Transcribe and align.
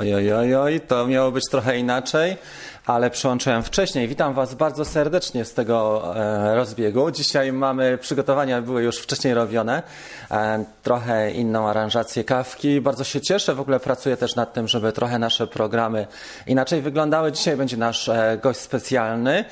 Oj, 0.00 0.14
oj, 0.14 0.54
oj, 0.54 0.80
to 0.80 1.06
miało 1.06 1.30
być 1.30 1.44
trochę 1.50 1.78
inaczej, 1.78 2.36
ale 2.86 3.10
przyłączyłem 3.10 3.62
wcześniej. 3.62 4.08
Witam 4.08 4.34
Was 4.34 4.54
bardzo 4.54 4.84
serdecznie 4.84 5.44
z 5.44 5.54
tego 5.54 6.02
e, 6.16 6.54
rozbiegu. 6.54 7.10
Dzisiaj 7.10 7.52
mamy 7.52 7.98
przygotowania, 7.98 8.62
były 8.62 8.82
już 8.82 8.98
wcześniej 8.98 9.34
robione, 9.34 9.82
e, 10.30 10.64
trochę 10.82 11.30
inną 11.30 11.68
aranżację 11.68 12.24
kawki. 12.24 12.80
Bardzo 12.80 13.04
się 13.04 13.20
cieszę, 13.20 13.54
w 13.54 13.60
ogóle 13.60 13.80
pracuję 13.80 14.16
też 14.16 14.36
nad 14.36 14.52
tym, 14.52 14.68
żeby 14.68 14.92
trochę 14.92 15.18
nasze 15.18 15.46
programy 15.46 16.06
inaczej 16.46 16.82
wyglądały. 16.82 17.32
Dzisiaj 17.32 17.56
będzie 17.56 17.76
nasz 17.76 18.08
e, 18.08 18.38
gość 18.42 18.60
specjalny. 18.60 19.44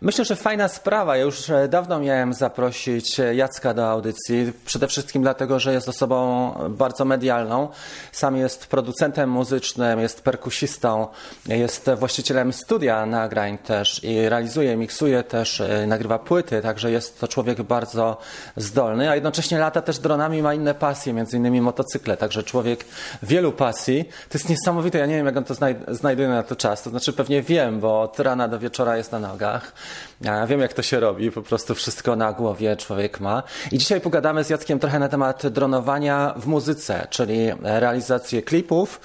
Myślę, 0.00 0.24
że 0.24 0.36
fajna 0.36 0.68
sprawa. 0.68 1.16
Ja 1.16 1.22
już 1.22 1.50
dawno 1.68 2.00
miałem 2.00 2.34
zaprosić 2.34 3.20
Jacka 3.34 3.74
do 3.74 3.90
audycji. 3.90 4.52
Przede 4.64 4.88
wszystkim 4.88 5.22
dlatego, 5.22 5.60
że 5.60 5.72
jest 5.72 5.88
osobą 5.88 6.52
bardzo 6.70 7.04
medialną. 7.04 7.68
Sam 8.12 8.36
jest 8.36 8.66
producentem 8.66 9.30
muzycznym, 9.30 10.00
jest 10.00 10.22
perkusistą, 10.22 11.06
jest 11.46 11.90
właścicielem 11.96 12.52
studia 12.52 12.79
nagrań 13.06 13.58
też 13.58 14.04
i 14.04 14.28
realizuje, 14.28 14.76
miksuje 14.76 15.22
też, 15.22 15.60
e, 15.60 15.86
nagrywa 15.86 16.18
płyty, 16.18 16.62
także 16.62 16.90
jest 16.90 17.20
to 17.20 17.28
człowiek 17.28 17.62
bardzo 17.62 18.16
zdolny, 18.56 19.10
a 19.10 19.14
jednocześnie 19.14 19.58
lata 19.58 19.82
też 19.82 19.98
dronami, 19.98 20.42
ma 20.42 20.54
inne 20.54 20.74
pasje, 20.74 21.12
między 21.12 21.36
innymi 21.36 21.60
motocykle, 21.60 22.16
także 22.16 22.42
człowiek 22.42 22.84
wielu 23.22 23.52
pasji. 23.52 24.04
To 24.04 24.38
jest 24.38 24.48
niesamowite, 24.48 24.98
ja 24.98 25.06
nie 25.06 25.16
wiem 25.16 25.26
jak 25.26 25.36
on 25.36 25.44
to 25.44 25.54
znajduje 25.88 26.28
na 26.28 26.42
to 26.42 26.56
czas, 26.56 26.82
to 26.82 26.90
znaczy 26.90 27.12
pewnie 27.12 27.42
wiem, 27.42 27.80
bo 27.80 28.00
od 28.00 28.20
rana 28.20 28.48
do 28.48 28.58
wieczora 28.58 28.96
jest 28.96 29.12
na 29.12 29.18
nogach. 29.18 29.72
Ja 30.20 30.46
wiem, 30.46 30.60
jak 30.60 30.72
to 30.72 30.82
się 30.82 31.00
robi, 31.00 31.30
po 31.30 31.42
prostu 31.42 31.74
wszystko 31.74 32.16
na 32.16 32.32
głowie 32.32 32.76
człowiek 32.76 33.20
ma. 33.20 33.42
I 33.72 33.78
dzisiaj 33.78 34.00
pogadamy 34.00 34.44
z 34.44 34.50
Jackiem 34.50 34.78
trochę 34.78 34.98
na 34.98 35.08
temat 35.08 35.46
dronowania 35.46 36.34
w 36.36 36.46
muzyce, 36.46 37.06
czyli 37.10 37.52
realizację 37.62 38.42
klipów. 38.42 39.00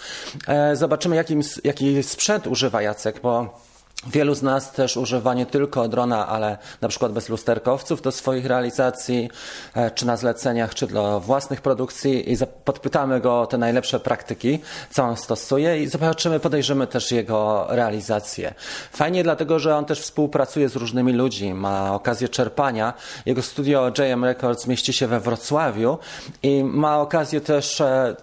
E, 0.47 0.75
zobaczymy, 0.75 1.15
jaki 1.63 2.03
sprzęt 2.03 2.47
używa 2.47 2.81
Jacek, 2.81 3.19
bo 3.21 3.64
Wielu 4.05 4.35
z 4.35 4.41
nas 4.41 4.71
też 4.71 4.97
używa 4.97 5.33
nie 5.33 5.45
tylko 5.45 5.87
drona, 5.87 6.27
ale 6.27 6.57
na 6.81 6.87
przykład 6.87 7.11
bez 7.11 7.29
lusterkowców 7.29 8.01
do 8.01 8.11
swoich 8.11 8.45
realizacji, 8.45 9.29
e, 9.75 9.91
czy 9.91 10.05
na 10.05 10.17
zleceniach, 10.17 10.75
czy 10.75 10.87
dla 10.87 11.19
własnych 11.19 11.61
produkcji 11.61 12.33
i 12.33 12.37
podpytamy 12.65 13.19
go 13.19 13.41
o 13.41 13.47
te 13.47 13.57
najlepsze 13.57 13.99
praktyki, 13.99 14.59
co 14.91 15.03
on 15.03 15.17
stosuje 15.17 15.83
i 15.83 15.87
zobaczymy, 15.87 16.39
podejrzymy 16.39 16.87
też 16.87 17.11
jego 17.11 17.65
realizację. 17.69 18.53
Fajnie 18.91 19.23
dlatego, 19.23 19.59
że 19.59 19.75
on 19.75 19.85
też 19.85 20.01
współpracuje 20.01 20.69
z 20.69 20.75
różnymi 20.75 21.13
ludźmi, 21.13 21.53
ma 21.53 21.93
okazję 21.93 22.29
czerpania. 22.29 22.93
Jego 23.25 23.41
studio 23.41 23.91
JM 23.97 24.25
Records 24.25 24.67
mieści 24.67 24.93
się 24.93 25.07
we 25.07 25.19
Wrocławiu 25.19 25.97
i 26.43 26.63
ma 26.63 26.99
okazję 26.99 27.41
też 27.41 27.81
e, 27.81 28.15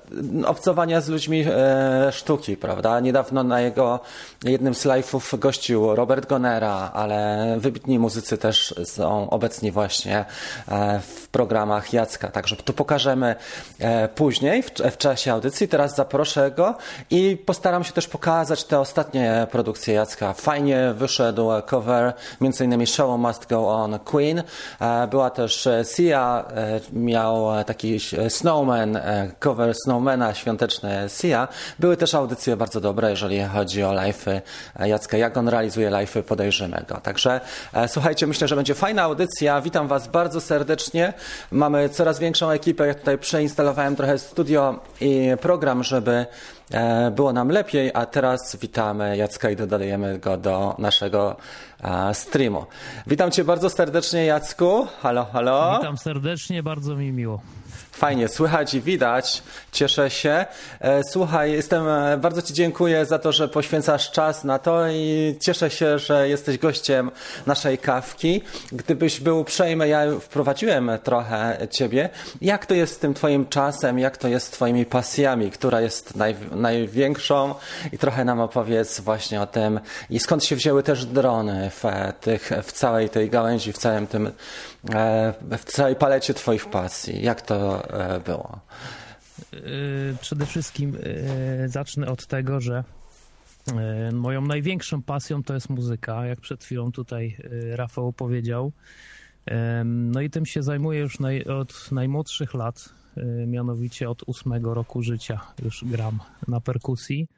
obcowania 0.46 1.00
z 1.00 1.08
ludźmi 1.08 1.44
e, 1.48 2.12
sztuki, 2.12 2.56
prawda? 2.56 3.00
Niedawno 3.00 3.44
na 3.44 3.60
jego 3.60 4.00
jednym 4.44 4.74
z 4.74 4.86
live'ów 4.86 5.38
gości 5.38 5.71
gościł 5.72 5.94
Robert 5.94 6.28
Gonera, 6.28 6.90
ale 6.94 7.46
wybitni 7.58 7.98
muzycy 7.98 8.38
też 8.38 8.74
są 8.84 9.30
obecni 9.30 9.70
właśnie 9.72 10.24
e, 10.68 11.00
w 11.00 11.28
programach 11.28 11.92
Jacka. 11.92 12.28
Także 12.28 12.56
tu 12.56 12.72
pokażemy 12.72 13.36
e, 13.78 14.08
później 14.08 14.62
w 14.90 14.96
czasie 14.96 15.32
audycji. 15.32 15.68
Teraz 15.68 15.96
zaproszę 15.96 16.50
go 16.50 16.74
i 17.10 17.36
postaram 17.46 17.84
się 17.84 17.92
też 17.92 18.08
pokazać 18.08 18.64
te 18.64 18.80
ostatnie 18.80 19.46
produkcje 19.50 19.94
Jacka. 19.94 20.32
Fajnie 20.32 20.94
wyszedł 20.96 21.48
cover, 21.66 22.12
innymi 22.60 22.86
Show 22.86 23.20
Must 23.20 23.48
Go 23.48 23.68
On 23.68 23.98
Queen. 23.98 24.42
E, 24.80 25.06
była 25.06 25.30
też 25.30 25.68
Sia, 25.96 26.44
miał 26.92 27.64
taki 27.66 27.98
Snowman, 28.28 28.98
cover 29.40 29.74
Snowmana, 29.74 30.34
świąteczny 30.34 31.06
Sia. 31.08 31.48
Były 31.78 31.96
też 31.96 32.14
audycje 32.14 32.56
bardzo 32.56 32.80
dobre, 32.80 33.10
jeżeli 33.10 33.42
chodzi 33.44 33.84
o 33.84 33.90
live'y 33.92 34.40
Jacka. 34.84 35.16
Jak 35.16 35.36
on 35.36 35.48
realizuje 35.62 35.90
live 35.90 36.16
podejrzymy 36.26 36.84
go. 36.88 36.94
Także 36.94 37.40
e, 37.72 37.88
słuchajcie, 37.88 38.26
myślę, 38.26 38.48
że 38.48 38.56
będzie 38.56 38.74
fajna 38.74 39.02
audycja. 39.02 39.60
Witam 39.60 39.88
Was 39.88 40.08
bardzo 40.08 40.40
serdecznie. 40.40 41.12
Mamy 41.50 41.88
coraz 41.88 42.18
większą 42.18 42.50
ekipę. 42.50 42.86
Ja 42.86 42.94
tutaj 42.94 43.18
przeinstalowałem 43.18 43.96
trochę 43.96 44.18
studio 44.18 44.80
i 45.00 45.30
program, 45.40 45.84
żeby 45.84 46.26
e, 46.70 47.10
było 47.10 47.32
nam 47.32 47.48
lepiej, 47.48 47.90
a 47.94 48.06
teraz 48.06 48.56
witamy 48.56 49.16
Jacka 49.16 49.50
i 49.50 49.56
dodajemy 49.56 50.18
go 50.18 50.36
do 50.36 50.74
naszego 50.78 51.36
e, 51.84 52.14
streamu. 52.14 52.66
Witam 53.06 53.30
Cię 53.30 53.44
bardzo 53.44 53.70
serdecznie, 53.70 54.24
Jacku. 54.24 54.86
Halo, 55.02 55.24
halo. 55.32 55.78
Witam 55.78 55.98
serdecznie, 55.98 56.62
bardzo 56.62 56.96
mi 56.96 57.12
miło. 57.12 57.40
Fajnie, 57.92 58.28
słychać 58.28 58.74
i 58.74 58.80
widać. 58.80 59.42
Cieszę 59.72 60.10
się. 60.10 60.46
E, 60.80 61.00
słuchaj, 61.10 61.52
jestem, 61.52 61.88
e, 61.88 62.16
bardzo 62.16 62.42
Ci 62.42 62.54
dziękuję 62.54 63.06
za 63.06 63.18
to, 63.18 63.32
że 63.32 63.48
poświęcasz 63.48 64.10
czas 64.10 64.44
na 64.44 64.58
to 64.58 64.88
i 64.88 65.36
cieszę 65.40 65.70
się, 65.70 65.98
że 65.98 66.28
jesteś 66.28 66.58
gościem 66.58 67.10
naszej 67.46 67.78
kawki. 67.78 68.42
Gdybyś 68.72 69.20
był 69.20 69.40
uprzejmy, 69.40 69.88
ja 69.88 70.02
wprowadziłem 70.20 70.90
trochę 71.02 71.68
Ciebie. 71.70 72.08
Jak 72.40 72.66
to 72.66 72.74
jest 72.74 72.94
z 72.94 72.98
tym 72.98 73.14
Twoim 73.14 73.46
czasem? 73.48 73.98
Jak 73.98 74.16
to 74.16 74.28
jest 74.28 74.46
z 74.46 74.50
Twoimi 74.50 74.86
pasjami? 74.86 75.50
Która 75.50 75.80
jest 75.80 76.16
naj, 76.16 76.36
największą? 76.50 77.54
I 77.92 77.98
trochę 77.98 78.24
nam 78.24 78.40
opowiedz 78.40 79.00
właśnie 79.00 79.40
o 79.40 79.46
tym. 79.46 79.80
I 80.10 80.18
skąd 80.18 80.44
się 80.44 80.56
wzięły 80.56 80.82
też 80.82 81.06
drony 81.06 81.70
w, 81.70 81.82
tych, 82.20 82.50
w 82.62 82.72
całej 82.72 83.08
tej 83.08 83.30
gałęzi, 83.30 83.72
w 83.72 83.78
całym 83.78 84.06
tym, 84.06 84.30
w 85.58 85.64
całej 85.64 85.96
palecie 85.96 86.34
Twoich 86.34 86.70
pasji? 86.70 87.22
Jak 87.22 87.42
to 87.42 87.82
E, 87.90 88.20
było? 88.20 88.60
E, 89.52 89.58
przede 90.20 90.46
wszystkim 90.46 90.96
e, 91.64 91.68
zacznę 91.68 92.06
od 92.06 92.26
tego, 92.26 92.60
że 92.60 92.84
moją 94.12 94.40
największą 94.40 95.02
pasją 95.02 95.42
to 95.42 95.54
jest 95.54 95.70
muzyka, 95.70 96.26
jak 96.26 96.40
przed 96.40 96.64
chwilą 96.64 96.92
tutaj 96.92 97.36
Rafał 97.74 98.12
powiedział. 98.12 98.72
No 99.84 100.20
i 100.20 100.30
tym 100.30 100.46
się 100.46 100.62
zajmuję 100.62 101.00
już 101.00 101.20
naj, 101.20 101.44
od 101.44 101.92
najmłodszych 101.92 102.54
lat, 102.54 102.88
mianowicie 103.46 104.10
od 104.10 104.22
ósmego 104.26 104.74
roku 104.74 105.02
życia 105.02 105.40
już 105.64 105.84
gram 105.84 106.18
na 106.48 106.60
perkusji. 106.60 107.28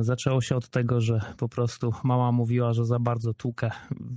Zaczęło 0.00 0.40
się 0.40 0.56
od 0.56 0.68
tego, 0.68 1.00
że 1.00 1.20
po 1.36 1.48
prostu 1.48 1.92
mama 2.04 2.32
mówiła, 2.32 2.72
że 2.72 2.84
za 2.84 2.98
bardzo 2.98 3.34
tłukę 3.34 3.70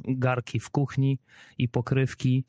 garki 0.08 0.60
w 0.60 0.70
kuchni 0.70 1.20
i 1.58 1.70
pokrywki 1.70 2.46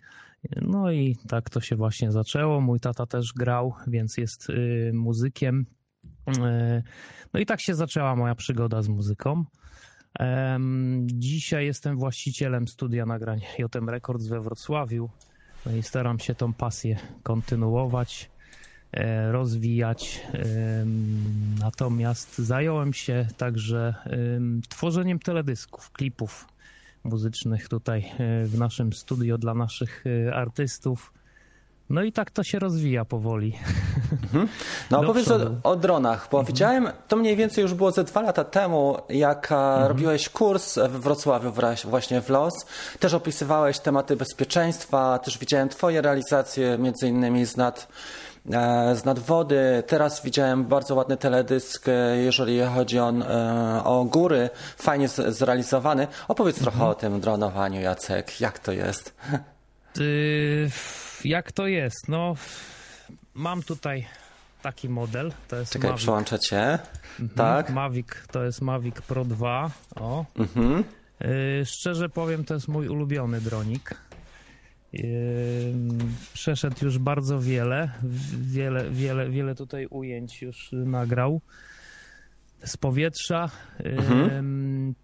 no 0.62 0.92
i 0.92 1.16
tak 1.28 1.50
to 1.50 1.60
się 1.60 1.76
właśnie 1.76 2.12
zaczęło. 2.12 2.60
Mój 2.60 2.80
tata 2.80 3.06
też 3.06 3.32
grał, 3.32 3.74
więc 3.86 4.16
jest 4.16 4.50
y, 4.50 4.90
muzykiem. 4.94 5.66
Y, 6.28 6.82
no 7.34 7.40
i 7.40 7.46
tak 7.46 7.60
się 7.60 7.74
zaczęła 7.74 8.16
moja 8.16 8.34
przygoda 8.34 8.82
z 8.82 8.88
muzyką. 8.88 9.44
Dzisiaj 11.04 11.66
jestem 11.66 11.98
właścicielem 11.98 12.68
studia 12.68 13.06
nagrań 13.06 13.40
JM 13.58 13.88
Records 13.88 14.26
we 14.26 14.40
Wrocławiu. 14.40 15.10
No 15.66 15.72
i 15.72 15.82
staram 15.82 16.18
się 16.18 16.34
tą 16.34 16.52
pasję 16.52 16.96
kontynuować, 17.22 18.30
e, 18.36 18.39
rozwijać. 19.30 20.20
Natomiast 21.60 22.38
zająłem 22.38 22.92
się 22.92 23.26
także 23.36 23.94
tworzeniem 24.68 25.18
teledysków, 25.18 25.90
klipów 25.90 26.46
muzycznych 27.04 27.68
tutaj 27.68 28.12
e, 28.18 28.44
w 28.44 28.58
naszym 28.58 28.92
studio 28.92 29.38
dla 29.38 29.54
naszych 29.54 30.04
e, 30.28 30.34
artystów. 30.34 31.12
No 31.90 32.02
i 32.02 32.12
tak 32.12 32.30
to 32.30 32.44
się 32.44 32.58
rozwija 32.58 33.04
powoli. 33.04 33.52
Mhm. 34.22 34.48
No 34.90 35.00
opowiedz 35.00 35.30
o, 35.30 35.38
o, 35.62 35.76
dronach, 35.76 36.28
bo 36.32 36.38
mhm. 36.38 36.54
widziałem, 36.54 36.88
to 37.08 37.16
mniej 37.16 37.36
więcej 37.36 37.62
już 37.62 37.74
było 37.74 37.90
ze 37.90 38.04
dwa 38.04 38.20
lata 38.20 38.44
temu, 38.44 38.96
jak 39.08 39.52
mhm. 39.52 39.88
robiłeś 39.88 40.28
kurs 40.28 40.78
w 40.78 41.00
Wrocławiu 41.00 41.52
właśnie 41.84 42.20
w 42.20 42.28
LOS. 42.28 42.54
Też 42.98 43.14
opisywałeś 43.14 43.78
tematy 43.78 44.16
bezpieczeństwa, 44.16 45.18
też 45.18 45.38
widziałem 45.38 45.68
twoje 45.68 46.02
realizacje, 46.02 46.78
między 46.78 47.08
innymi 47.08 47.46
z 47.46 47.56
nad 47.56 47.88
E, 47.88 48.29
z 48.94 49.04
nadwody. 49.04 49.82
Teraz 49.86 50.24
widziałem 50.24 50.64
bardzo 50.64 50.94
ładny 50.94 51.16
teledysk, 51.16 51.88
e, 51.88 52.16
jeżeli 52.16 52.60
chodzi 52.60 52.98
o, 52.98 53.10
e, 53.10 53.84
o 53.84 54.04
góry, 54.04 54.50
fajnie 54.76 55.08
zrealizowany. 55.08 56.06
Opowiedz 56.28 56.58
mhm. 56.58 56.72
trochę 56.72 56.90
o 56.90 56.94
tym 56.94 57.20
dronowaniu, 57.20 57.80
Jacek. 57.80 58.40
Jak 58.40 58.58
to 58.58 58.72
jest? 58.72 59.14
jak 61.24 61.52
to 61.52 61.66
jest? 61.66 62.08
No, 62.08 62.34
mam 63.34 63.62
tutaj 63.62 64.06
taki 64.62 64.88
model. 64.88 65.32
To 65.48 65.56
jest 65.56 65.72
Czekaj, 65.72 65.90
Mavic. 65.90 66.02
przełączę 66.02 66.38
cię. 66.38 66.78
Mhm. 67.20 67.28
Tak. 67.36 67.70
Mavic, 67.70 68.06
to 68.32 68.44
jest 68.44 68.60
Mavic 68.60 68.96
Pro 68.96 69.24
2. 69.24 69.70
O. 69.96 70.24
Mhm. 70.38 70.84
szczerze 71.64 72.08
powiem, 72.08 72.44
to 72.44 72.54
jest 72.54 72.68
mój 72.68 72.88
ulubiony 72.88 73.40
dronik. 73.40 73.94
Przeszedł 76.32 76.84
już 76.84 76.98
bardzo 76.98 77.40
wiele, 77.40 77.90
wiele, 78.40 78.90
wiele, 78.90 79.30
wiele 79.30 79.54
tutaj 79.54 79.86
ujęć 79.86 80.42
już 80.42 80.70
nagrał 80.72 81.40
z 82.64 82.76
powietrza. 82.76 83.50
Mhm. 83.84 84.94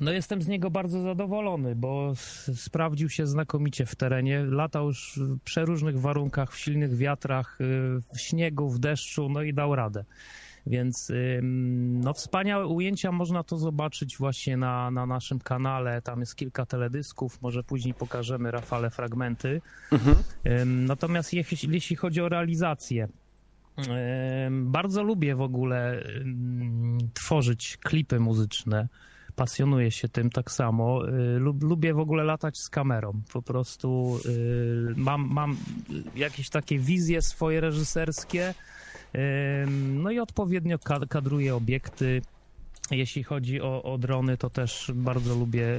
No 0.00 0.12
jestem 0.12 0.42
z 0.42 0.48
niego 0.48 0.70
bardzo 0.70 1.02
zadowolony, 1.02 1.74
bo 1.74 2.12
sprawdził 2.54 3.08
się 3.08 3.26
znakomicie 3.26 3.86
w 3.86 3.94
terenie. 3.94 4.44
Latał 4.44 4.86
już 4.86 5.18
w 5.22 5.40
przeróżnych 5.40 6.00
warunkach, 6.00 6.52
w 6.52 6.58
silnych 6.58 6.96
wiatrach, 6.96 7.60
y, 7.60 7.64
w 8.14 8.20
śniegu, 8.20 8.70
w 8.70 8.78
deszczu, 8.78 9.28
no 9.28 9.42
i 9.42 9.54
dał 9.54 9.74
radę. 9.74 10.04
Więc 10.66 11.12
no, 11.42 12.14
wspaniałe 12.14 12.66
ujęcia, 12.66 13.12
można 13.12 13.42
to 13.42 13.56
zobaczyć 13.56 14.18
właśnie 14.18 14.56
na, 14.56 14.90
na 14.90 15.06
naszym 15.06 15.38
kanale. 15.38 16.02
Tam 16.02 16.20
jest 16.20 16.36
kilka 16.36 16.66
teledysków, 16.66 17.42
może 17.42 17.62
później 17.62 17.94
pokażemy 17.94 18.50
Rafale 18.50 18.90
fragmenty. 18.90 19.60
Mhm. 19.92 20.16
Natomiast 20.86 21.32
jeśli, 21.32 21.74
jeśli 21.74 21.96
chodzi 21.96 22.20
o 22.20 22.28
realizację, 22.28 23.08
bardzo 24.50 25.02
lubię 25.02 25.36
w 25.36 25.40
ogóle 25.40 26.04
tworzyć 27.14 27.76
klipy 27.76 28.20
muzyczne. 28.20 28.88
Pasjonuję 29.36 29.90
się 29.90 30.08
tym 30.08 30.30
tak 30.30 30.50
samo. 30.50 31.08
Y, 31.08 31.38
lubię 31.60 31.94
w 31.94 31.98
ogóle 31.98 32.24
latać 32.24 32.58
z 32.58 32.68
kamerą. 32.68 33.22
Po 33.32 33.42
prostu 33.42 34.18
y, 34.26 34.94
mam, 34.96 35.28
mam 35.32 35.56
jakieś 36.16 36.50
takie 36.50 36.78
wizje 36.78 37.22
swoje 37.22 37.60
reżyserskie. 37.60 38.54
No 39.68 40.10
i 40.10 40.18
odpowiednio 40.18 40.78
kadruję 41.08 41.54
obiekty. 41.56 42.22
Jeśli 42.90 43.22
chodzi 43.22 43.60
o, 43.60 43.82
o 43.82 43.98
drony, 43.98 44.36
to 44.36 44.50
też 44.50 44.92
bardzo 44.94 45.34
lubię 45.34 45.78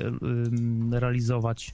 realizować 0.92 1.74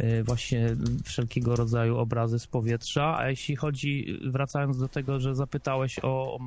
y, 0.00 0.24
właśnie 0.24 0.76
wszelkiego 1.04 1.56
rodzaju 1.56 1.98
obrazy 1.98 2.38
z 2.38 2.46
powietrza. 2.46 3.18
A 3.18 3.30
jeśli 3.30 3.56
chodzi, 3.56 4.18
wracając 4.24 4.78
do 4.78 4.88
tego, 4.88 5.20
że 5.20 5.34
zapytałeś 5.34 5.98
o, 6.02 6.38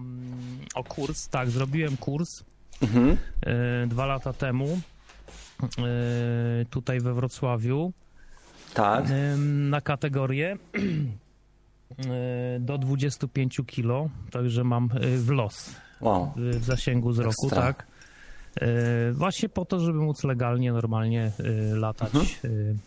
o 0.75 0.83
kurs, 0.83 1.29
tak, 1.29 1.49
zrobiłem 1.49 1.97
kurs 1.97 2.43
mhm. 2.81 3.17
dwa 3.87 4.05
lata 4.05 4.33
temu 4.33 4.79
tutaj 6.69 6.99
we 6.99 7.13
Wrocławiu. 7.13 7.93
Tak. 8.73 9.05
Na 9.37 9.81
kategorię 9.81 10.57
do 12.59 12.77
25 12.77 13.61
kilo, 13.67 14.09
także 14.31 14.63
mam 14.63 14.89
w 15.17 15.29
los 15.29 15.75
wow. 16.01 16.33
w 16.35 16.63
zasięgu 16.63 17.09
wzroku, 17.09 17.45
Ekstra. 17.47 17.61
tak. 17.61 17.87
Właśnie 19.13 19.49
po 19.49 19.65
to, 19.65 19.79
żeby 19.79 19.99
móc 19.99 20.23
legalnie, 20.23 20.73
normalnie 20.73 21.31
latać 21.73 22.13
mhm. 22.15 22.79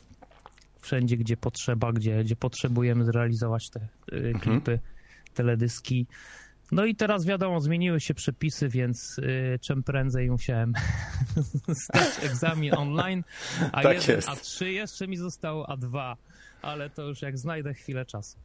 wszędzie, 0.81 1.17
gdzie 1.17 1.37
potrzeba, 1.37 1.93
gdzie, 1.93 2.25
gdzie 2.25 2.37
potrzebujemy 2.37 3.05
zrealizować 3.05 3.71
te 3.71 3.81
mhm. 4.13 4.41
klipy, 4.41 4.73
mhm. 4.73 4.91
teledyski. 5.35 6.07
No 6.73 6.85
i 6.85 6.95
teraz 6.95 7.25
wiadomo, 7.25 7.61
zmieniły 7.61 8.01
się 8.01 8.15
przepisy, 8.15 8.69
więc 8.69 9.19
y, 9.19 9.59
czym 9.63 9.83
prędzej 9.83 10.31
musiałem 10.31 10.73
zdać 11.85 12.25
egzamin 12.25 12.75
online, 12.75 13.25
a 13.73 13.83
tak 13.83 13.95
jeden 13.95 14.17
jest. 14.17 14.29
A3 14.29 14.65
jeszcze 14.65 15.09
mi 15.09 15.17
zostało 15.17 15.67
A2, 15.67 16.17
ale 16.63 16.91
to 16.91 17.03
już 17.03 17.23
jak 17.23 17.39
znajdę 17.39 17.75
chwilę 17.75 18.05
czasu. 18.05 18.37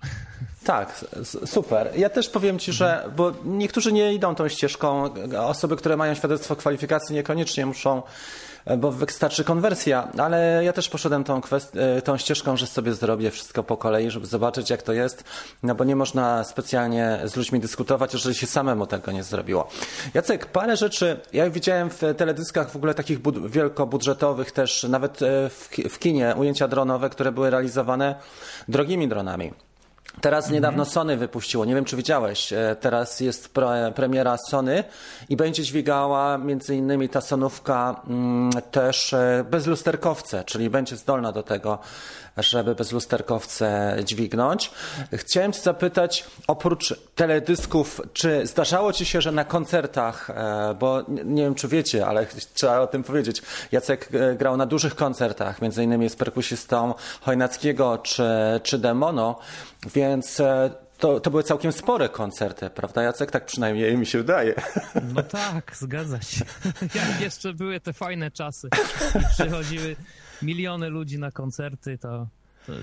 Tak, 0.64 1.06
super. 1.46 1.92
Ja 1.96 2.10
też 2.10 2.30
powiem 2.30 2.60
Ci, 2.60 2.74
że, 2.74 3.10
bo 3.16 3.34
niektórzy 3.46 3.92
nie 3.92 4.14
idą 4.14 4.36
tą 4.36 4.48
ścieżką, 4.48 5.10
osoby, 5.38 5.76
które 5.76 5.98
mają 5.98 6.16
świadectwo 6.16 6.56
kwalifikacji 6.56 7.16
niekoniecznie 7.16 7.66
muszą 7.66 8.02
bo 8.78 8.92
wystarczy 8.92 9.44
konwersja, 9.44 10.08
ale 10.18 10.62
ja 10.64 10.74
też 10.74 10.90
poszedłem 10.90 11.24
tą, 11.24 11.42
e, 11.76 12.02
tą 12.02 12.18
ścieżką, 12.18 12.58
że 12.58 12.68
sobie 12.68 12.94
zrobię 12.94 13.32
wszystko 13.32 13.64
po 13.64 13.78
kolei, 13.78 14.12
żeby 14.12 14.26
zobaczyć 14.26 14.70
jak 14.70 14.82
to 14.82 14.94
jest, 14.94 15.24
no 15.64 15.76
bo 15.76 15.84
nie 15.84 15.96
można 15.96 16.44
specjalnie 16.44 17.20
z 17.26 17.36
ludźmi 17.36 17.60
dyskutować, 17.60 18.14
jeżeli 18.14 18.36
się 18.36 18.48
samemu 18.48 18.88
tego 18.88 19.12
nie 19.12 19.24
zrobiło. 19.24 19.68
Jacek, 20.14 20.46
parę 20.46 20.78
rzeczy, 20.78 21.20
ja 21.34 21.50
widziałem 21.50 21.90
w 21.90 22.02
teledyskach 22.18 22.72
w 22.72 22.76
ogóle 22.76 22.94
takich 22.94 23.20
wielkobudżetowych 23.50 24.52
też, 24.52 24.84
nawet 24.84 25.22
e, 25.22 25.50
w, 25.50 25.70
w 25.90 26.00
kinie, 26.00 26.36
ujęcia 26.38 26.68
dronowe, 26.68 27.10
które 27.10 27.32
były 27.32 27.50
realizowane 27.50 28.16
drogimi 28.68 29.08
dronami. 29.08 29.52
Teraz 30.22 30.50
niedawno 30.50 30.86
Sony 30.86 31.18
wypuściło, 31.18 31.66
nie 31.66 31.76
wiem 31.76 31.86
czy 31.86 31.98
widziałeś, 31.98 32.54
e, 32.54 32.76
teraz 32.80 33.20
jest 33.20 33.54
premiera 33.96 34.38
Sony 34.38 34.84
i 35.30 35.36
będzie 35.36 35.64
dźwigała 35.64 36.38
między 36.38 36.76
innymi 36.76 37.10
ta 37.10 37.22
Sonówka 37.22 38.02
mm, 38.08 38.52
też 38.72 39.14
e, 39.14 39.46
bezlusterkowce, 39.50 40.44
czyli 40.44 40.70
będzie 40.70 40.98
zdolna 40.98 41.32
do 41.32 41.44
tego, 41.44 41.80
żeby 42.38 42.76
bezlusterkowce 42.76 43.98
dźwignąć. 44.04 44.72
Chciałem 45.14 45.54
Cię 45.54 45.62
zapytać, 45.62 46.26
oprócz 46.48 46.96
teledysków, 47.16 48.02
czy 48.14 48.48
zdarzało 48.48 48.94
Ci 48.94 49.06
się, 49.06 49.22
że 49.22 49.32
na 49.32 49.46
koncertach, 49.46 50.30
e, 50.30 50.76
bo 50.80 51.04
nie 51.26 51.44
wiem 51.44 51.56
czy 51.56 51.68
wiecie, 51.68 52.06
ale 52.06 52.26
trzeba 52.54 52.80
o 52.80 52.88
tym 52.88 53.04
powiedzieć, 53.04 53.42
Jacek 53.72 54.10
grał 54.38 54.58
na 54.58 54.66
dużych 54.66 54.96
koncertach, 54.96 55.62
między 55.62 55.84
innymi 55.84 56.10
z 56.10 56.16
perkusistą 56.16 56.94
Chojnackiego 57.22 57.98
czy, 57.98 58.24
czy 58.64 58.78
Demono, 58.78 59.40
więc 59.96 60.40
e, 60.40 60.70
to, 61.02 61.20
to 61.20 61.32
były 61.32 61.44
całkiem 61.44 61.72
spore 61.72 62.10
koncerty, 62.10 62.70
prawda 62.70 63.04
Jacek? 63.04 63.32
Tak 63.32 63.46
przynajmniej 63.46 63.98
mi 63.98 64.06
się 64.06 64.18
wydaje. 64.18 64.56
No 65.14 65.24
tak, 65.24 65.76
zgadza 65.76 66.22
się. 66.22 66.46
Jak 66.96 67.22
jeszcze 67.22 67.54
były 67.54 67.80
te 67.80 67.94
fajne 67.94 68.32
czasy 68.32 68.70
i 69.20 69.34
przychodziły 69.34 69.96
miliony 70.44 70.90
ludzi 70.90 71.20
na 71.20 71.32
koncerty, 71.32 71.98
to, 71.98 72.28
to 72.68 72.74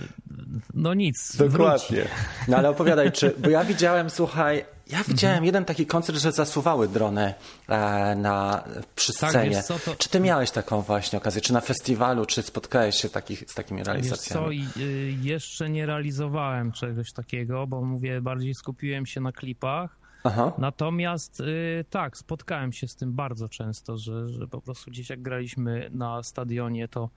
no 0.75 0.95
nic. 0.95 1.37
Dokładnie. 1.37 1.99
Wróć. 1.99 2.13
No 2.49 2.57
ale 2.57 2.69
opowiadaj, 2.71 3.13
czy, 3.13 3.35
bo 3.39 3.51
ja 3.51 3.65
widziałem, 3.75 4.11
słuchaj, 4.11 4.65
ja 4.91 5.05
widziałem 5.05 5.35
mhm. 5.35 5.45
jeden 5.45 5.65
taki 5.65 5.87
koncert, 5.87 6.19
że 6.19 6.33
zasuwały 6.33 6.89
drony 6.89 7.35
e, 7.69 8.15
na, 8.17 8.65
przy 8.95 9.13
tak, 9.15 9.31
scenie. 9.31 9.57
Tak, 9.57 9.65
co, 9.65 9.79
to... 9.79 9.97
Czy 9.97 10.09
ty 10.09 10.21
miałeś 10.21 10.51
taką 10.51 10.83
właśnie 10.83 11.19
okazję? 11.19 11.41
Czy 11.41 11.53
na 11.53 11.61
festiwalu, 11.61 12.27
czy 12.27 12.43
spotkałeś 12.43 12.97
się 12.97 13.09
takich, 13.09 13.45
z 13.51 13.55
takimi 13.55 13.85
realizacjami? 13.85 14.59
Wiesz 14.59 14.73
co, 14.75 14.81
y, 14.81 15.15
jeszcze 15.23 15.71
nie 15.71 15.87
realizowałem 15.87 16.73
czegoś 16.73 17.13
takiego, 17.13 17.67
bo 17.67 17.83
mówię, 17.83 18.21
bardziej 18.21 18.55
skupiłem 18.55 19.07
się 19.07 19.21
na 19.21 19.33
klipach. 19.33 19.99
Aha. 20.25 20.53
Natomiast 20.59 21.41
y, 21.41 21.85
tak, 21.91 22.17
spotkałem 22.17 22.73
się 22.73 22.89
z 22.89 22.97
tym 22.97 23.13
bardzo 23.13 23.49
często, 23.49 23.97
że, 23.99 24.29
że 24.29 24.47
po 24.47 24.61
prostu 24.61 24.91
gdzieś 24.91 25.11
jak 25.11 25.23
graliśmy 25.23 25.91
na 25.93 26.23
stadionie, 26.23 26.89
to 26.89 27.11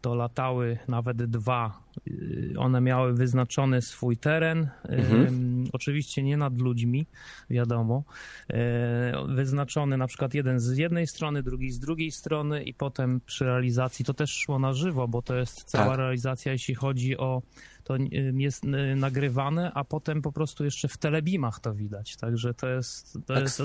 to 0.00 0.14
latały 0.14 0.78
nawet 0.88 1.24
dwa. 1.24 1.82
Y, 2.08 2.54
one 2.58 2.80
miały 2.80 3.14
wyznaczony 3.14 3.82
swój 3.82 4.16
teren, 4.16 4.68
mhm. 4.88 5.64
oczywiście 5.72 6.22
nie 6.22 6.36
nad 6.36 6.58
ludźmi, 6.58 7.06
wiadomo. 7.50 8.04
E, 8.50 9.26
wyznaczony 9.28 9.96
na 9.96 10.06
przykład 10.06 10.34
jeden 10.34 10.60
z 10.60 10.76
jednej 10.76 11.06
strony, 11.06 11.42
drugi 11.42 11.70
z 11.70 11.78
drugiej 11.78 12.10
strony 12.10 12.62
i 12.62 12.74
potem 12.74 13.20
przy 13.26 13.44
realizacji 13.44 14.04
to 14.04 14.14
też 14.14 14.30
szło 14.30 14.58
na 14.58 14.72
żywo, 14.72 15.08
bo 15.08 15.22
to 15.22 15.34
jest 15.34 15.64
cała 15.64 15.86
tak. 15.86 15.98
realizacja, 15.98 16.52
jeśli 16.52 16.74
chodzi 16.74 17.16
o 17.16 17.42
to 17.86 17.96
jest 18.34 18.64
y, 18.64 18.96
nagrywane, 18.96 19.72
a 19.74 19.84
potem 19.84 20.22
po 20.22 20.32
prostu 20.32 20.64
jeszcze 20.64 20.88
w 20.88 20.96
telebimach 20.96 21.60
to 21.60 21.74
widać. 21.74 22.16
Także 22.16 22.54
to 22.54 22.68
jest, 22.68 23.18
to 23.26 23.40
jest 23.40 23.62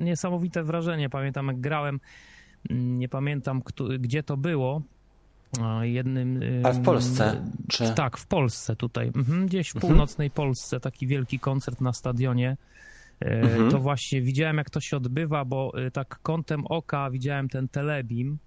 niesamowite 0.00 0.62
wrażenie. 0.62 1.10
Pamiętam, 1.10 1.46
jak 1.46 1.60
grałem, 1.60 2.00
mm, 2.70 2.98
nie 2.98 3.08
pamiętam, 3.08 3.62
gdzie 3.98 4.22
to 4.22 4.36
było, 4.36 4.82
jednym... 5.82 6.40
A 6.64 6.72
w 6.72 6.82
Polsce? 6.82 7.44
Czy... 7.68 7.94
Tak, 7.94 8.16
w 8.16 8.26
Polsce 8.26 8.76
tutaj. 8.76 9.10
Mhm, 9.16 9.46
gdzieś 9.46 9.70
w 9.70 9.76
mhm. 9.76 9.92
północnej. 9.92 10.30
Polsce 10.30 10.80
taki 10.80 11.06
wielki 11.06 11.38
koncert 11.38 11.80
na 11.80 11.92
stadionie. 11.92 12.56
E, 13.20 13.40
mhm. 13.40 13.70
To 13.70 13.78
właśnie 13.78 14.22
widziałem, 14.22 14.56
jak 14.56 14.70
to 14.70 14.80
się 14.80 14.96
odbywa, 14.96 15.44
bo 15.44 15.72
e, 15.74 15.90
tak 15.90 16.18
kątem 16.22 16.66
oka 16.66 17.10
widziałem 17.10 17.48
ten 17.48 17.68
telebim 17.68 18.38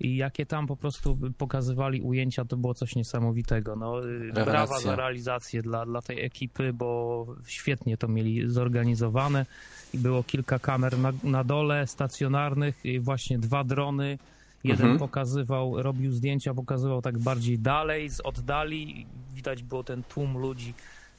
i 0.00 0.16
jakie 0.16 0.46
tam 0.46 0.66
po 0.66 0.76
prostu 0.76 1.18
pokazywali 1.38 2.02
ujęcia, 2.02 2.44
to 2.44 2.56
było 2.56 2.74
coś 2.74 2.96
niesamowitego. 2.96 3.76
No, 3.76 4.00
e, 4.40 4.44
brawa 4.44 4.80
za 4.80 4.96
realizację 4.96 5.62
dla, 5.62 5.86
dla 5.86 6.02
tej 6.02 6.24
ekipy, 6.24 6.72
bo 6.72 7.26
świetnie 7.46 7.96
to 7.96 8.08
mieli 8.08 8.48
zorganizowane 8.48 9.46
i 9.94 9.98
było 9.98 10.22
kilka 10.22 10.58
kamer 10.58 10.98
na, 10.98 11.12
na 11.24 11.44
dole 11.44 11.86
stacjonarnych 11.86 12.84
i 12.84 13.00
właśnie 13.00 13.38
dwa 13.38 13.64
drony 13.64 14.18
Jeden 14.64 14.90
mhm. 14.90 14.98
pokazywał, 14.98 15.82
robił 15.82 16.12
zdjęcia, 16.12 16.54
pokazywał 16.54 17.02
tak 17.02 17.18
bardziej 17.18 17.58
dalej, 17.58 18.10
z 18.10 18.20
oddali. 18.20 19.06
Widać 19.34 19.62
było 19.62 19.84
ten 19.84 20.02
tłum 20.02 20.38
ludzi 20.38 20.74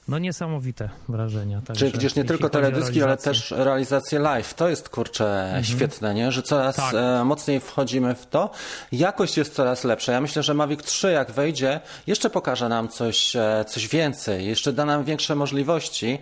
no 0.07 0.19
niesamowite 0.19 0.89
wrażenia. 1.09 1.61
Także, 1.61 1.79
Czyli 1.79 1.91
widzisz 1.91 2.15
nie 2.15 2.23
tylko 2.23 2.49
teledyski, 2.49 3.03
ale 3.03 3.17
też 3.17 3.51
realizację 3.51 4.19
live. 4.19 4.53
To 4.53 4.69
jest 4.69 4.89
kurczę 4.89 5.43
mhm. 5.43 5.63
świetne, 5.63 6.13
nie? 6.13 6.31
że 6.31 6.43
coraz 6.43 6.75
tak. 6.75 6.93
E, 6.93 7.23
mocniej 7.23 7.59
wchodzimy 7.59 8.15
w 8.15 8.25
to. 8.25 8.49
Jakość 8.91 9.37
jest 9.37 9.53
coraz 9.53 9.83
lepsza. 9.83 10.11
Ja 10.11 10.21
myślę, 10.21 10.43
że 10.43 10.53
Mavic 10.53 10.83
3 10.83 11.11
jak 11.11 11.31
wejdzie, 11.31 11.79
jeszcze 12.07 12.29
pokaże 12.29 12.69
nam 12.69 12.89
coś, 12.89 13.35
e, 13.35 13.65
coś 13.67 13.87
więcej, 13.87 14.45
jeszcze 14.45 14.73
da 14.73 14.85
nam 14.85 15.03
większe 15.03 15.35
możliwości. 15.35 16.19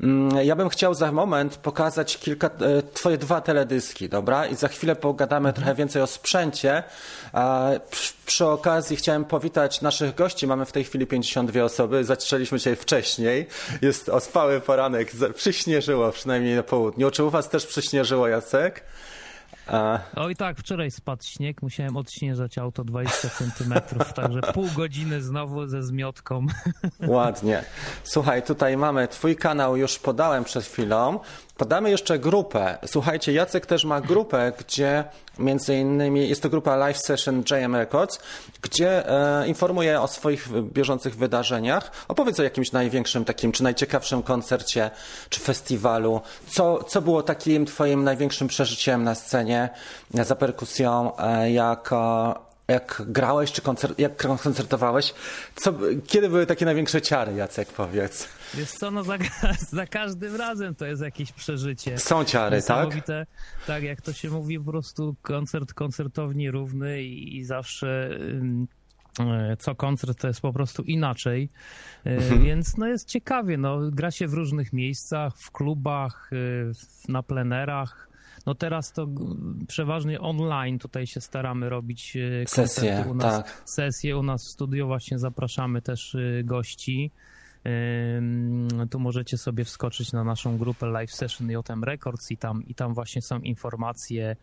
Mm, 0.00 0.44
ja 0.44 0.56
bym 0.56 0.68
chciał 0.68 0.94
za 0.94 1.12
moment 1.12 1.56
pokazać 1.56 2.18
kilka, 2.18 2.46
e, 2.46 2.82
twoje 2.82 3.18
dwa 3.18 3.40
teledyski, 3.40 4.08
dobra? 4.08 4.46
I 4.46 4.54
za 4.54 4.68
chwilę 4.68 4.96
pogadamy 4.96 5.48
mhm. 5.48 5.54
trochę 5.54 5.74
więcej 5.74 6.02
o 6.02 6.06
sprzęcie. 6.06 6.82
Przy 8.26 8.46
okazji 8.46 8.96
chciałem 8.96 9.24
powitać 9.24 9.80
naszych 9.80 10.14
gości. 10.14 10.46
Mamy 10.46 10.64
w 10.64 10.72
tej 10.72 10.84
chwili 10.84 11.06
52 11.06 11.62
osoby. 11.62 12.04
Zaczęliśmy 12.04 12.58
dzisiaj 12.58 12.76
wcześniej. 12.76 13.46
Jest 13.82 14.08
ospały 14.08 14.60
poranek, 14.60 15.12
przyśnieżyło 15.34 16.12
przynajmniej 16.12 16.56
na 16.56 16.62
południu. 16.62 17.10
Czy 17.10 17.24
u 17.24 17.30
was 17.30 17.48
też 17.48 17.66
przyśnieżyło, 17.66 18.28
Jacek? 18.28 18.84
A... 19.66 19.98
Oj 20.16 20.36
tak, 20.36 20.58
wczoraj 20.58 20.90
spadł 20.90 21.24
śnieg, 21.24 21.62
musiałem 21.62 21.96
odśnieżać 21.96 22.58
auto 22.58 22.84
20 22.84 23.28
centymetrów, 23.28 24.12
także 24.12 24.40
pół 24.40 24.68
godziny 24.76 25.22
znowu 25.22 25.66
ze 25.66 25.82
zmiotką. 25.82 26.46
Ładnie. 27.06 27.64
Słuchaj, 28.04 28.42
tutaj 28.42 28.76
mamy 28.76 29.08
twój 29.08 29.36
kanał, 29.36 29.76
już 29.76 29.98
podałem 29.98 30.44
przed 30.44 30.64
chwilą. 30.64 31.20
Podamy 31.56 31.90
jeszcze 31.90 32.18
grupę. 32.18 32.78
Słuchajcie, 32.86 33.32
Jacek 33.32 33.66
też 33.66 33.84
ma 33.84 34.00
grupę, 34.00 34.52
gdzie 34.58 35.04
między 35.38 35.76
innymi 35.76 36.28
jest 36.28 36.42
to 36.42 36.48
grupa 36.48 36.76
Live 36.76 36.98
Session 36.98 37.42
JM 37.50 37.76
Records, 37.76 38.18
gdzie 38.62 39.10
e, 39.10 39.46
informuje 39.48 40.00
o 40.00 40.08
swoich 40.08 40.48
bieżących 40.62 41.16
wydarzeniach. 41.16 41.90
Opowiedz 42.08 42.40
o 42.40 42.42
jakimś 42.42 42.72
największym 42.72 43.24
takim, 43.24 43.52
czy 43.52 43.62
najciekawszym 43.62 44.22
koncercie, 44.22 44.90
czy 45.28 45.40
festiwalu. 45.40 46.20
Co, 46.46 46.84
co 46.84 47.02
było 47.02 47.22
takim 47.22 47.66
twoim 47.66 48.04
największym 48.04 48.48
przeżyciem 48.48 49.04
na 49.04 49.14
scenie 49.14 49.68
za 50.10 50.36
perkusją, 50.36 51.16
e, 51.16 51.50
jak, 51.50 51.92
e, 51.92 52.34
jak 52.68 53.02
grałeś, 53.06 53.52
czy 53.52 53.62
koncert, 53.62 53.98
jak 53.98 54.16
koncertowałeś? 54.42 55.14
Co, 55.56 55.72
kiedy 56.06 56.28
były 56.28 56.46
takie 56.46 56.64
największe 56.64 57.02
ciary, 57.02 57.34
Jacek, 57.34 57.68
powiedz? 57.68 58.28
Wiesz 58.56 58.70
co, 58.70 58.90
no 58.90 59.04
za, 59.04 59.18
za 59.70 59.86
każdym 59.86 60.36
razem 60.36 60.74
to 60.74 60.86
jest 60.86 61.02
jakieś 61.02 61.32
przeżycie. 61.32 61.98
Są 61.98 62.24
ciary, 62.24 62.62
tak? 62.62 62.88
Tak, 63.66 63.82
jak 63.82 64.00
to 64.00 64.12
się 64.12 64.30
mówi, 64.30 64.58
po 64.58 64.70
prostu 64.70 65.16
koncert 65.22 65.74
koncertowni 65.74 66.50
równy 66.50 67.02
i, 67.02 67.36
i 67.36 67.44
zawsze 67.44 68.18
e, 69.20 69.56
co 69.56 69.74
koncert 69.74 70.20
to 70.20 70.28
jest 70.28 70.40
po 70.40 70.52
prostu 70.52 70.82
inaczej, 70.82 71.48
e, 72.06 72.10
mhm. 72.10 72.42
więc 72.42 72.76
no 72.76 72.86
jest 72.86 73.08
ciekawie, 73.08 73.56
no 73.56 73.78
gra 73.90 74.10
się 74.10 74.28
w 74.28 74.34
różnych 74.34 74.72
miejscach, 74.72 75.38
w 75.38 75.50
klubach, 75.50 76.30
e, 76.32 77.12
na 77.12 77.22
plenerach, 77.22 78.08
no 78.46 78.54
teraz 78.54 78.92
to 78.92 79.08
przeważnie 79.68 80.20
online 80.20 80.78
tutaj 80.78 81.06
się 81.06 81.20
staramy 81.20 81.68
robić 81.68 82.16
sesje, 82.46 83.04
u 83.10 83.14
nas, 83.14 83.36
tak. 83.36 83.62
Sesje 83.64 84.18
u 84.18 84.22
nas 84.22 84.44
w 84.44 84.48
studio 84.48 84.86
właśnie 84.86 85.18
zapraszamy 85.18 85.82
też 85.82 86.16
gości. 86.44 87.10
Tu 88.90 88.98
możecie 88.98 89.38
sobie 89.38 89.64
wskoczyć 89.64 90.12
na 90.12 90.24
naszą 90.24 90.58
grupę 90.58 90.86
Live 90.86 91.12
Session 91.12 91.50
JM 91.50 91.84
Records 91.84 92.30
i 92.30 92.36
tam, 92.36 92.62
i 92.66 92.74
tam 92.74 92.94
właśnie 92.94 93.22
są 93.22 93.38
informacje 93.38 94.36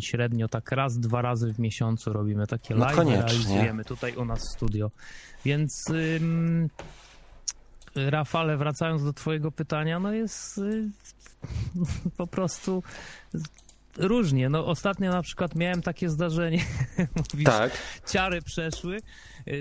średnio 0.00 0.48
tak 0.48 0.72
raz, 0.72 0.98
dwa 0.98 1.22
razy 1.22 1.52
w 1.52 1.58
miesiącu 1.58 2.12
robimy 2.12 2.46
takie 2.46 2.74
no 2.74 2.84
live, 2.84 2.98
realizujemy 2.98 3.84
tutaj 3.84 4.16
u 4.16 4.24
nas 4.24 4.40
w 4.40 4.52
studio. 4.52 4.90
Więc 5.44 5.84
Rafale, 7.94 8.56
wracając 8.56 9.04
do 9.04 9.12
twojego 9.12 9.52
pytania, 9.52 10.00
no 10.00 10.12
jest 10.12 10.58
y, 10.58 10.90
po 12.16 12.26
prostu 12.26 12.82
różnie. 13.96 14.48
No 14.48 14.66
ostatnio 14.66 15.10
na 15.10 15.22
przykład 15.22 15.54
miałem 15.54 15.82
takie 15.82 16.08
zdarzenie, 16.08 16.64
mówisz, 17.32 17.46
tak. 17.46 17.72
ciary 18.06 18.42
przeszły, 18.42 18.98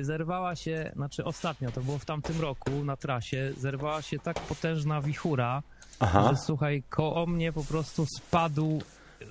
zerwała 0.01 0.55
się, 0.55 0.91
znaczy 0.95 1.25
ostatnio, 1.25 1.71
to 1.71 1.81
było 1.81 1.97
w 1.97 2.05
tamtym 2.05 2.41
roku 2.41 2.71
na 2.85 2.95
trasie, 2.95 3.53
zerwała 3.57 4.01
się 4.01 4.19
tak 4.19 4.39
potężna 4.39 5.01
wichura, 5.01 5.63
Aha. 5.99 6.29
że 6.29 6.37
słuchaj, 6.37 6.83
koło 6.89 7.25
mnie 7.25 7.53
po 7.53 7.63
prostu 7.63 8.05
spadł 8.17 8.81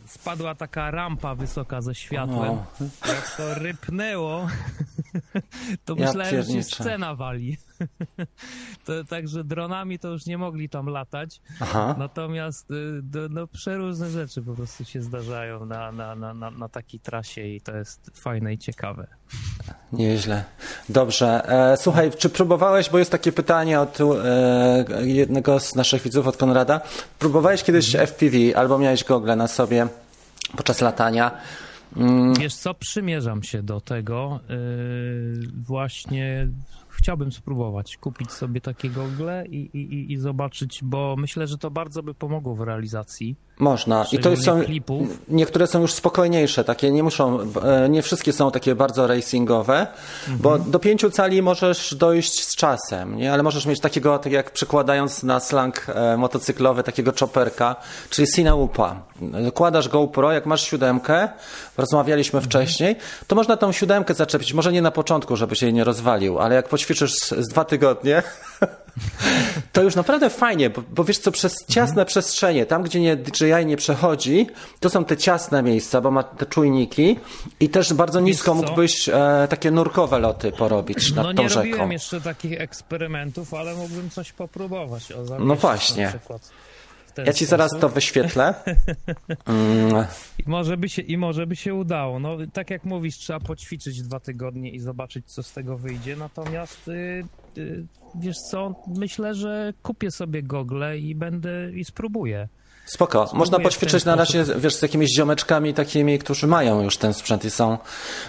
spadła 0.06 0.54
taka 0.54 0.90
rampa 0.90 1.34
wysoka 1.34 1.80
ze 1.80 1.94
światłem. 1.94 2.50
O. 2.50 2.64
Jak 3.08 3.36
to 3.36 3.54
rypnęło, 3.54 4.48
to 5.84 5.94
ja 5.96 6.06
myślałem, 6.06 6.42
że 6.42 6.52
się 6.52 6.62
scena 6.62 7.14
wali. 7.14 7.56
To, 8.84 9.04
także 9.04 9.44
dronami 9.44 9.98
to 9.98 10.08
już 10.08 10.26
nie 10.26 10.38
mogli 10.38 10.68
tam 10.68 10.86
latać. 10.86 11.40
Aha. 11.60 11.94
Natomiast 11.98 12.70
y, 12.70 12.74
no, 13.30 13.46
przeróżne 13.46 14.10
rzeczy 14.10 14.42
po 14.42 14.54
prostu 14.54 14.84
się 14.84 15.02
zdarzają 15.02 15.66
na, 15.66 15.92
na, 15.92 16.14
na, 16.14 16.50
na 16.50 16.68
takiej 16.68 17.00
trasie 17.00 17.42
i 17.42 17.60
to 17.60 17.76
jest 17.76 18.10
fajne 18.14 18.54
i 18.54 18.58
ciekawe. 18.58 19.06
Nieźle. 19.92 20.44
Dobrze. 20.88 21.48
E, 21.72 21.76
słuchaj, 21.76 22.10
czy 22.18 22.28
próbowałeś, 22.28 22.90
bo 22.90 22.98
jest 22.98 23.10
takie 23.10 23.32
pytanie 23.32 23.80
od 23.80 23.98
e, 24.00 25.06
jednego 25.06 25.60
z 25.60 25.74
naszych 25.74 26.02
widzów, 26.02 26.26
od 26.26 26.36
Konrada. 26.36 26.80
Próbowałeś 27.18 27.62
kiedyś 27.62 27.94
mhm. 27.94 28.06
FPV 28.06 28.36
albo 28.56 28.78
miałeś 28.78 29.04
gogle 29.04 29.36
na 29.36 29.48
sobie 29.48 29.86
podczas 30.56 30.80
latania? 30.80 31.30
Mm. 31.96 32.34
Wiesz 32.34 32.54
co, 32.54 32.74
przymierzam 32.74 33.42
się 33.42 33.62
do 33.62 33.80
tego. 33.80 34.40
Yy, 34.48 35.48
właśnie 35.66 36.48
chciałbym 36.98 37.32
spróbować 37.32 37.96
kupić 37.96 38.32
sobie 38.32 38.60
takie 38.60 38.90
gogle 38.90 39.46
i, 39.46 39.56
i, 39.56 40.12
i 40.12 40.16
zobaczyć, 40.16 40.80
bo 40.82 41.14
myślę, 41.18 41.46
że 41.46 41.58
to 41.58 41.70
bardzo 41.70 42.02
by 42.02 42.14
pomogło 42.14 42.54
w 42.54 42.60
realizacji. 42.60 43.36
Można. 43.58 44.06
I 44.12 44.18
to 44.18 44.36
są. 44.36 44.62
Klipów. 44.62 45.08
Niektóre 45.28 45.66
są 45.66 45.80
już 45.80 45.92
spokojniejsze, 45.92 46.64
takie 46.64 46.90
nie 46.90 47.02
muszą, 47.02 47.38
e, 47.62 47.88
nie 47.88 48.02
wszystkie 48.02 48.32
są 48.32 48.50
takie 48.50 48.74
bardzo 48.74 49.06
racingowe, 49.06 49.78
mhm. 49.80 50.38
bo 50.38 50.58
do 50.58 50.78
pięciu 50.78 51.10
cali 51.10 51.42
możesz 51.42 51.94
dojść 51.94 52.44
z 52.44 52.56
czasem, 52.56 53.16
nie? 53.16 53.32
ale 53.32 53.42
możesz 53.42 53.66
mieć 53.66 53.80
takiego, 53.80 54.18
tak 54.18 54.32
jak 54.32 54.50
przekładając 54.50 55.22
na 55.22 55.40
slang 55.40 55.86
e, 55.88 56.16
motocyklowy, 56.16 56.82
takiego 56.82 57.12
chopperka, 57.20 57.76
czyli 58.10 58.28
Sinaupa. 58.28 59.02
Kładasz 59.54 59.88
GoPro, 59.88 60.32
jak 60.32 60.46
masz 60.46 60.62
siódemkę, 60.62 61.28
rozmawialiśmy 61.76 62.36
mhm. 62.36 62.50
wcześniej, 62.50 62.96
to 63.26 63.36
można 63.36 63.56
tą 63.56 63.72
siódemkę 63.72 64.14
zaczepić, 64.14 64.54
może 64.54 64.72
nie 64.72 64.82
na 64.82 64.90
początku, 64.90 65.36
żeby 65.36 65.56
się 65.56 65.66
jej 65.66 65.72
nie 65.72 65.84
rozwalił, 65.84 66.38
ale 66.38 66.54
jak 66.54 66.68
poćwiczysz 66.68 66.97
z 67.06 67.48
dwa 67.48 67.64
tygodnie, 67.64 68.22
to 69.72 69.82
już 69.82 69.94
naprawdę 69.94 70.30
fajnie, 70.30 70.70
bo, 70.70 70.82
bo 70.90 71.04
wiesz 71.04 71.18
co, 71.18 71.32
przez 71.32 71.66
ciasne 71.66 71.90
mhm. 71.90 72.06
przestrzenie, 72.06 72.66
tam 72.66 72.82
gdzie 72.82 73.00
nie, 73.00 73.16
DJI 73.16 73.66
nie 73.66 73.76
przechodzi, 73.76 74.46
to 74.80 74.90
są 74.90 75.04
te 75.04 75.16
ciasne 75.16 75.62
miejsca, 75.62 76.00
bo 76.00 76.10
ma 76.10 76.22
te 76.22 76.46
czujniki 76.46 77.18
i 77.60 77.68
też 77.68 77.92
bardzo 77.92 78.20
nisko 78.20 78.54
mógłbyś 78.54 79.08
e, 79.08 79.46
takie 79.50 79.70
nurkowe 79.70 80.18
loty 80.18 80.52
porobić 80.52 81.12
nad 81.12 81.26
no, 81.26 81.34
tą 81.34 81.48
rzeką. 81.48 81.58
No 81.58 81.64
nie 81.64 81.70
robiłem 81.70 81.92
jeszcze 81.92 82.20
takich 82.20 82.60
eksperymentów, 82.60 83.54
ale 83.54 83.74
mógłbym 83.74 84.10
coś 84.10 84.32
popróbować. 84.32 85.12
O, 85.12 85.38
no 85.38 85.54
właśnie. 85.54 86.12
Ja 87.26 87.32
ci 87.32 87.46
sposób. 87.46 87.50
zaraz 87.50 87.70
to 87.80 87.88
wyświetlę. 87.88 88.54
Mm. 89.46 90.06
I, 90.38 90.50
może 90.50 90.76
by 90.76 90.88
się, 90.88 91.02
I 91.02 91.16
może 91.16 91.46
by 91.46 91.56
się 91.56 91.74
udało. 91.74 92.18
No, 92.18 92.36
tak 92.52 92.70
jak 92.70 92.84
mówisz, 92.84 93.18
trzeba 93.18 93.40
poćwiczyć 93.40 94.02
dwa 94.02 94.20
tygodnie 94.20 94.70
i 94.70 94.80
zobaczyć, 94.80 95.32
co 95.32 95.42
z 95.42 95.52
tego 95.52 95.76
wyjdzie. 95.76 96.16
Natomiast 96.16 96.88
y, 96.88 97.24
y, 97.58 97.86
wiesz 98.14 98.36
co, 98.50 98.74
myślę, 98.86 99.34
że 99.34 99.72
kupię 99.82 100.10
sobie 100.10 100.42
gogle 100.42 100.98
i 100.98 101.14
będę 101.14 101.72
i 101.72 101.84
spróbuję. 101.84 102.48
Spoko. 102.86 103.26
Spróbuję 103.26 103.38
Można 103.38 103.58
poćwiczyć 103.58 104.04
na 104.04 104.16
razie, 104.16 104.44
wiesz, 104.56 104.74
z 104.74 104.82
jakimiś 104.82 105.10
ziomeczkami 105.16 105.74
takimi, 105.74 106.18
którzy 106.18 106.46
mają 106.46 106.82
już 106.82 106.96
ten 106.96 107.14
sprzęt 107.14 107.44
i 107.44 107.50
są. 107.50 107.78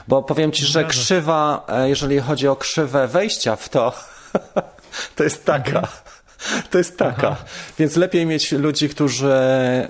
Bo 0.08 0.24
powiem 0.24 0.52
ci, 0.52 0.66
że 0.66 0.84
krzywa, 0.84 1.66
e, 1.68 1.90
jeżeli 1.90 2.20
chodzi 2.20 2.48
o 2.48 2.56
krzywę 2.56 3.08
wejścia 3.08 3.56
w 3.56 3.70
to, 3.70 3.94
to 5.16 5.24
jest 5.24 5.46
taka. 5.46 5.80
Mhm. 5.80 6.19
To 6.70 6.78
jest 6.78 6.98
taka. 6.98 7.28
Aha. 7.28 7.46
Więc 7.80 7.96
lepiej 7.96 8.26
mieć 8.26 8.52
ludzi, 8.52 8.90
którzy 8.90 9.34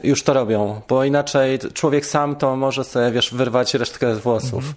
już 0.03 0.23
to 0.23 0.33
robią, 0.33 0.81
bo 0.87 1.03
inaczej 1.03 1.59
człowiek 1.73 2.05
sam 2.05 2.35
to 2.35 2.55
może 2.55 2.83
sobie, 2.83 3.11
wiesz, 3.11 3.33
wyrwać 3.33 3.73
resztkę 3.73 4.15
włosów. 4.15 4.73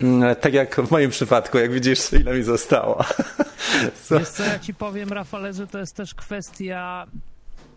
Mhm. 0.00 0.36
Tak 0.36 0.54
jak 0.54 0.76
w 0.76 0.90
moim 0.90 1.10
przypadku, 1.10 1.58
jak 1.58 1.72
widzisz, 1.72 2.12
ile 2.20 2.34
mi 2.34 2.42
zostało. 2.42 3.04
Co? 4.02 4.18
Wiesz 4.18 4.28
co, 4.28 4.44
ja 4.44 4.58
ci 4.58 4.74
powiem, 4.74 5.12
Rafale, 5.12 5.52
że 5.52 5.66
to 5.66 5.78
jest 5.78 5.96
też 5.96 6.14
kwestia 6.14 7.06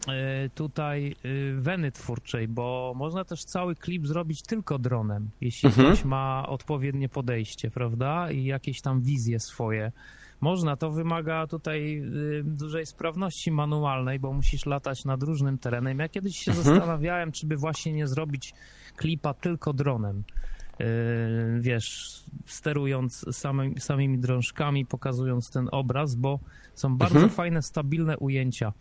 e, 0.08 0.50
tutaj 0.50 1.15
e, 1.24 1.62
weny 1.62 1.91
twórczej, 1.91 2.48
bo 2.48 2.94
można 2.96 3.25
też 3.25 3.44
cały 3.44 3.75
klip 3.75 4.08
zrobić 4.08 4.41
tylko 4.41 4.79
dronem, 4.79 5.29
jeśli 5.41 5.67
mhm. 5.67 5.88
ktoś 5.88 6.06
ma 6.06 6.46
odpowiednie 6.48 7.10
podejście, 7.10 7.72
prawda? 7.72 8.32
I 8.32 8.46
jakieś 8.46 8.82
tam 8.82 9.01
wizje 9.01 9.39
swoje. 9.39 9.91
Można, 10.41 10.75
to 10.75 10.91
wymaga 10.91 11.48
tutaj 11.48 12.01
y, 12.39 12.44
dużej 12.44 12.86
sprawności 12.86 13.51
manualnej, 13.51 14.20
bo 14.20 14.34
musisz 14.34 14.65
latać 14.65 15.06
nad 15.06 15.24
różnym 15.24 15.58
terenem. 15.58 16.00
Ja 16.00 16.10
kiedyś 16.10 16.38
się 16.38 16.51
mhm. 16.51 16.65
zastanawiałem, 16.65 17.32
czy 17.32 17.48
by 17.48 17.58
właśnie 17.58 17.94
nie 17.94 18.08
zrobić 18.08 18.53
klipa 18.96 19.34
tylko 19.34 19.74
dronem. 19.74 20.24
Y, 20.82 20.84
wiesz, 21.60 22.20
sterując 22.46 23.25
samymi, 23.32 23.79
samymi 23.79 24.20
drążkami, 24.20 24.86
pokazując 24.86 25.51
ten 25.51 25.70
obraz, 25.72 26.15
bo 26.15 26.39
są 26.74 26.98
bardzo 26.98 27.15
mhm. 27.15 27.34
fajne, 27.34 27.62
stabilne 27.62 28.17
ujęcia. 28.17 28.74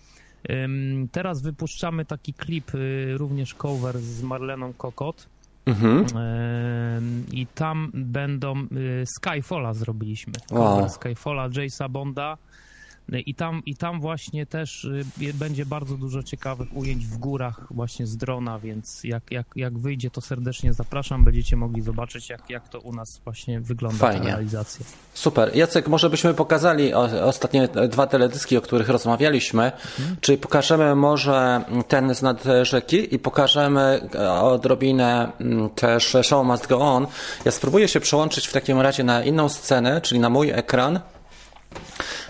Teraz 1.12 1.42
wypuszczamy 1.42 2.04
taki 2.04 2.34
klip, 2.34 2.74
y, 2.74 3.14
również 3.18 3.54
cover 3.54 3.98
z 3.98 4.22
Marleną 4.22 4.72
Kokot 4.72 5.28
Mhm. 5.66 6.04
I 7.32 7.46
tam 7.46 7.90
będą 7.94 8.54
y, 8.72 9.04
Skyfalla 9.06 9.74
zrobiliśmy. 9.74 10.32
Wow. 10.50 10.88
Skyfalla 10.88 11.48
Jace'a 11.48 11.88
Bonda 11.88 12.36
i 13.08 13.34
tam, 13.34 13.62
I 13.66 13.76
tam 13.76 14.00
właśnie 14.00 14.46
też 14.46 14.84
y, 14.84 15.34
będzie 15.34 15.66
bardzo 15.66 15.96
dużo 15.96 16.22
ciekawych 16.22 16.76
ujęć 16.76 17.06
w 17.06 17.18
górach 17.18 17.66
właśnie 17.70 18.06
z 18.06 18.16
drona, 18.16 18.58
więc 18.58 19.04
jak, 19.04 19.30
jak, 19.30 19.46
jak 19.56 19.78
wyjdzie, 19.78 20.10
to 20.10 20.20
serdecznie 20.20 20.72
zapraszam. 20.72 21.24
Będziecie 21.24 21.56
mogli 21.56 21.82
zobaczyć, 21.82 22.28
jak, 22.28 22.50
jak 22.50 22.68
to 22.68 22.80
u 22.80 22.92
nas 22.92 23.20
właśnie 23.24 23.60
wygląda 23.60 23.98
Fajnie. 23.98 24.20
ta 24.20 24.26
realizacja. 24.26 24.86
Super. 25.14 25.56
Jacek, 25.56 25.88
może 25.88 26.10
byśmy 26.10 26.34
pokazali 26.34 26.94
ostatnie 27.24 27.68
dwa 27.68 28.06
teledyski, 28.06 28.56
o 28.56 28.60
których 28.60 28.88
rozmawialiśmy, 28.88 29.64
mhm. 29.64 30.16
czyli 30.20 30.38
pokażemy 30.38 30.94
może 30.94 31.64
ten 31.88 32.14
z 32.14 32.22
nad 32.22 32.44
rzeki 32.62 33.14
i 33.14 33.18
pokażemy 33.18 34.08
e, 34.14 34.32
odrobinę 34.32 35.32
mm, 35.40 35.70
też 35.70 36.16
Show 36.22 36.46
Must 36.46 36.66
Go 36.66 36.78
On. 36.78 37.06
Ja 37.44 37.52
spróbuję 37.52 37.88
się 37.88 38.00
przełączyć 38.00 38.46
w 38.46 38.52
takim 38.52 38.80
razie 38.80 39.04
na 39.04 39.24
inną 39.24 39.48
scenę, 39.48 40.00
czyli 40.00 40.20
na 40.20 40.30
mój 40.30 40.50
ekran 40.50 41.00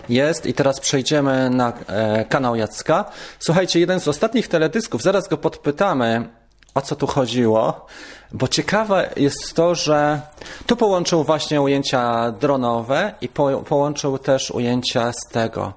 Jest 0.09 0.45
i 0.45 0.53
teraz 0.53 0.79
przejdziemy 0.79 1.49
na 1.49 1.73
e, 1.87 2.25
kanał 2.25 2.55
Jacka. 2.55 3.05
Słuchajcie, 3.39 3.79
jeden 3.79 3.99
z 3.99 4.07
ostatnich 4.07 4.47
teledysków, 4.47 5.01
zaraz 5.01 5.27
go 5.27 5.37
podpytamy, 5.37 6.29
o 6.75 6.81
co 6.81 6.95
tu 6.95 7.07
chodziło, 7.07 7.85
bo 8.31 8.47
ciekawe 8.47 9.09
jest 9.15 9.53
to, 9.55 9.75
że 9.75 10.21
tu 10.65 10.75
połączył 10.75 11.23
właśnie 11.23 11.61
ujęcia 11.61 12.31
dronowe 12.31 13.13
i 13.21 13.27
po, 13.29 13.57
połączył 13.57 14.17
też 14.17 14.51
ujęcia 14.51 15.11
z 15.11 15.31
tego. 15.31 15.73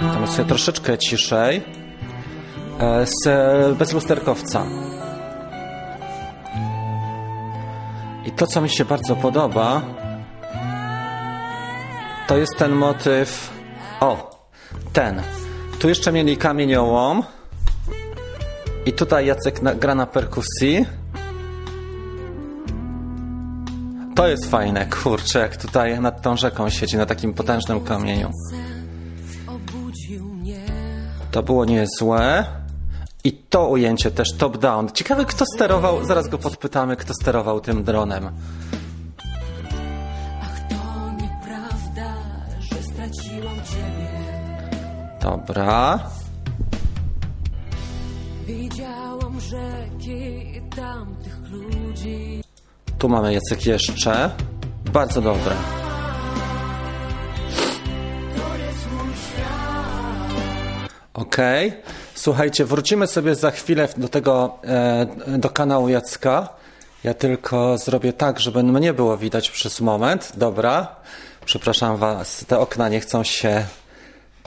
Tam 0.00 0.26
sobie 0.26 0.48
troszeczkę 0.48 0.98
ciszej. 0.98 1.80
E, 2.80 3.06
z 3.06 3.78
bezlusterkowca. 3.78 4.64
I 8.26 8.30
to, 8.30 8.46
co 8.46 8.60
mi 8.60 8.70
się 8.70 8.84
bardzo 8.84 9.16
podoba, 9.16 9.82
to 12.30 12.36
jest 12.36 12.58
ten 12.58 12.72
motyw. 12.72 13.50
O, 14.00 14.30
ten. 14.92 15.22
Tu 15.78 15.88
jeszcze 15.88 16.12
mieli 16.12 16.36
kamieniołom. 16.36 17.22
I 18.86 18.92
tutaj 18.92 19.26
Jacek 19.26 19.62
na, 19.62 19.74
gra 19.74 19.94
na 19.94 20.06
perkusji. 20.06 20.86
To 24.14 24.28
jest 24.28 24.50
fajne, 24.50 24.86
kurczę, 24.86 25.38
jak 25.38 25.56
tutaj 25.56 26.00
nad 26.00 26.22
tą 26.22 26.36
rzeką 26.36 26.70
siedzi, 26.70 26.96
na 26.96 27.06
takim 27.06 27.34
potężnym 27.34 27.80
kamieniu. 27.80 28.30
To 31.30 31.42
było 31.42 31.64
niezłe. 31.64 32.44
I 33.24 33.32
to 33.32 33.68
ujęcie 33.68 34.10
też 34.10 34.32
top-down. 34.38 34.92
Ciekawe, 34.92 35.24
kto 35.24 35.44
sterował, 35.54 36.04
zaraz 36.04 36.28
go 36.28 36.38
podpytamy, 36.38 36.96
kto 36.96 37.14
sterował 37.14 37.60
tym 37.60 37.84
dronem. 37.84 38.30
Dobra. 45.20 45.98
Widziałam 48.46 49.40
rzeki 49.40 50.60
tamtych 50.76 51.50
ludzi. 51.50 52.42
Tu 52.98 53.08
mamy 53.08 53.34
Jacek 53.34 53.66
jeszcze. 53.66 54.30
Bardzo 54.92 55.20
dobre. 55.20 55.54
Okay. 61.14 61.72
Słuchajcie, 62.14 62.64
wrócimy 62.64 63.06
sobie 63.06 63.34
za 63.34 63.50
chwilę 63.50 63.88
do 63.96 64.08
tego, 64.08 64.58
e, 64.64 65.06
do 65.38 65.50
kanału 65.50 65.88
Jacka. 65.88 66.48
Ja 67.04 67.14
tylko 67.14 67.78
zrobię 67.78 68.12
tak, 68.12 68.40
żeby 68.40 68.62
mnie 68.62 68.92
było 68.92 69.16
widać 69.16 69.50
przez 69.50 69.80
moment. 69.80 70.32
Dobra. 70.36 70.96
Przepraszam 71.44 71.96
Was, 71.96 72.44
te 72.48 72.58
okna 72.58 72.88
nie 72.88 73.00
chcą 73.00 73.24
się 73.24 73.64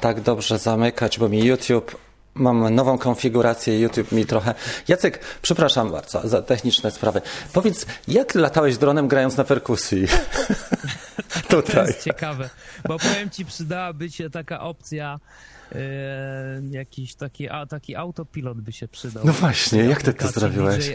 tak 0.04 0.22
dobrze 0.22 0.58
zamykać, 0.58 1.20
bo 1.20 1.30
mi 1.30 1.46
YouTube 1.46 1.98
Mam 2.36 2.76
nową 2.76 2.98
konfigurację, 2.98 3.80
YouTube 3.80 4.12
mi 4.12 4.26
trochę. 4.26 4.56
Jacek, 4.88 5.20
przepraszam 5.42 5.92
bardzo 5.92 6.28
za 6.28 6.42
techniczne 6.42 6.92
sprawy. 6.92 7.22
Powiedz, 7.54 7.86
jak 8.08 8.36
latałeś 8.36 8.78
dronem 8.78 9.08
grając 9.08 9.38
na 9.38 9.44
perkusji? 9.44 10.08
Tutaj. 11.50 11.76
To 11.76 11.88
jest 11.88 12.04
ciekawe, 12.04 12.50
bo 12.88 13.00
powiem 13.00 13.30
ci, 13.30 13.46
przydałaby 13.46 14.12
się 14.12 14.30
taka 14.30 14.62
opcja, 14.62 15.20
e, 15.72 16.62
jakiś 16.70 17.16
taki, 17.16 17.50
a, 17.50 17.66
taki 17.66 17.96
autopilot 17.96 18.62
by 18.62 18.72
się 18.72 18.88
przydał. 18.88 19.26
No 19.26 19.34
właśnie, 19.34 19.84
jak 19.84 20.02
ty 20.02 20.14
to 20.14 20.28
zrobiłeś? 20.28 20.86
DJI, 20.86 20.94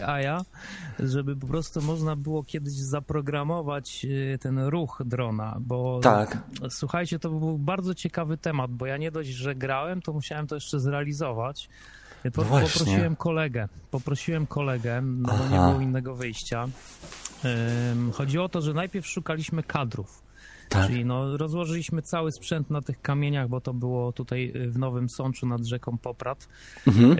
żeby 0.99 1.35
po 1.35 1.47
prostu 1.47 1.81
można 1.81 2.15
było 2.15 2.43
kiedyś 2.43 2.73
zaprogramować 2.73 4.05
e, 4.33 4.37
ten 4.37 4.59
ruch 4.59 5.01
drona, 5.05 5.57
bo 5.59 5.99
tak. 6.03 6.37
słuchajcie, 6.69 7.19
to 7.19 7.29
był 7.29 7.57
bardzo 7.57 7.95
ciekawy 7.95 8.37
temat, 8.37 8.71
bo 8.71 8.85
ja 8.85 8.97
nie 8.97 9.11
dość, 9.11 9.29
że 9.29 9.55
grałem, 9.55 10.01
to 10.01 10.13
musiałem 10.13 10.47
to 10.47 10.55
jeszcze 10.55 10.79
zrealizować. 10.79 11.69
Po, 12.33 12.43
no 12.43 12.49
poprosiłem 12.49 13.15
kolegę, 13.15 13.67
poprosiłem 13.91 14.47
kolegę, 14.47 15.01
no 15.01 15.37
bo 15.37 15.43
nie 15.43 15.71
było 15.71 15.81
innego 15.81 16.15
wyjścia. 16.15 16.67
Chodzi 18.13 18.39
o 18.39 18.49
to, 18.49 18.61
że 18.61 18.73
najpierw 18.73 19.07
szukaliśmy 19.07 19.63
kadrów. 19.63 20.28
Tak. 20.69 20.87
Czyli 20.87 21.05
no, 21.05 21.37
rozłożyliśmy 21.37 22.01
cały 22.01 22.31
sprzęt 22.31 22.69
na 22.69 22.81
tych 22.81 23.01
kamieniach, 23.01 23.49
bo 23.49 23.61
to 23.61 23.73
było 23.73 24.11
tutaj 24.11 24.51
y, 24.55 24.71
w 24.71 24.77
Nowym 24.77 25.09
Sączu 25.09 25.47
nad 25.47 25.65
rzeką 25.65 25.97
Poprat. 25.97 26.47
Mhm. 26.87 27.17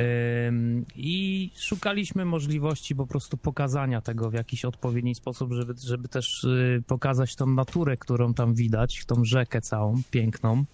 I 0.95 1.51
szukaliśmy 1.55 2.25
możliwości 2.25 2.95
po 2.95 3.07
prostu 3.07 3.37
pokazania 3.37 4.01
tego 4.01 4.29
w 4.29 4.33
jakiś 4.33 4.65
odpowiedni 4.65 5.15
sposób, 5.15 5.53
żeby, 5.53 5.73
żeby 5.83 6.07
też 6.07 6.43
y, 6.43 6.83
pokazać 6.87 7.35
tą 7.35 7.45
naturę, 7.45 7.97
którą 7.97 8.33
tam 8.33 8.53
widać, 8.53 9.05
tą 9.05 9.25
rzekę 9.25 9.61
całą, 9.61 10.01
piękną 10.11 10.65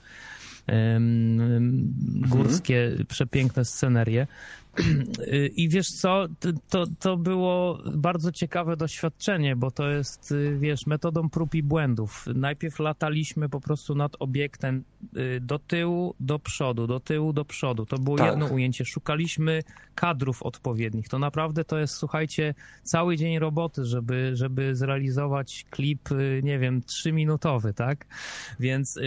górskie, 2.06 2.86
mhm. 2.86 3.06
przepiękne 3.06 3.66
scenerie. 3.66 4.28
I 5.56 5.70
wiesz 5.70 5.92
co, 5.92 6.26
to, 6.70 6.86
to 7.00 7.18
było 7.18 7.80
bardzo 7.94 8.32
ciekawe 8.32 8.78
doświadczenie, 8.78 9.56
bo 9.56 9.72
to 9.72 9.90
jest, 9.90 10.32
y, 10.32 10.58
wiesz, 10.60 10.88
metodą 10.88 11.30
prób 11.30 11.56
i 11.56 11.64
błędów. 11.64 12.26
Najpierw 12.36 12.80
lataliśmy 12.80 13.50
po 13.50 13.62
prostu 13.62 13.96
nad 13.96 14.16
obiektem 14.20 14.84
y, 15.18 15.40
do 15.42 15.60
tyłu, 15.60 16.16
do 16.20 16.40
przodu, 16.40 16.88
do 16.88 17.00
tyłu, 17.00 17.34
do 17.34 17.46
przodu. 17.46 17.86
To 17.86 17.98
było 17.98 18.18
tak. 18.18 18.30
jedno 18.30 18.46
ujęcie. 18.46 18.86
Szukaliśmy 18.86 19.64
kadrów 19.96 20.44
odpowiednich. 20.44 21.10
To 21.10 21.20
naprawdę 21.20 21.66
to 21.66 21.78
jest, 21.78 21.94
słuchajcie, 21.94 22.54
cały 22.84 23.18
dzień 23.18 23.40
roboty, 23.40 23.86
żeby, 23.86 24.32
żeby 24.34 24.76
zrealizować 24.76 25.66
klip, 25.70 26.12
y, 26.12 26.42
nie 26.44 26.60
wiem, 26.60 26.82
trzyminutowy, 26.82 27.74
tak? 27.74 28.06
Więc 28.60 29.00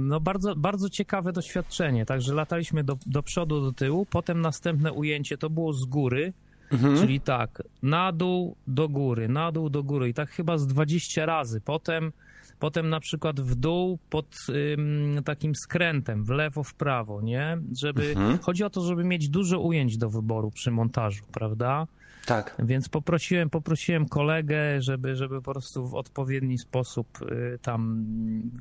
no 0.00 0.20
bardzo, 0.20 0.56
bardzo 0.56 0.90
ciekawe 0.90 1.32
doświadczenie. 1.32 2.06
Także 2.06 2.34
lataliśmy 2.34 2.84
do, 2.84 2.96
do 3.06 3.22
przodu, 3.22 3.60
do 3.60 3.72
tyłu, 3.72 4.06
potem 4.10 4.40
następne 4.40 4.89
ujęcie 4.92 5.38
to 5.38 5.50
było 5.50 5.72
z 5.72 5.84
góry, 5.84 6.32
mhm. 6.72 6.96
czyli 6.96 7.20
tak, 7.20 7.62
na 7.82 8.12
dół, 8.12 8.56
do 8.66 8.88
góry, 8.88 9.28
na 9.28 9.52
dół, 9.52 9.70
do 9.70 9.82
góry 9.82 10.08
i 10.08 10.14
tak 10.14 10.30
chyba 10.30 10.58
z 10.58 10.66
20 10.66 11.26
razy. 11.26 11.60
Potem, 11.60 12.12
potem 12.58 12.88
na 12.88 13.00
przykład 13.00 13.40
w 13.40 13.54
dół 13.54 13.98
pod 14.10 14.36
ym, 14.48 15.22
takim 15.24 15.54
skrętem, 15.54 16.24
w 16.24 16.28
lewo, 16.28 16.62
w 16.62 16.74
prawo, 16.74 17.20
nie? 17.22 17.58
Żeby, 17.78 18.10
mhm. 18.10 18.38
Chodzi 18.38 18.64
o 18.64 18.70
to, 18.70 18.80
żeby 18.80 19.04
mieć 19.04 19.28
dużo 19.28 19.60
ujęć 19.60 19.96
do 19.96 20.10
wyboru 20.10 20.50
przy 20.50 20.70
montażu, 20.70 21.24
prawda? 21.32 21.86
Tak. 22.26 22.54
Więc 22.58 22.88
poprosiłem, 22.88 23.50
poprosiłem 23.50 24.08
kolegę, 24.08 24.82
żeby, 24.82 25.16
żeby 25.16 25.42
po 25.42 25.52
prostu 25.52 25.88
w 25.88 25.94
odpowiedni 25.94 26.58
sposób 26.58 27.06
y, 27.22 27.58
tam 27.62 28.04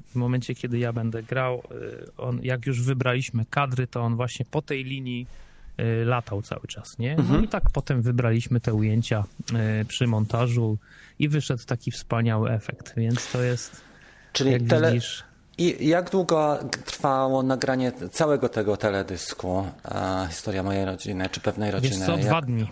w 0.08 0.16
momencie, 0.16 0.56
kiedy 0.56 0.80
ja 0.80 0.94
będę 0.94 1.24
grał, 1.24 1.64
y, 1.72 2.18
on, 2.18 2.40
jak 2.44 2.66
już 2.66 2.82
wybraliśmy 2.82 3.46
kadry, 3.50 3.88
to 3.88 4.02
on 4.02 4.16
właśnie 4.16 4.46
po 4.52 4.62
tej 4.62 4.84
linii 4.84 5.28
latał 6.06 6.42
cały 6.42 6.68
czas, 6.68 6.98
nie? 7.00 7.16
No 7.16 7.24
mhm. 7.24 7.44
i 7.44 7.48
tak 7.48 7.64
potem 7.74 8.02
wybraliśmy 8.02 8.60
te 8.60 8.74
ujęcia 8.74 9.24
y, 9.82 9.86
przy 9.86 10.08
montażu 10.08 10.78
i 11.20 11.30
wyszedł 11.30 11.64
taki 11.66 11.92
wspaniały 11.92 12.52
efekt, 12.52 12.94
więc 12.98 13.32
to 13.32 13.42
jest, 13.44 13.82
Czyli 14.34 14.52
jak 14.52 14.62
tele... 14.64 14.92
widzisz... 14.92 15.24
I 15.58 15.88
jak 15.88 16.10
długo 16.10 16.60
trwało 16.86 17.44
nagranie 17.44 17.92
całego 18.12 18.50
tego 18.50 18.78
teledysku? 18.78 19.66
E, 19.86 20.28
historia 20.30 20.64
mojej 20.64 20.86
rodziny, 20.86 21.30
czy 21.32 21.40
pewnej 21.40 21.72
rodziny? 21.72 21.96
Wiesz 21.96 22.06
co, 22.06 22.12
jak... 22.12 22.22
dwa 22.22 22.42
dni. 22.42 22.68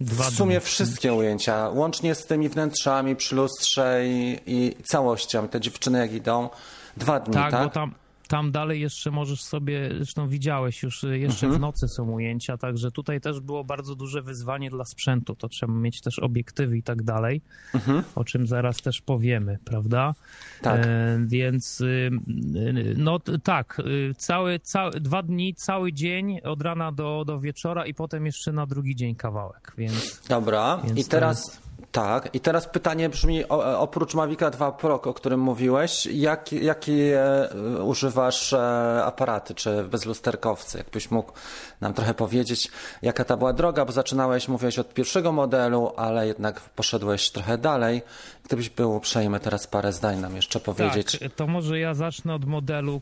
Dwa 0.00 0.24
w 0.24 0.34
sumie 0.34 0.56
dni. 0.56 0.66
wszystkie 0.66 1.12
ujęcia, 1.12 1.68
łącznie 1.68 2.14
z 2.14 2.26
tymi 2.26 2.48
wnętrzami 2.48 3.16
przy 3.16 3.36
lustrze 3.36 4.02
i, 4.06 4.40
i 4.46 4.76
całością. 4.84 5.48
Te 5.48 5.60
dziewczyny 5.60 5.98
jak 5.98 6.12
idą, 6.12 6.48
dwa 6.96 7.20
dni, 7.20 7.34
tak? 7.34 7.50
Tak, 7.50 7.64
bo 7.64 7.70
tam, 7.70 7.94
tam 8.30 8.52
dalej 8.52 8.80
jeszcze 8.80 9.10
możesz 9.10 9.42
sobie, 9.42 9.90
zresztą 9.96 10.28
widziałeś 10.28 10.82
już, 10.82 11.04
y, 11.04 11.18
jeszcze 11.18 11.46
mhm. 11.46 11.58
w 11.58 11.60
nocy 11.60 11.88
są 11.88 12.10
ujęcia, 12.10 12.56
także 12.56 12.90
tutaj 12.90 13.20
też 13.20 13.40
było 13.40 13.64
bardzo 13.64 13.94
duże 13.94 14.22
wyzwanie 14.22 14.70
dla 14.70 14.84
sprzętu. 14.84 15.34
To 15.34 15.48
trzeba 15.48 15.72
mieć 15.72 16.00
też 16.00 16.18
obiektywy 16.18 16.78
i 16.78 16.82
tak 16.82 17.02
dalej, 17.02 17.42
mhm. 17.74 18.02
o 18.14 18.24
czym 18.24 18.46
zaraz 18.46 18.82
też 18.82 19.00
powiemy, 19.00 19.58
prawda? 19.64 20.14
Tak. 20.62 20.80
E, 20.86 21.18
więc 21.26 21.80
y, 21.80 22.10
y, 22.56 22.94
no 22.96 23.18
tak, 23.42 23.82
cały, 24.16 24.58
cały, 24.58 25.00
dwa 25.00 25.22
dni, 25.22 25.54
cały 25.54 25.92
dzień 25.92 26.40
od 26.40 26.62
rana 26.62 26.92
do, 26.92 27.24
do 27.26 27.40
wieczora 27.40 27.86
i 27.86 27.94
potem 27.94 28.26
jeszcze 28.26 28.52
na 28.52 28.66
drugi 28.66 28.96
dzień 28.96 29.14
kawałek, 29.14 29.72
więc... 29.78 30.22
Dobra, 30.28 30.80
więc 30.84 30.98
i 30.98 31.04
teraz... 31.04 31.46
Jest... 31.46 31.69
Tak, 31.92 32.34
i 32.34 32.40
teraz 32.40 32.68
pytanie 32.68 33.08
brzmi, 33.08 33.48
oprócz 33.78 34.14
Mavica 34.14 34.50
2 34.50 34.72
Pro, 34.72 35.02
o 35.02 35.14
którym 35.14 35.40
mówiłeś, 35.40 36.06
jak, 36.06 36.52
jakie 36.52 37.22
e, 37.22 37.82
używasz 37.84 38.52
e, 38.52 39.02
aparaty, 39.04 39.54
czy 39.54 39.84
bezlusterkowcy? 39.84 40.78
Jakbyś 40.78 41.10
mógł 41.10 41.32
nam 41.80 41.94
trochę 41.94 42.14
powiedzieć, 42.14 42.70
jaka 43.02 43.24
ta 43.24 43.36
była 43.36 43.52
droga, 43.52 43.84
bo 43.84 43.92
zaczynałeś, 43.92 44.48
mówiłeś 44.48 44.78
od 44.78 44.94
pierwszego 44.94 45.32
modelu, 45.32 45.92
ale 45.96 46.26
jednak 46.26 46.60
poszedłeś 46.60 47.30
trochę 47.30 47.58
dalej. 47.58 48.02
Gdybyś 48.44 48.70
był 48.70 48.96
uprzejmy 48.96 49.40
teraz 49.40 49.66
parę 49.66 49.92
zdań 49.92 50.18
nam 50.20 50.36
jeszcze 50.36 50.60
powiedzieć. 50.60 51.18
Tak, 51.18 51.32
to 51.32 51.46
może 51.46 51.78
ja 51.78 51.94
zacznę 51.94 52.34
od 52.34 52.44
modelu, 52.44 53.00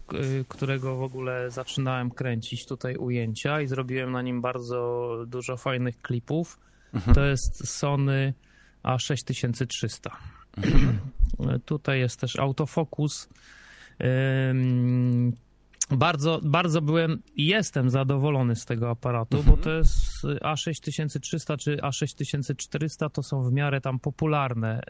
którego 0.48 0.96
w 0.96 1.03
ogóle 1.03 1.51
zaczynałem 1.51 2.11
kręcić 2.11 2.66
tutaj 2.66 2.96
ujęcia 2.96 3.61
i 3.61 3.66
zrobiłem 3.66 4.12
na 4.12 4.22
nim 4.22 4.40
bardzo 4.40 5.11
dużo 5.27 5.57
fajnych 5.57 6.03
klipów. 6.03 6.59
Mhm. 6.94 7.14
To 7.14 7.24
jest 7.24 7.68
Sony 7.68 8.35
a 8.88 8.98
6300. 8.98 10.11
Mhm. 10.57 10.98
Tutaj 11.66 12.01
jest 12.01 12.20
też 12.20 12.38
autofokus 12.38 13.29
Bardzo, 15.90 16.40
bardzo 16.42 16.83
byłem 16.83 17.22
i 17.37 17.46
jestem 17.46 17.90
zadowolony 17.90 18.57
z 18.57 18.64
tego 18.64 18.90
aparatu, 18.90 19.42
bo 19.42 19.57
to 19.57 19.70
jest 19.70 20.24
A6300 20.24 21.57
czy 21.59 21.77
A6400 21.77 23.11
to 23.11 23.22
są 23.22 23.42
w 23.42 23.53
miarę 23.53 23.81
tam 23.81 23.98
popularne 23.98 24.81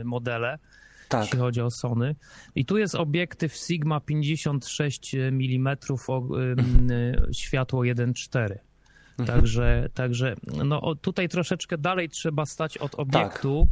y, 0.00 0.04
modele, 0.04 0.58
Tak. 1.08 1.22
jeśli 1.22 1.38
chodzi 1.38 1.60
o 1.60 1.70
Sony. 1.70 2.14
I 2.54 2.64
tu 2.64 2.78
jest 2.78 2.94
obiektyw 2.94 3.56
Sigma 3.56 4.00
56 4.00 5.14
mm 5.14 5.76
o 6.08 6.22
y, 6.38 6.56
światło 7.32 7.82
1.4. 7.82 8.67
Także, 9.26 9.88
także 9.94 10.34
no, 10.64 10.94
tutaj 10.94 11.28
troszeczkę 11.28 11.78
dalej 11.78 12.08
trzeba 12.08 12.46
stać 12.46 12.78
od 12.78 12.94
obiektu. 12.94 13.66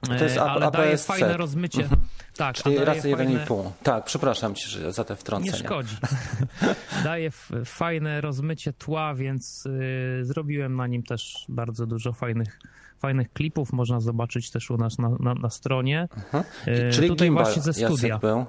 To 0.00 0.24
jest 0.24 0.36
e, 0.36 0.42
A- 0.42 0.50
ale 0.50 0.70
daje 0.70 0.92
APS-C. 0.92 1.06
fajne 1.06 1.36
rozmycie. 1.36 1.88
Tak, 2.36 2.56
Czyli 2.56 2.74
daje 2.74 2.84
razy 2.86 3.10
fajne- 3.10 3.44
1,5. 3.46 3.70
Tak, 3.82 4.04
przepraszam 4.04 4.54
ci 4.54 4.92
za 4.92 5.04
te 5.04 5.12
nie 5.14 5.16
wtrącenia. 5.16 5.56
szkodzi. 5.56 5.96
Daje 7.04 7.30
fajne 7.64 8.20
rozmycie 8.20 8.72
tła, 8.72 9.14
więc 9.14 9.66
y, 9.66 10.18
zrobiłem 10.24 10.76
na 10.76 10.86
nim 10.86 11.02
też 11.02 11.44
bardzo 11.48 11.86
dużo 11.86 12.12
fajnych, 12.12 12.58
fajnych 12.98 13.32
klipów. 13.32 13.72
Można 13.72 14.00
zobaczyć 14.00 14.50
też 14.50 14.70
u 14.70 14.76
nas 14.76 14.98
na, 14.98 15.08
na, 15.20 15.34
na 15.34 15.50
stronie. 15.50 16.08
Y, 16.68 16.92
Czyli 16.92 17.08
Tutaj 17.08 17.26
gimbal 17.28 17.44
właśnie 17.44 17.62
ze 17.62 17.72
studia. 17.72 18.08
Jacek 18.08 18.20
był. 18.20 18.46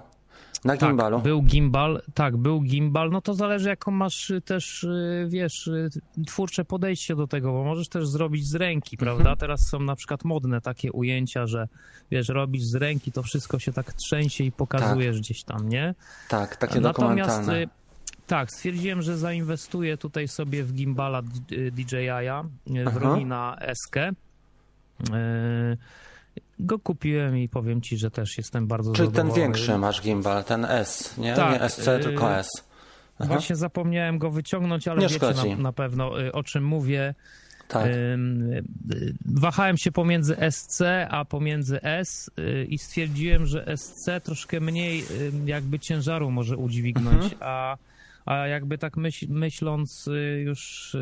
Na 0.65 0.77
Tak, 0.77 0.89
gimbalu. 0.89 1.19
był 1.19 1.41
gimbal, 1.41 2.01
tak, 2.13 2.37
był 2.37 2.61
gimbal, 2.61 3.09
no 3.11 3.21
to 3.21 3.33
zależy 3.33 3.69
jaką 3.69 3.91
masz 3.91 4.29
y, 4.29 4.41
też, 4.41 4.83
y, 4.83 5.25
wiesz, 5.29 5.67
y, 5.67 5.89
twórcze 6.27 6.65
podejście 6.65 7.15
do 7.15 7.27
tego, 7.27 7.51
bo 7.51 7.63
możesz 7.63 7.89
też 7.89 8.07
zrobić 8.07 8.47
z 8.47 8.55
ręki, 8.55 8.95
Mhm. 8.99 9.17
prawda? 9.17 9.35
Teraz 9.35 9.67
są 9.69 9.79
na 9.79 9.95
przykład 9.95 10.23
modne 10.23 10.61
takie 10.61 10.91
ujęcia, 10.91 11.47
że 11.47 11.67
wiesz, 12.11 12.29
robisz 12.29 12.63
z 12.63 12.75
ręki, 12.75 13.11
to 13.11 13.23
wszystko 13.23 13.59
się 13.59 13.73
tak 13.73 13.93
trzęsie 13.93 14.43
i 14.43 14.51
pokazujesz 14.51 15.19
gdzieś 15.19 15.43
tam, 15.43 15.69
nie? 15.69 15.95
Tak, 16.29 16.55
takie 16.55 16.79
Natomiast 16.81 17.49
tak, 18.27 18.51
stwierdziłem, 18.51 19.01
że 19.01 19.17
zainwestuję 19.17 19.97
tutaj 19.97 20.27
sobie 20.27 20.63
w 20.63 20.73
gimbala 20.73 21.21
DJI-a 21.71 22.43
w. 22.67 22.97
Romina 22.97 23.55
S-kę. 23.59 24.09
Y, 24.09 25.77
Go 26.59 26.79
kupiłem 26.79 27.37
i 27.37 27.49
powiem 27.49 27.81
ci, 27.81 27.97
że 27.97 28.11
też 28.11 28.37
jestem 28.37 28.67
bardzo 28.67 28.91
Czyli 28.93 29.07
ten 29.07 29.15
zadowolony. 29.15 29.41
większy 29.41 29.77
masz 29.77 30.01
gimbal, 30.01 30.43
ten 30.43 30.65
S, 30.65 31.17
nie? 31.17 31.33
Tak, 31.33 31.61
nie 31.61 31.69
SC, 31.69 31.87
y, 31.87 31.99
tylko 31.99 32.35
S. 32.37 32.49
Aha. 33.19 33.27
Właśnie 33.27 33.55
zapomniałem 33.55 34.17
go 34.17 34.31
wyciągnąć, 34.31 34.87
ale 34.87 35.01
Nie 35.01 35.07
wiecie 35.07 35.17
szkodzi. 35.17 35.49
na, 35.49 35.55
na 35.55 35.73
pewno 35.73 36.21
y, 36.21 36.31
o 36.31 36.43
czym 36.43 36.63
mówię. 36.65 37.13
Tak. 37.67 37.87
Y, 37.87 38.17
Wahałem 39.25 39.77
się 39.77 39.91
pomiędzy 39.91 40.35
SC 40.51 40.81
a 41.09 41.25
pomiędzy 41.25 41.81
S 41.81 42.29
i 42.67 42.77
stwierdziłem, 42.77 43.45
że 43.45 43.65
SC 43.77 44.09
troszkę 44.23 44.59
mniej 44.59 45.03
jakby 45.45 45.79
ciężaru 45.79 46.31
może 46.31 46.57
udźwignąć, 46.57 47.23
Mhm. 47.23 47.35
a, 47.39 47.77
a 48.25 48.35
jakby 48.35 48.77
tak 48.77 48.97
myśl, 48.97 49.25
myśląc 49.29 50.07
y, 50.07 50.43
już 50.45 50.95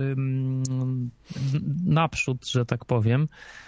naprzód, 1.86 2.48
że 2.48 2.66
tak 2.66 2.86
powiem, 2.86 3.28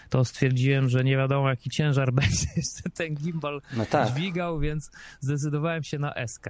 to 0.09 0.25
stwierdziłem, 0.25 0.89
że 0.89 1.03
nie 1.03 1.17
wiadomo 1.17 1.49
jaki 1.49 1.69
ciężar 1.69 2.13
będzie 2.21 2.47
jeszcze 2.57 2.89
ten 2.93 3.15
gimbal 3.15 3.61
No 3.77 3.85
tak. 3.85 4.09
dźwigał, 4.09 4.59
więc 4.59 4.91
zdecydowałem 5.19 5.83
się 5.83 5.99
na 5.99 6.13
SK. 6.27 6.49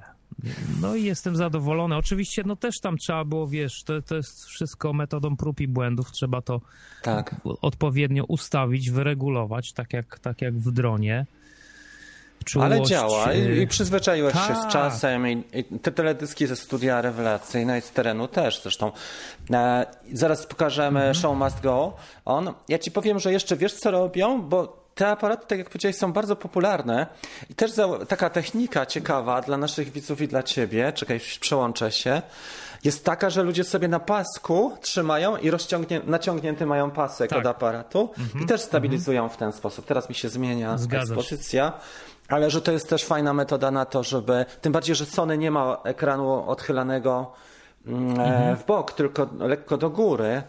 No 0.81 0.95
i 0.95 1.03
jestem 1.03 1.35
zadowolony. 1.35 1.95
Oczywiście, 1.95 2.43
no 2.45 2.55
też 2.55 2.79
tam 2.79 2.97
trzeba 2.97 3.25
było, 3.25 3.47
wiesz, 3.47 3.83
to, 3.83 4.01
to 4.01 4.15
jest 4.15 4.45
wszystko 4.45 4.93
metodą 4.93 5.37
prób 5.37 5.59
i 5.61 5.67
błędów. 5.67 6.11
Trzeba 6.11 6.41
to 6.41 6.61
Tak. 7.03 7.35
odpowiednio 7.61 8.23
ustawić, 8.25 8.89
wyregulować, 8.91 9.73
tak 9.73 9.93
jak, 9.93 10.19
tak 10.19 10.41
jak 10.41 10.57
w 10.59 10.71
dronie. 10.71 11.25
Ale 12.61 12.75
Czułość, 12.75 12.91
działa 12.91 13.31
y, 13.31 13.55
i, 13.55 13.61
i 13.61 13.67
przyzwyczaiłeś 13.67 14.33
się 14.33 14.55
z 14.55 14.61
tak. 14.61 14.71
czasem 14.71 15.27
i, 15.27 15.43
i 15.53 15.79
te 15.79 15.91
teledyski 15.91 16.47
ze 16.47 16.55
studia 16.55 17.01
rewelacyjne 17.01 17.79
i 17.79 17.81
z 17.81 17.91
terenu 17.91 18.27
też 18.27 18.61
zresztą. 18.61 18.91
E, 19.53 19.85
zaraz 20.13 20.45
pokażemy 20.45 20.99
Mhm. 20.99 21.15
Show 21.15 21.37
Must 21.37 21.61
Go 21.61 21.93
On. 22.25 22.53
Ja 22.69 22.79
ci 22.79 22.91
powiem, 22.91 23.19
że 23.19 23.31
jeszcze 23.31 23.57
wiesz 23.57 23.73
co 23.73 23.91
robią, 23.91 24.41
bo 24.41 24.81
te 24.95 25.07
aparaty, 25.07 25.45
tak 25.47 25.57
jak 25.59 25.69
powiedziałeś, 25.69 25.95
są 25.95 26.13
bardzo 26.13 26.35
popularne 26.35 27.07
i 27.49 27.55
też 27.55 27.71
za, 27.71 28.05
taka 28.05 28.29
technika 28.29 28.85
ciekawa 28.85 29.41
dla 29.41 29.57
naszych 29.57 29.91
widzów 29.91 30.21
i 30.21 30.27
dla 30.27 30.43
ciebie, 30.43 30.93
czekaj, 30.93 31.19
przełączę 31.39 31.91
się, 31.91 32.21
jest 32.83 33.05
taka, 33.05 33.29
że 33.29 33.43
ludzie 33.43 33.63
sobie 33.63 33.87
na 33.87 33.99
pasku 33.99 34.77
trzymają 34.81 35.37
i 35.37 35.49
rozciągnie, 35.49 36.01
naciągnięty 36.07 36.65
mają 36.65 36.91
pasek 36.91 37.29
Tak. 37.29 37.39
od 37.39 37.45
aparatu 37.45 38.09
i 38.43 38.45
też 38.45 38.61
stabilizują 38.61 39.29
w 39.29 39.37
ten 39.37 39.51
sposób. 39.51 39.85
Teraz 39.85 40.09
mi 40.09 40.15
się 40.15 40.29
zmienia 40.29 40.77
Zgadza 40.77 41.15
się. 41.21 41.71
Ale 42.31 42.49
że 42.49 42.61
to 42.61 42.71
jest 42.71 42.89
też 42.89 43.05
fajna 43.05 43.33
metoda 43.33 43.71
na 43.71 43.85
to, 43.85 44.03
żeby. 44.03 44.45
Tym 44.61 44.73
bardziej, 44.73 44.95
że 44.95 45.05
Sony 45.05 45.37
nie 45.37 45.51
ma 45.51 45.77
ekranu 45.83 46.49
odchylanego 46.49 47.31
mm, 47.87 48.19
e, 48.19 48.55
w 48.55 48.65
bok, 48.65 48.91
tylko 48.93 49.27
lekko 49.39 49.77
do 49.77 49.89
góry. 49.89 50.43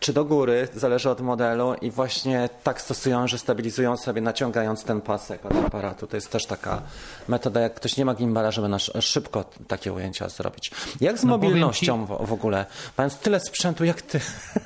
Czy 0.00 0.12
do 0.12 0.24
góry, 0.24 0.68
zależy 0.74 1.10
od 1.10 1.20
modelu, 1.20 1.74
i 1.74 1.90
właśnie 1.90 2.48
tak 2.64 2.80
stosują, 2.80 3.28
że 3.28 3.38
stabilizują 3.38 3.96
sobie, 3.96 4.20
naciągając 4.20 4.84
ten 4.84 5.00
pasek 5.00 5.46
od 5.46 5.56
aparatu. 5.66 6.06
To 6.06 6.16
jest 6.16 6.30
też 6.30 6.46
taka 6.46 6.82
metoda, 7.28 7.60
jak 7.60 7.74
ktoś 7.74 7.96
nie 7.96 8.04
ma 8.04 8.14
gimbala, 8.14 8.50
żeby 8.50 8.68
na 8.68 8.76
sz- 8.76 9.04
szybko 9.04 9.44
takie 9.68 9.92
ujęcia 9.92 10.28
zrobić. 10.28 10.70
Jak 11.00 11.18
z 11.18 11.24
No 11.24 11.30
mobilnością 11.30 12.06
w, 12.06 12.26
w 12.26 12.32
ogóle? 12.32 12.66
Mając 12.98 13.16
tyle 13.18 13.40
sprzętu, 13.40 13.84
jak 13.84 14.02
ty, 14.02 14.20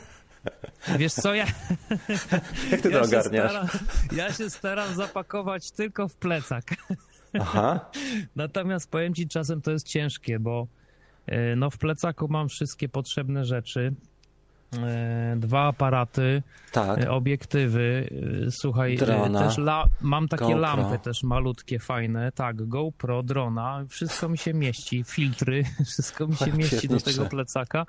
Wiesz 0.98 1.12
co, 1.12 1.34
ja, 1.34 1.46
jak 2.70 2.80
ty 2.80 2.90
to 2.90 2.96
ja, 2.96 3.02
się 3.02 3.08
ogarniasz? 3.08 3.50
staram, 3.50 3.68
ja 4.12 4.32
się 4.32 4.50
staram 4.50 4.94
zapakować 4.94 5.70
tylko 5.70 6.08
w 6.08 6.14
plecak. 6.14 6.64
Aha, 7.40 7.90
Natomiast 8.36 8.90
powiem 8.90 9.14
ci, 9.14 9.28
czasem 9.28 9.62
to 9.62 9.70
jest 9.70 9.86
ciężkie, 9.88 10.38
bo 10.38 10.66
e, 11.26 11.56
no, 11.56 11.70
w 11.70 11.78
plecaku 11.78 12.28
mam 12.28 12.48
wszystkie 12.48 12.88
potrzebne 12.88 13.44
rzeczy. 13.44 13.94
E, 14.76 15.36
Dwa 15.36 15.66
aparaty, 15.68 16.42
tak. 16.72 16.98
e, 16.98 17.10
obiektywy, 17.10 18.08
słuchaj, 18.50 18.96
Drona. 18.96 19.38
też 19.40 19.58
la, 19.58 19.84
mam 20.00 20.28
takie 20.28 20.44
GoPro. 20.44 20.58
lampy 20.58 20.98
też 20.98 21.22
malutkie, 21.22 21.78
fajne, 21.78 22.32
tak, 22.32 22.68
GoPro, 22.68 23.22
drona, 23.22 23.84
wszystko 23.88 24.28
mi 24.28 24.38
się 24.38 24.54
mieści, 24.54 25.04
filtry, 25.04 25.64
wszystko 25.92 26.26
mi 26.26 26.36
się 26.36 26.52
mieści 26.52 26.88
do 26.88 27.00
tego 27.00 27.26
plecaka. 27.26 27.86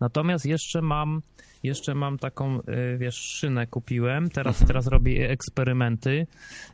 Natomiast 0.00 0.46
jeszcze 0.46 0.82
mam, 0.82 1.22
jeszcze 1.62 1.94
mam 1.94 2.18
taką, 2.18 2.62
e, 2.62 2.96
wiesz, 2.98 3.14
szynę 3.16 3.66
kupiłem, 3.66 4.30
teraz, 4.30 4.54
Mhm. 4.54 4.66
teraz 4.68 4.86
robię 4.86 5.30
eksperymenty 5.30 6.26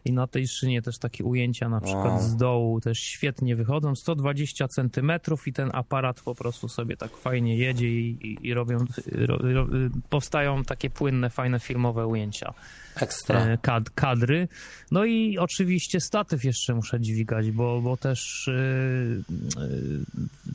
i 0.04 0.12
na 0.12 0.26
tej 0.26 0.48
szynie 0.48 0.82
też 0.82 0.98
takie 0.98 1.24
ujęcia 1.24 1.68
na 1.68 1.80
przykład 1.80 2.06
Wow. 2.12 2.20
z 2.22 2.36
dołu 2.36 2.80
też 2.80 2.98
świetnie 2.98 3.56
wychodzą, 3.56 3.94
120 3.94 4.68
centymetrów 4.68 5.48
i 5.48 5.52
ten 5.52 5.70
aparat 5.72 6.20
po 6.20 6.34
prostu 6.34 6.68
sobie 6.68 6.96
tak 6.96 7.16
fajnie 7.16 7.56
jedzie 7.56 7.88
i, 7.88 8.18
i, 8.22 8.46
i 8.48 8.54
robią, 8.54 8.78
ro, 9.12 9.38
ro, 9.38 9.66
powstają 10.10 10.64
takie 10.64 10.90
płynne, 10.90 11.30
fajne 11.30 11.60
filmowe 11.60 12.06
ujęcia, 12.06 12.54
Ekstra. 13.00 13.40
e, 13.40 13.58
kad, 13.62 13.90
kadry. 13.90 14.48
No 14.90 15.04
i 15.04 15.38
oczywiście 15.38 16.00
statyw 16.00 16.44
jeszcze 16.44 16.74
muszę 16.74 17.00
dźwigać, 17.00 17.50
bo, 17.50 17.80
bo 17.80 17.96
też, 17.96 18.48
e, 18.48 18.52
e, 18.52 19.68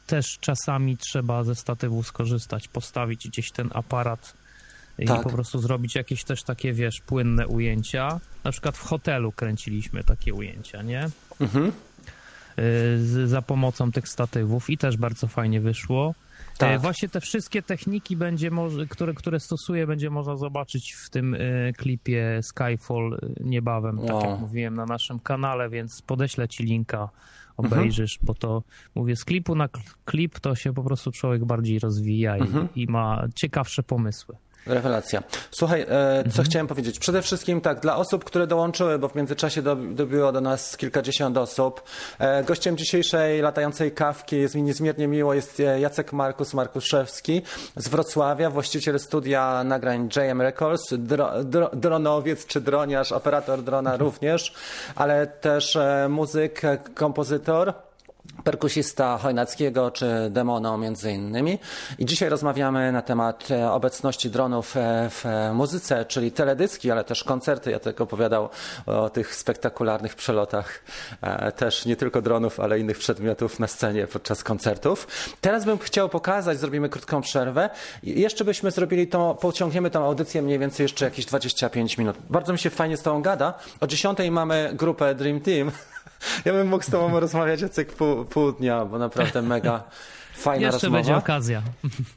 też 0.08 0.38
czasami 0.42 0.98
trzeba 0.98 1.44
ze 1.44 1.56
statywu 1.56 2.04
skorzystać, 2.04 2.68
postawić 2.68 3.28
gdzieś 3.28 3.52
ten 3.52 3.70
aparat 3.74 4.34
i 5.00 5.06
Tak. 5.06 5.24
po 5.24 5.30
prostu 5.30 5.60
zrobić 5.60 5.96
jakieś 5.96 6.24
też 6.24 6.44
takie, 6.44 6.74
wiesz, 6.74 7.02
płynne 7.02 7.48
ujęcia. 7.48 8.20
Na 8.44 8.52
przykład 8.52 8.78
w 8.78 8.82
hotelu 8.82 9.32
kręciliśmy 9.32 10.04
takie 10.04 10.34
ujęcia, 10.34 10.82
nie? 10.82 11.10
Mhm. 11.40 11.68
Y, 11.68 11.72
z, 13.06 13.30
za 13.30 13.42
pomocą 13.42 13.92
tych 13.92 14.08
statywów 14.10 14.70
i 14.70 14.78
też 14.78 14.98
bardzo 14.98 15.28
fajnie 15.28 15.62
wyszło. 15.62 16.14
Tak. 16.58 16.70
E, 16.76 16.80
Właśnie 16.80 17.10
te 17.10 17.22
wszystkie 17.22 17.62
techniki, 17.62 18.18
będzie 18.18 18.52
może, 18.52 18.88
które, 18.88 19.14
które 19.14 19.40
stosuję, 19.40 19.88
będzie 19.88 20.10
można 20.10 20.36
zobaczyć 20.36 20.92
w 20.94 21.10
tym 21.10 21.34
e, 21.34 21.38
klipie 21.74 22.40
Skyfall 22.44 23.14
e, 23.14 23.44
niebawem, 23.44 23.98
tak 24.00 24.16
Wow. 24.16 24.30
jak 24.32 24.40
mówiłem 24.40 24.76
na 24.76 24.86
naszym 24.86 25.20
kanale, 25.20 25.70
więc 25.70 26.02
podeślę 26.02 26.48
ci 26.48 26.64
linka, 26.64 27.10
obejrzysz, 27.58 28.20
bo 28.24 28.34
to 28.34 28.64
mówię, 28.96 29.16
z 29.16 29.26
klipu 29.26 29.56
na 29.56 29.68
kl- 29.68 29.84
klip 30.06 30.40
to 30.40 30.56
się 30.56 30.74
po 30.74 30.84
prostu 30.84 31.12
człowiek 31.12 31.46
bardziej 31.46 31.80
rozwija 31.80 32.38
i, 32.38 32.42
i 32.76 32.88
ma 32.88 33.28
ciekawsze 33.36 33.84
pomysły. 33.84 34.36
Rewelacja. 34.66 35.24
Słuchaj, 35.52 35.86
e, 35.90 36.24
co 36.34 36.44
chciałem 36.44 36.68
powiedzieć? 36.68 37.00
Przede 37.00 37.22
wszystkim 37.22 37.62
tak, 37.62 37.80
dla 37.80 37.96
osób, 37.96 38.24
które 38.24 38.48
dołączyły, 38.48 39.00
bo 39.00 39.08
w 39.08 39.16
międzyczasie 39.16 39.62
do, 39.62 39.76
dobiło 39.76 40.32
do 40.32 40.42
nas 40.42 40.78
kilkadziesiąt 40.78 41.38
osób. 41.38 41.84
E, 42.20 42.44
gościem 42.44 42.78
dzisiejszej 42.78 43.42
latającej 43.42 43.92
kawki 43.92 44.36
jest 44.36 44.56
mi 44.56 44.64
niezmiernie 44.64 45.08
miło, 45.08 45.34
jest 45.34 45.60
e, 45.60 45.80
Jacek 45.80 46.14
Markus 46.14 46.54
Markuszewski 46.54 47.42
z 47.76 47.88
Wrocławia, 47.88 48.50
właściciel 48.50 49.00
studia 49.00 49.64
nagrań 49.64 50.10
JM 50.16 50.42
Records, 50.42 50.94
dro, 50.98 51.44
dro, 51.44 51.70
dronowiec 51.74 52.46
czy 52.46 52.62
droniarz, 52.62 53.12
operator 53.12 53.64
drona 53.64 53.98
również, 53.98 54.54
ale 54.96 55.28
też 55.28 55.76
e, 55.76 56.08
muzyk, 56.10 56.66
e, 56.66 56.78
kompozytor. 56.78 57.74
Perkusista 58.44 59.18
Chojnackiego 59.18 59.92
czy 59.92 60.28
Demono 60.30 60.78
między 60.78 61.12
innymi. 61.12 61.60
I 62.00 62.06
dzisiaj 62.06 62.30
rozmawiamy 62.30 62.92
na 62.92 63.02
temat 63.02 63.52
e, 63.52 63.72
obecności 63.72 64.30
dronów 64.30 64.78
e, 64.78 65.10
w 65.10 65.26
e, 65.26 65.54
muzyce, 65.54 66.06
czyli 66.06 66.32
teledyski, 66.32 66.92
ale 66.92 67.04
też 67.04 67.24
koncerty. 67.24 67.72
Ja 67.72 67.80
tylko 67.80 68.04
opowiadał 68.04 68.50
o 68.86 69.10
tych 69.10 69.36
spektakularnych 69.36 70.16
przelotach 70.16 70.84
też 71.56 71.86
nie 71.86 71.96
tylko 71.96 72.22
dronów, 72.22 72.60
ale 72.60 72.80
innych 72.80 72.98
przedmiotów 72.98 73.60
na 73.60 73.68
scenie 73.68 74.08
podczas 74.08 74.44
koncertów. 74.44 75.08
Teraz 75.42 75.66
bym 75.66 75.78
chciał 75.78 76.10
pokazać, 76.10 76.60
zrobimy 76.60 76.90
krótką 76.90 77.22
przerwę. 77.22 77.70
Jeszcze 78.04 78.46
byśmy 78.46 78.72
zrobili 78.72 79.08
to, 79.08 79.36
pociągniemy 79.42 79.90
tą 79.90 80.06
audycję 80.06 80.42
mniej 80.42 80.60
więcej 80.60 80.84
jeszcze 80.84 81.06
jakieś 81.06 81.26
25 81.26 81.98
minut. 81.98 82.18
Bardzo 82.30 82.54
mi 82.54 82.60
się 82.60 82.70
fajnie 82.70 82.98
z 82.98 83.02
tą 83.02 83.22
gada. 83.22 83.54
O 83.80 83.88
10 83.88 84.18
mamy 84.32 84.72
grupę 84.74 85.16
Dream 85.16 85.42
Team. 85.42 85.72
Ja 86.46 86.54
bym 86.54 86.68
mógł 86.68 86.84
z 86.84 86.90
tobą 86.90 87.20
rozmawiać 87.20 87.62
Jacek 87.62 87.94
pół, 87.94 88.26
pół 88.26 88.52
dnia, 88.52 88.86
bo 88.86 88.98
naprawdę 89.00 89.42
mega 89.42 89.84
fajna 90.38 90.66
Jeszcze 90.66 90.76
rozmowa. 90.88 90.98
będzie 90.98 91.16
okazja. 91.16 91.62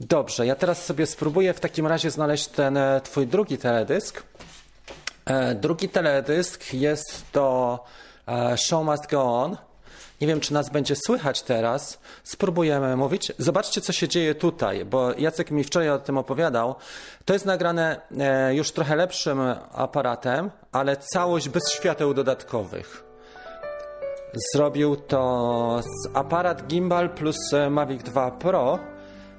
Dobrze, 0.00 0.46
ja 0.46 0.54
teraz 0.56 0.84
sobie 0.84 1.06
spróbuję 1.06 1.54
w 1.54 1.60
takim 1.60 1.86
razie 1.86 2.10
znaleźć 2.10 2.46
ten 2.46 2.76
e, 2.76 3.00
twój 3.04 3.26
drugi 3.26 3.58
teledysk. 3.58 4.22
E, 5.24 5.54
drugi 5.54 5.88
teledysk 5.88 6.74
jest 6.74 7.32
to 7.32 7.84
e, 8.28 8.56
Show 8.58 8.84
Must 8.86 9.10
Go 9.10 9.22
On. 9.22 9.56
Nie 10.20 10.26
wiem, 10.26 10.40
czy 10.40 10.52
nas 10.52 10.70
będzie 10.70 10.96
słychać 10.96 11.42
teraz. 11.42 11.98
Spróbujemy 12.24 12.96
mówić. 12.96 13.32
Zobaczcie, 13.38 13.80
co 13.80 13.92
się 13.92 14.08
dzieje 14.08 14.34
tutaj, 14.34 14.84
bo 14.84 15.12
Jacek 15.12 15.50
mi 15.50 15.64
wczoraj 15.64 15.90
o 15.90 15.98
tym 15.98 16.18
opowiadał. 16.18 16.74
To 17.24 17.32
jest 17.32 17.46
nagrane 17.46 18.00
już 18.52 18.72
trochę 18.72 18.96
lepszym 18.96 19.40
aparatem, 19.72 20.50
ale 20.72 20.96
całość 20.96 21.48
bez 21.48 21.72
świateł 21.72 22.14
dodatkowych. 22.14 23.04
Zrobił 24.34 24.96
to 24.96 25.80
z 25.82 26.16
aparat 26.16 26.66
gimbal 26.66 27.10
plus 27.10 27.52
e, 27.52 27.70
Mavic 27.70 28.02
2 28.02 28.30
Pro. 28.30 28.78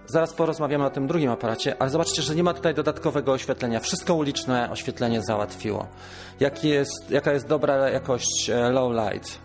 Zaraz 0.07 0.33
porozmawiamy 0.33 0.85
o 0.85 0.89
tym 0.89 1.07
drugim 1.07 1.31
aparacie, 1.31 1.75
ale 1.81 1.89
zobaczcie, 1.89 2.21
że 2.21 2.35
nie 2.35 2.43
ma 2.43 2.53
tutaj 2.53 2.73
dodatkowego 2.73 3.31
oświetlenia. 3.31 3.79
Wszystko 3.79 4.15
uliczne 4.15 4.71
oświetlenie 4.71 5.21
załatwiło. 5.21 5.87
Jaki 6.39 6.69
jest, 6.69 7.11
jaka 7.11 7.33
jest 7.33 7.47
dobra 7.47 7.89
jakość 7.89 8.49
e, 8.49 8.69
low 8.69 8.93
light? 8.93 9.39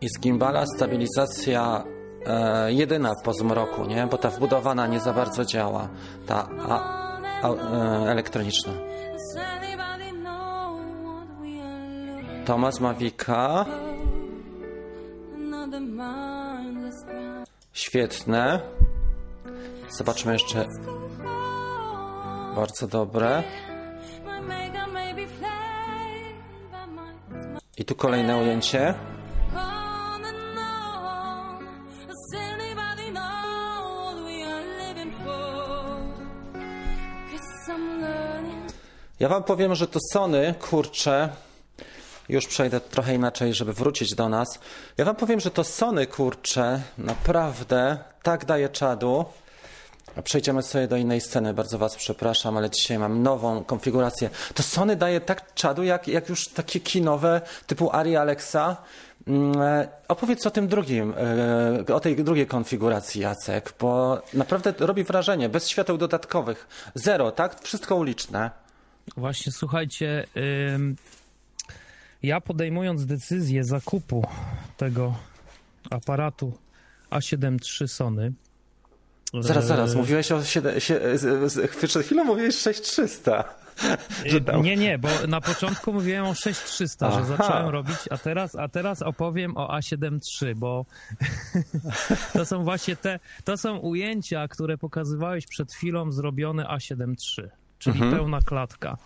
I 0.00 0.08
z 0.08 0.20
gimbala 0.20 0.64
stabilizacja 0.76 1.84
e, 2.26 2.72
jedyna 2.72 3.12
po 3.24 3.32
zmroku, 3.32 3.84
nie? 3.84 4.06
Bo 4.06 4.18
ta 4.18 4.30
wbudowana 4.30 4.86
nie 4.86 5.00
za 5.00 5.12
bardzo 5.12 5.44
działa. 5.44 5.88
Ta 6.26 6.48
a, 6.68 6.80
a, 7.42 7.48
e, 7.48 8.10
elektroniczna. 8.10 8.72
Tomasz 12.44 12.80
Mawika. 12.80 13.64
Świetne. 17.72 18.60
Zobaczmy 19.90 20.32
jeszcze. 20.32 20.64
Bardzo 22.56 22.86
dobre. 22.86 23.42
I 27.78 27.84
tu 27.84 27.94
kolejne 27.94 28.36
ujęcie. 28.36 28.94
Ja 39.20 39.28
wam 39.28 39.44
powiem, 39.44 39.74
że 39.74 39.86
to 39.86 39.98
Sony, 40.12 40.54
kurczę, 40.70 41.28
już 42.28 42.46
przejdę 42.46 42.80
trochę 42.80 43.14
inaczej, 43.14 43.54
żeby 43.54 43.72
wrócić 43.72 44.14
do 44.14 44.28
nas. 44.28 44.58
Ja 44.96 45.04
wam 45.04 45.16
powiem, 45.16 45.40
że 45.40 45.50
to 45.50 45.64
Sony, 45.64 46.06
kurczę, 46.06 46.82
naprawdę 46.98 47.98
tak 48.22 48.44
daje 48.44 48.68
czadu. 48.68 49.24
Przejdziemy 50.24 50.62
sobie 50.62 50.88
do 50.88 50.96
innej 50.96 51.20
sceny. 51.20 51.54
Bardzo 51.54 51.78
was 51.78 51.96
przepraszam, 51.96 52.56
ale 52.56 52.70
dzisiaj 52.70 52.98
mam 52.98 53.22
nową 53.22 53.64
konfigurację. 53.64 54.30
To 54.54 54.62
Sony 54.62 54.96
daje 54.96 55.20
tak 55.20 55.54
czadu, 55.54 55.82
jak, 55.82 56.08
jak 56.08 56.28
już 56.28 56.48
takie 56.48 56.80
kinowe 56.80 57.40
typu 57.66 57.90
Ari 57.92 58.16
Alexa. 58.16 58.76
Mm, 59.26 59.62
e, 59.62 59.88
opowiedz 60.08 60.46
o 60.46 60.50
tym 60.50 60.68
drugim, 60.68 61.14
e, 61.88 61.94
o 61.94 62.00
tej 62.00 62.16
drugiej 62.16 62.46
konfiguracji, 62.46 63.20
Jacek, 63.20 63.74
bo 63.80 64.22
naprawdę 64.34 64.74
robi 64.78 65.04
wrażenie. 65.04 65.48
Bez 65.48 65.68
świateł 65.68 65.98
dodatkowych. 65.98 66.68
Zero, 66.94 67.32
tak? 67.32 67.60
Wszystko 67.60 67.96
uliczne. 67.96 68.50
Właśnie, 69.16 69.52
słuchajcie, 69.52 70.26
ja 72.24 72.40
podejmując 72.40 73.06
decyzję 73.06 73.64
zakupu 73.64 74.26
tego 74.76 75.14
aparatu 75.90 76.52
A7 77.10 77.56
III 77.80 77.88
Sony. 77.88 78.32
Zaraz, 79.40 79.66
zaraz, 79.66 79.94
mówiłeś 79.94 80.32
o 80.32 80.44
7, 80.44 80.74
przed 81.86 82.04
chwilą 82.04 82.24
mówiłeś 82.24 82.56
6300. 82.56 83.44
Tam... 84.46 84.62
Nie, 84.62 84.76
nie, 84.76 84.98
bo 84.98 85.08
na 85.28 85.40
początku 85.40 85.92
mówiłem 85.92 86.26
o 86.26 86.34
6300, 86.34 87.06
Aha. 87.06 87.20
że 87.20 87.26
zacząłem 87.26 87.68
robić, 87.68 87.96
a 88.10 88.18
teraz, 88.18 88.56
a 88.56 88.68
teraz 88.68 89.02
opowiem 89.02 89.56
o 89.56 89.78
A7 89.78 90.18
III, 90.42 90.54
bo 90.54 90.86
to 92.32 92.44
są 92.44 92.64
właśnie 92.64 92.96
te, 92.96 93.20
to 93.44 93.56
są 93.56 93.76
ujęcia, 93.76 94.48
które 94.48 94.78
pokazywałeś 94.78 95.46
przed 95.46 95.72
chwilą 95.72 96.12
zrobione 96.12 96.64
A7 96.64 97.14
III, 97.38 97.48
czyli 97.78 97.96
mhm. 97.96 98.16
pełna 98.16 98.40
klatka. 98.40 98.96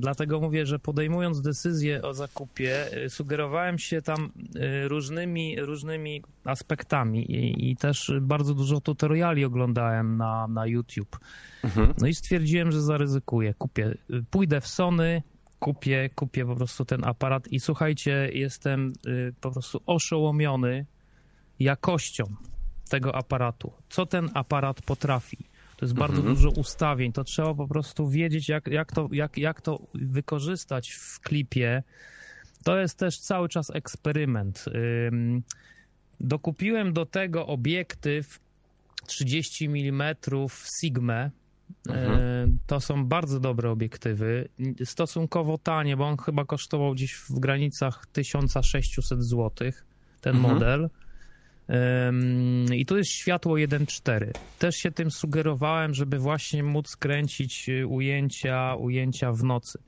Dlatego 0.00 0.40
mówię, 0.40 0.66
że 0.66 0.78
podejmując 0.78 1.40
decyzję 1.40 2.02
o 2.02 2.14
zakupie, 2.14 2.96
y, 3.04 3.10
sugerowałem 3.10 3.78
się 3.78 4.02
tam 4.02 4.32
y, 4.84 4.88
różnymi, 4.88 5.60
różnymi 5.60 6.22
aspektami 6.44 7.32
i, 7.32 7.70
i 7.70 7.76
też 7.76 8.12
bardzo 8.20 8.54
dużo 8.54 8.80
tutoriali 8.80 9.44
oglądałem 9.44 10.16
na, 10.16 10.46
na 10.48 10.66
YouTube. 10.66 11.18
Mhm. 11.64 11.94
No 11.98 12.06
i 12.06 12.14
stwierdziłem, 12.14 12.72
że 12.72 12.82
zaryzykuję. 12.82 13.54
Kupię, 13.54 13.94
y, 14.10 14.24
pójdę 14.30 14.60
w 14.60 14.68
Sony, 14.68 15.22
kupię, 15.58 16.10
kupię 16.14 16.46
po 16.46 16.56
prostu 16.56 16.84
ten 16.84 17.04
aparat 17.04 17.48
i 17.48 17.60
słuchajcie, 17.60 18.30
jestem 18.32 18.92
po 19.40 19.50
prostu 19.50 19.80
oszołomiony 19.86 20.86
jakością 21.58 22.24
tego 22.88 23.14
aparatu. 23.14 23.72
Co 23.88 24.06
ten 24.06 24.30
aparat 24.34 24.82
potrafi? 24.82 25.38
To 25.78 25.84
jest 25.84 25.94
bardzo 25.94 26.16
mhm. 26.16 26.34
dużo 26.34 26.50
ustawień. 26.50 27.12
To 27.12 27.24
trzeba 27.24 27.54
po 27.54 27.68
prostu 27.68 28.08
wiedzieć, 28.08 28.48
jak, 28.48 28.66
jak, 28.66 28.92
to, 28.92 29.08
jak, 29.12 29.38
jak 29.38 29.60
to 29.60 29.86
wykorzystać 29.94 30.90
w 30.90 31.20
klipie. 31.20 31.82
To 32.64 32.78
jest 32.78 32.98
też 32.98 33.18
cały 33.18 33.48
czas 33.48 33.70
eksperyment. 33.70 34.64
Dokupiłem 36.20 36.92
do 36.92 37.06
tego 37.06 37.46
obiektyw 37.46 38.40
30 39.06 39.66
mm 39.66 40.16
Sigma. 40.80 41.30
Mhm. 41.88 42.58
To 42.66 42.80
są 42.80 43.06
bardzo 43.06 43.40
dobre 43.40 43.70
obiektywy, 43.70 44.48
stosunkowo 44.84 45.58
tanie, 45.58 45.96
bo 45.96 46.08
on 46.08 46.16
chyba 46.16 46.44
kosztował 46.44 46.92
gdzieś 46.92 47.14
w 47.14 47.38
granicach 47.38 48.06
1600 48.12 49.22
zł, 49.22 49.72
ten 50.20 50.36
mhm. 50.36 50.54
model. 50.54 50.90
I 52.74 52.86
tu 52.86 52.96
jest 52.96 53.10
światło 53.10 53.54
1.4. 53.54 54.30
Też 54.58 54.76
się 54.76 54.90
tym 54.90 55.10
sugerowałem, 55.10 55.94
żeby 55.94 56.18
właśnie 56.18 56.62
móc 56.62 56.96
kręcić 56.96 57.68
y, 57.68 57.86
ujęcia, 57.86 58.74
ujęcia 58.74 59.32
w 59.32 59.44
nocy. 59.44 59.78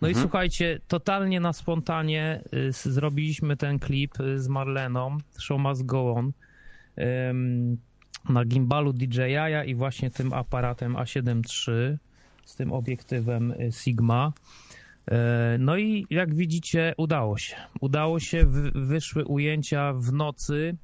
No 0.00 0.08
mhm. 0.08 0.12
i 0.12 0.22
słuchajcie, 0.22 0.80
totalnie 0.88 1.40
na 1.40 1.52
spontanie 1.52 2.42
y, 2.54 2.72
zrobiliśmy 2.72 3.56
ten 3.56 3.78
klip 3.78 4.20
y, 4.20 4.40
z 4.40 4.48
Marleną, 4.48 5.18
Show 5.38 5.60
Must 5.60 5.86
Go 5.86 6.14
On, 6.14 6.32
na 8.28 8.44
gimbalu 8.44 8.92
DJI 8.92 9.36
i 9.66 9.74
właśnie 9.74 10.10
tym 10.10 10.32
aparatem 10.32 10.94
A7 10.94 11.42
III 11.68 11.98
z 12.44 12.56
tym 12.56 12.72
obiektywem 12.72 13.54
Sigma. 13.70 14.32
E, 15.10 15.56
no 15.58 15.76
i 15.76 16.06
jak 16.10 16.34
widzicie, 16.34 16.94
udało 16.96 17.38
się. 17.38 17.56
Udało 17.80 18.20
się, 18.20 18.46
wyszły 18.74 19.24
ujęcia 19.24 19.92
w 19.92 20.12
nocy 20.12 20.76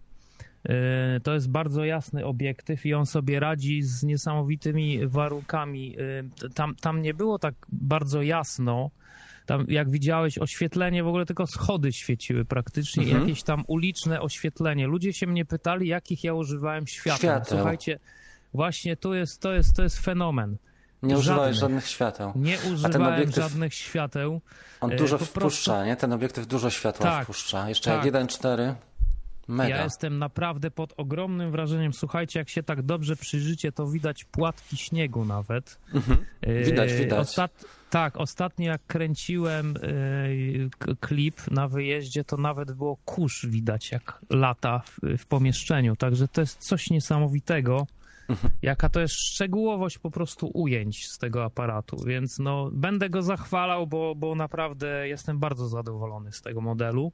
to 1.23 1.35
jest 1.35 1.51
bardzo 1.51 1.85
jasny 1.85 2.25
obiektyw 2.25 2.87
i 2.87 2.95
on 2.95 3.07
sobie 3.07 3.41
radzi 3.41 3.83
z 3.83 4.03
niesamowitymi 4.03 5.07
warunkami. 5.07 5.97
E, 6.45 6.51
tam, 6.51 6.75
tam 6.75 7.03
nie 7.03 7.15
było 7.15 7.39
tak 7.39 7.55
bardzo 7.69 8.23
jasno. 8.23 8.91
Tam, 9.47 9.65
jak 9.69 9.91
widziałeś, 9.91 10.39
oświetlenie, 10.39 11.05
w 11.05 11.07
ogóle 11.09 11.27
tylko 11.27 11.47
schody 11.47 11.93
świeciły 11.93 12.45
praktycznie, 12.45 13.03
mhm. 13.03 13.23
jakieś 13.23 13.43
tam 13.43 13.65
uliczne 13.67 14.21
oświetlenie. 14.21 14.87
Ludzie 14.87 15.13
się 15.13 15.27
mnie 15.27 15.45
pytali, 15.45 15.89
jakich 15.89 16.25
ja 16.25 16.35
używałem 16.35 16.87
świateł. 16.87 17.19
świateł. 17.19 17.59
Słuchajcie, 17.59 17.99
właśnie 18.55 18.97
to 18.97 19.15
jest, 19.15 19.41
to 19.41 19.53
jest, 19.53 19.77
to 19.77 19.83
jest 19.83 19.99
fenomen. 19.99 20.57
Nie 21.03 21.19
używałeś 21.19 21.57
żadnych 21.57 21.87
świateł. 21.87 22.33
Nie 22.37 22.59
używałem 22.73 23.15
obiektyw, 23.15 23.45
żadnych 23.45 23.75
świateł. 23.75 24.41
On 24.81 24.91
dużo 24.91 25.17
e, 25.17 25.19
wpuszcza, 25.19 25.41
prostu... 25.41 25.73
nie? 25.87 25.97
Ten 25.97 26.13
obiektyw 26.13 26.47
dużo 26.47 26.71
światła 26.71 27.11
tak, 27.11 27.25
wpuszcza. 27.25 27.69
Jeszcze 27.69 27.91
tak. 27.91 28.05
jak 28.05 28.15
1.4. 28.15 28.75
Mega. 29.49 29.77
Ja 29.77 29.85
jestem 29.85 30.19
naprawdę 30.19 30.71
pod 30.71 30.93
ogromnym 30.97 31.51
wrażeniem. 31.51 31.93
Słuchajcie, 31.93 32.39
jak 32.39 32.49
się 32.49 32.63
tak 32.63 32.83
dobrze 32.83 33.17
przyjrzycie, 33.17 33.73
to 33.73 33.87
widać 33.87 34.25
płatki 34.25 34.77
śniegu 34.77 35.25
nawet. 35.25 35.79
Mhm. 35.95 36.19
Widać, 36.65 36.91
Yy, 36.91 36.99
widać. 36.99 37.19
Ostat... 37.19 37.65
Tak, 37.91 38.17
ostatnio 38.17 38.67
jak 38.71 38.87
kręciłem 38.87 39.75
k- 40.79 40.93
klip 41.01 41.51
na 41.51 41.69
wyjeździe, 41.69 42.25
to 42.25 42.37
nawet 42.37 42.73
było 42.73 42.97
kurz 43.05 43.47
widać, 43.47 43.93
jak 43.93 44.19
lata 44.31 44.79
w, 44.79 45.19
w 45.19 45.27
pomieszczeniu. 45.27 45.97
Także 45.97 46.29
to 46.29 46.41
jest 46.41 46.59
coś 46.59 46.91
niesamowitego. 46.91 47.87
Mhm. 48.29 48.53
Jaka 48.63 48.89
to 48.89 49.01
jest 49.01 49.15
szczegółowość 49.15 49.99
po 49.99 50.11
prostu 50.11 50.51
ujęć 50.55 51.09
z 51.09 51.19
tego 51.19 51.45
aparatu, 51.45 51.97
więc 52.07 52.39
no 52.39 52.71
będę 52.73 53.11
go 53.11 53.23
zachwalał, 53.23 53.87
bo, 53.87 54.15
bo 54.15 54.35
naprawdę 54.35 55.09
jestem 55.09 55.39
bardzo 55.39 55.69
zadowolony 55.69 56.33
z 56.33 56.43
tego 56.43 56.61
modelu. 56.61 57.13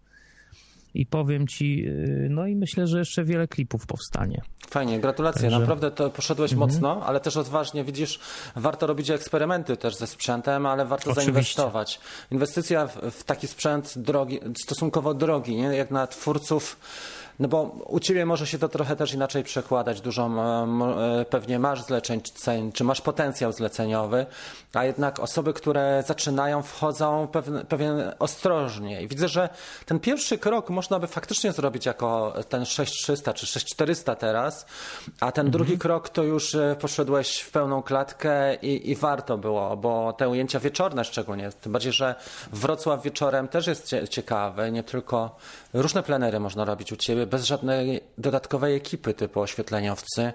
I 0.95 1.07
powiem 1.07 1.47
ci, 1.47 1.77
yy, 1.77 2.27
no 2.31 2.47
i 2.47 2.57
myślę, 2.57 2.87
że 2.87 2.99
jeszcze 2.99 3.25
wiele 3.25 3.49
klipów 3.49 3.87
powstanie. 3.87 4.43
Fajnie, 4.71 5.01
gratulacje. 5.01 5.43
Także- 5.43 5.59
Naprawdę 5.59 5.91
to 5.91 6.11
poszedłeś 6.11 6.55
mocno, 6.55 7.03
ale 7.07 7.21
też 7.21 7.37
odważnie. 7.37 7.85
Widzisz, 7.85 8.21
warto 8.57 8.87
robić 8.87 9.11
eksperymenty 9.11 9.77
też 9.77 9.95
ze 9.97 10.07
sprzętem, 10.07 10.67
ale 10.67 10.85
warto 10.87 11.11
Oczywiście. 11.11 11.33
zainwestować. 11.33 12.01
Inwestycja 12.31 12.87
w, 12.87 12.97
w 13.11 13.25
taki 13.25 13.49
sprzęt 13.49 13.95
drogi, 13.97 14.41
stosunkowo 14.65 15.15
drogi, 15.15 15.57
nie? 15.57 15.63
jak 15.77 15.91
na 15.91 16.07
twórców. 16.07 16.77
No 17.41 17.49
bo 17.49 17.63
u 17.87 18.01
ciebie 18.01 18.27
może 18.27 18.47
się 18.47 18.59
to 18.59 18.69
trochę 18.69 18.97
też 18.97 19.15
inaczej 19.15 19.45
przekładać. 19.45 20.01
Dużo 20.01 20.27
e, 20.27 21.21
e, 21.21 21.25
pewnie 21.25 21.59
masz 21.59 21.83
zleceń, 21.83 22.21
czy 22.75 22.85
masz 22.85 23.01
potencjał 23.01 23.53
zleceniowy, 23.53 24.27
a 24.73 24.85
jednak 24.85 25.21
osoby, 25.21 25.53
które 25.53 26.05
zaczynają, 26.07 26.63
wchodzą 26.63 27.29
pewien, 27.33 27.67
pewien 27.67 28.13
ostrożnie. 28.19 29.03
I 29.03 29.09
widzę, 29.09 29.29
że 29.29 29.49
ten 29.87 30.01
pierwszy 30.01 30.39
krok 30.39 30.71
można 30.71 30.99
by 30.99 31.07
faktycznie 31.07 31.53
zrobić 31.53 31.87
jako 31.87 32.35
ten 32.49 32.65
6300 32.65 33.35
czy 33.35 33.47
6400 33.47 34.15
teraz, 34.15 34.67
a 35.21 35.33
ten 35.33 35.51
drugi 35.51 35.79
krok 35.79 36.09
to 36.09 36.23
już 36.23 36.55
e, 36.55 36.77
poszedłeś 36.81 37.41
w 37.41 37.51
pełną 37.51 37.83
klatkę 37.83 38.55
i, 38.55 38.91
i 38.91 38.97
warto 38.97 39.39
było, 39.39 39.77
bo 39.77 40.13
te 40.13 40.29
ujęcia 40.29 40.61
wieczorne 40.61 41.05
szczególnie, 41.05 41.51
tym 41.61 41.73
bardziej, 41.73 41.93
że 41.93 42.15
Wrocław 42.53 43.03
wieczorem 43.03 43.49
też 43.49 43.67
jest 43.67 43.87
cie, 43.87 44.09
ciekawy, 44.09 44.73
nie 44.73 44.83
tylko 44.83 45.37
różne 45.75 46.03
plenery 46.03 46.41
można 46.41 46.65
robić 46.65 46.93
u 46.93 46.97
ciebie 46.97 47.22
bez 47.27 47.45
żadnej 47.45 48.01
dodatkowej 48.19 48.77
ekipy 48.77 49.15
typu 49.15 49.41
oświetleniowcy, 49.41 50.33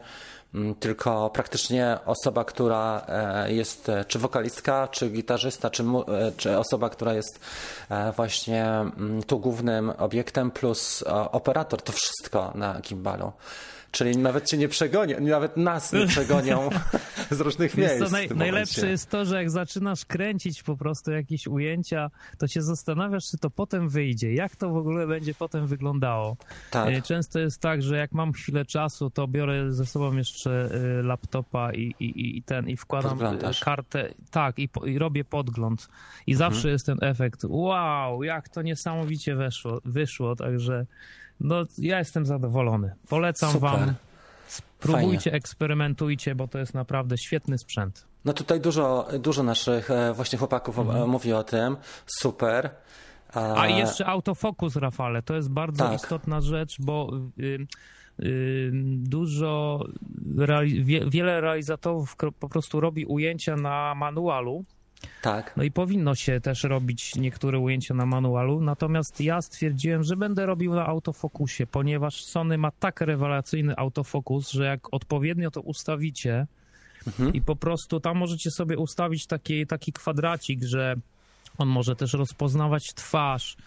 mm, 0.56 0.76
tylko 0.76 1.30
praktycznie 1.30 1.98
osoba, 2.06 2.46
która 2.46 3.06
e, 3.08 3.54
jest 3.54 3.90
e, 3.90 4.06
czy 4.06 4.20
wokalistka, 4.20 4.88
czy 4.88 5.10
gitarzysta, 5.10 5.70
czy, 5.70 5.84
e, 5.84 6.32
czy 6.38 6.58
osoba, 6.58 6.90
która 6.90 7.14
jest 7.14 7.40
właśnie 8.16 8.66
mm, 8.66 9.24
tu 9.24 9.40
głównym 9.40 9.90
obiektem, 9.90 10.52
plus 10.52 11.04
operator, 11.32 11.82
to 11.82 11.92
wszystko 11.92 12.52
na 12.56 12.82
gimbalu. 12.82 13.32
Czyli 13.92 14.18
nawet 14.18 14.46
cię 14.50 14.58
nie 14.58 14.68
przegonią, 14.68 15.20
nawet 15.20 15.58
nas 15.58 15.94
nie 15.94 16.08
przegonią 16.08 16.70
z 17.32 17.40
różnych 17.42 17.78
miejsc. 17.78 18.00
co, 18.00 18.10
naj, 18.10 18.30
najlepsze 18.36 18.90
jest 18.90 19.10
to, 19.10 19.26
że 19.26 19.36
jak 19.36 19.50
zaczynasz 19.50 20.06
kręcić 20.06 20.64
po 20.64 20.78
prostu 20.78 21.12
jakieś 21.12 21.48
ujęcia, 21.48 22.10
to 22.38 22.48
się 22.48 22.62
zastanawiasz, 22.62 23.26
czy 23.32 23.38
to 23.38 23.50
potem 23.50 23.90
wyjdzie, 23.90 24.34
jak 24.34 24.56
to 24.56 24.70
w 24.70 24.78
ogóle 24.78 25.08
będzie 25.08 25.34
potem 25.34 25.68
wyglądało. 25.68 26.38
Tak. 26.72 26.90
E, 26.94 27.02
Często 27.02 27.40
jest 27.40 27.62
tak, 27.62 27.82
że 27.82 27.98
jak 27.98 28.12
mam 28.12 28.34
chwilę 28.34 28.66
czasu, 28.66 29.10
to 29.10 29.28
biorę 29.28 29.72
ze 29.72 29.86
sobą 29.86 30.16
jeszcze 30.16 30.70
e, 31.00 31.04
laptopa 31.04 31.74
i, 31.74 31.96
i, 32.00 32.38
i 32.38 32.44
ten 32.44 32.70
i 32.70 32.78
wkładam 32.78 33.22
e, 33.22 33.38
kartę, 33.62 34.14
tak, 34.32 34.60
i, 34.60 34.70
i 34.86 35.00
robię 35.00 35.26
podgląd. 35.26 35.90
I 36.28 36.32
Mhm. 36.34 36.52
zawsze 36.54 36.70
jest 36.70 36.86
ten 36.86 36.98
efekt, 37.02 37.42
wow, 37.44 38.24
jak 38.24 38.50
to 38.50 38.62
niesamowicie 38.62 39.36
weszło, 39.36 39.82
wyszło, 39.86 40.36
także 40.36 40.86
no, 41.40 41.56
ja 41.78 42.00
jestem 42.00 42.26
zadowolony. 42.26 42.92
Polecam 43.10 43.52
Super. 43.52 43.70
wam. 43.70 43.94
Spróbujcie, 44.48 45.34
eksperymentujcie, 45.34 46.36
bo 46.36 46.48
to 46.48 46.60
jest 46.60 46.74
naprawdę 46.74 47.18
świetny 47.18 47.58
sprzęt. 47.58 48.06
No 48.26 48.34
tutaj 48.34 48.62
dużo, 48.62 49.08
dużo 49.20 49.44
naszych 49.44 49.92
e, 49.92 50.14
właśnie 50.14 50.40
chłopaków 50.40 50.80
e, 50.80 50.84
mówi 51.08 51.34
o 51.34 51.44
tym. 51.44 51.78
Super. 52.06 52.70
Mhm. 53.28 53.58
A 53.58 53.68
i 53.68 53.78
jeszcze 53.78 54.06
autofokus, 54.06 54.76
Rafale, 54.76 55.22
to 55.22 55.36
jest 55.36 55.50
bardzo 55.50 55.84
Tak. 55.84 55.94
istotna 55.94 56.42
rzecz, 56.42 56.76
bo 56.80 57.10
y, 57.40 57.68
y, 58.24 58.72
dużo, 58.98 59.80
reali- 60.36 60.84
wie, 60.84 61.10
wiele 61.10 61.42
realizatorów 61.42 62.16
po 62.40 62.50
prostu 62.50 62.80
robi 62.80 63.06
ujęcia 63.06 63.56
na 63.56 63.96
manualu, 63.96 64.66
Tak. 65.22 65.54
no 65.58 65.64
i 65.64 65.72
powinno 65.72 66.16
się 66.16 66.42
też 66.42 66.64
robić 66.64 67.16
niektóre 67.16 67.60
ujęcia 67.60 67.94
na 67.94 68.06
manualu, 68.06 68.62
natomiast 68.62 69.22
ja 69.22 69.42
stwierdziłem, 69.42 70.04
że 70.04 70.18
będę 70.18 70.46
robił 70.46 70.76
na 70.76 70.86
autofokusie, 70.86 71.68
ponieważ 71.68 72.24
Sony 72.24 72.58
ma 72.58 72.72
tak 72.72 73.02
rewelacyjny 73.02 73.78
autofokus, 73.78 74.52
że 74.52 74.66
jak 74.66 74.94
odpowiednio 74.94 75.52
to 75.52 75.62
ustawicie 75.62 76.48
i 77.34 77.42
po 77.42 77.56
prostu 77.56 78.00
tam 78.00 78.18
możecie 78.18 78.52
sobie 78.52 78.78
ustawić 78.78 79.28
taki, 79.28 79.68
taki 79.68 79.94
kwadracik, 79.94 80.64
że 80.64 80.96
on 81.58 81.68
może 81.68 81.96
też 81.96 82.14
rozpoznawać 82.14 82.94
twarz, 82.94 83.58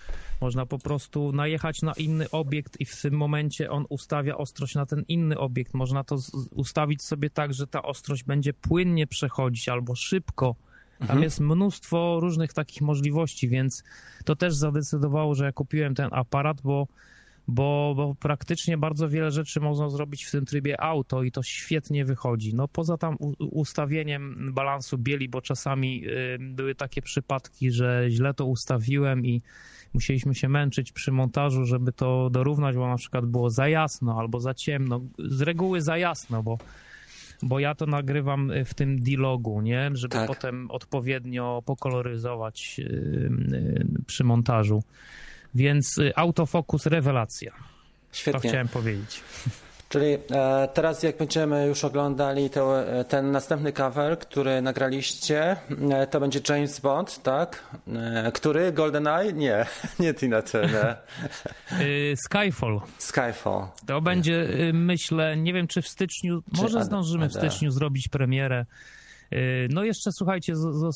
można 0.40 0.66
po 0.66 0.78
prostu 0.78 1.32
najechać 1.32 1.82
na 1.82 1.92
inny 1.92 2.30
obiekt 2.30 2.80
i 2.80 2.84
w 2.84 3.02
tym 3.02 3.14
momencie 3.14 3.70
on 3.70 3.86
ustawia 3.88 4.36
ostrość 4.36 4.74
na 4.74 4.86
ten 4.86 5.04
inny 5.08 5.38
obiekt. 5.38 5.74
Można 5.74 6.04
to 6.04 6.16
ustawić 6.54 7.02
sobie 7.02 7.30
tak, 7.30 7.54
że 7.54 7.66
ta 7.66 7.82
ostrość 7.82 8.24
będzie 8.24 8.52
płynnie 8.52 9.06
przechodzić 9.06 9.68
albo 9.68 9.94
szybko. 9.94 10.54
Tam 11.06 11.22
jest 11.22 11.40
mnóstwo 11.40 12.20
różnych 12.20 12.52
takich 12.52 12.82
możliwości, 12.82 13.48
więc 13.48 13.84
to 14.24 14.36
też 14.36 14.54
zadecydowało, 14.54 15.34
że 15.34 15.44
ja 15.44 15.52
kupiłem 15.52 15.94
ten 15.94 16.08
aparat, 16.12 16.60
bo, 16.62 16.86
bo, 17.48 17.92
bo 17.96 18.14
praktycznie 18.14 18.78
bardzo 18.78 19.08
wiele 19.08 19.30
rzeczy 19.30 19.60
można 19.60 19.88
zrobić 19.88 20.24
w 20.24 20.30
tym 20.30 20.44
trybie 20.44 20.80
auto 20.80 21.22
i 21.22 21.32
to 21.32 21.42
świetnie 21.42 22.04
wychodzi. 22.04 22.54
No 22.54 22.68
poza 22.68 22.98
tam 22.98 23.16
ustawieniem 23.38 24.52
balansu 24.54 24.98
bieli, 24.98 25.28
bo 25.28 25.40
czasami 25.40 26.06
y, 26.06 26.38
były 26.40 26.74
takie 26.74 27.02
przypadki, 27.02 27.70
że 27.70 28.06
źle 28.08 28.34
to 28.34 28.46
ustawiłem 28.46 29.26
i 29.26 29.42
musieliśmy 29.94 30.34
się 30.34 30.48
męczyć 30.48 30.92
przy 30.92 31.12
montażu, 31.12 31.64
żeby 31.64 31.92
to 31.92 32.30
dorównać, 32.30 32.76
bo 32.76 32.88
na 32.88 32.96
przykład 32.96 33.26
było 33.26 33.50
za 33.50 33.68
jasno 33.68 34.18
albo 34.18 34.40
za 34.40 34.54
ciemno. 34.54 35.00
Z 35.18 35.40
reguły 35.40 35.80
za 35.82 35.98
jasno, 35.98 36.42
bo 36.42 36.58
bo 37.42 37.58
ja 37.58 37.74
to 37.74 37.86
nagrywam 37.86 38.52
w 38.64 38.74
tym 38.74 39.02
D-logu, 39.02 39.60
nie? 39.60 39.90
Żeby 39.94 40.12
Tak. 40.12 40.26
potem 40.26 40.70
odpowiednio 40.70 41.62
pokoloryzować 41.66 42.76
y, 42.78 42.82
y, 42.82 43.84
przy 44.06 44.24
montażu. 44.24 44.82
Więc 45.54 45.98
y, 45.98 46.12
autofokus 46.16 46.86
rewelacja. 46.86 47.52
To 47.52 48.16
Świetnie. 48.16 48.50
chciałem 48.50 48.68
powiedzieć. 48.68 49.20
Czyli 49.90 50.06
e, 50.30 50.68
teraz 50.74 51.02
jak 51.02 51.16
będziemy 51.16 51.66
już 51.66 51.84
oglądali 51.84 52.50
to, 52.50 52.82
e, 52.82 53.04
ten 53.04 53.30
następny 53.30 53.72
cover, 53.72 54.18
który 54.18 54.62
nagraliście, 54.62 55.56
e, 55.90 56.06
to 56.06 56.20
będzie 56.20 56.40
James 56.48 56.80
Bond, 56.80 57.22
tak? 57.22 57.64
E, 57.94 58.32
który? 58.32 58.72
GoldenEye? 58.72 59.32
Nie, 59.32 59.66
nie 60.00 60.14
Tina 60.14 60.42
Turner. 60.42 60.96
Y, 61.80 62.14
Skyfall. 62.16 62.80
Skyfall. 62.98 63.66
To 63.86 64.00
będzie, 64.00 64.34
y, 64.68 64.72
myślę, 64.72 65.36
nie 65.36 65.52
wiem 65.52 65.66
czy 65.66 65.82
w 65.82 65.88
styczniu, 65.88 66.42
może 66.58 66.78
Ada- 66.78 66.84
zdążymy 66.84 67.28
w 67.28 67.32
styczniu 67.34 67.70
zrobić 67.70 68.08
premierę. 68.08 68.66
Y, 69.32 69.68
No 69.70 69.84
jeszcze 69.84 70.10
słuchajcie, 70.12 70.52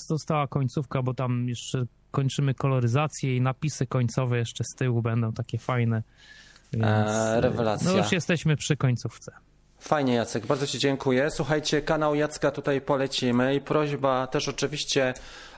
została 0.09 0.47
końcówka, 0.47 1.03
bo 1.03 1.15
tam 1.15 1.49
jeszcze 1.49 1.85
kończymy 2.11 2.55
koloryzację 2.55 3.37
i 3.37 3.41
napisy 3.41 3.87
końcowe 3.87 4.39
jeszcze 4.39 4.65
z 4.65 4.75
tyłu 4.79 5.03
będą 5.03 5.33
takie 5.33 5.59
fajne. 5.59 6.03
Więc, 6.77 7.11
E, 7.11 7.39
y, 7.39 7.41
rewelacja. 7.41 7.91
No 7.91 7.97
już 7.97 8.13
jesteśmy 8.13 8.57
przy 8.57 8.77
końcówce. 8.77 9.33
Fajnie 9.79 10.15
Jacek, 10.15 10.47
bardzo 10.47 10.67
Ci 10.67 10.79
dziękuję. 10.79 11.31
Słuchajcie, 11.31 11.83
kanał 11.83 12.15
Jacka 12.15 12.51
tutaj 12.51 12.81
polecimy 12.81 13.55
i 13.55 13.61
prośba 13.61 14.27
też 14.27 14.49
oczywiście 14.49 15.15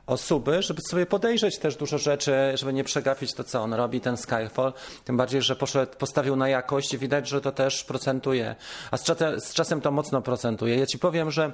o 0.06 0.16
suby, 0.16 0.62
żeby 0.62 0.82
sobie 0.90 1.06
podejrzeć 1.06 1.58
też 1.58 1.76
dużo 1.76 1.98
rzeczy, 1.98 2.32
żeby 2.54 2.72
nie 2.72 2.84
przegapić 2.84 3.34
to, 3.34 3.44
co 3.44 3.62
on 3.62 3.74
robi, 3.74 4.00
ten 4.00 4.16
Skyfall. 4.16 4.72
Tym 5.04 5.16
bardziej, 5.16 5.42
że 5.42 5.56
poszedł, 5.56 5.92
postawił 5.98 6.36
na 6.36 6.48
jakość 6.48 6.94
i 6.94 6.98
widać, 6.98 7.28
że 7.28 7.40
to 7.40 7.52
też 7.52 7.84
procentuje. 7.84 8.56
A 8.90 8.96
z 8.96 9.02
czasem, 9.04 9.40
z 9.40 9.54
czasem 9.54 9.80
to 9.80 9.90
mocno 9.90 10.22
procentuje. 10.22 10.76
Ja 10.76 10.86
Ci 10.86 10.98
powiem, 10.98 11.30
że 11.30 11.52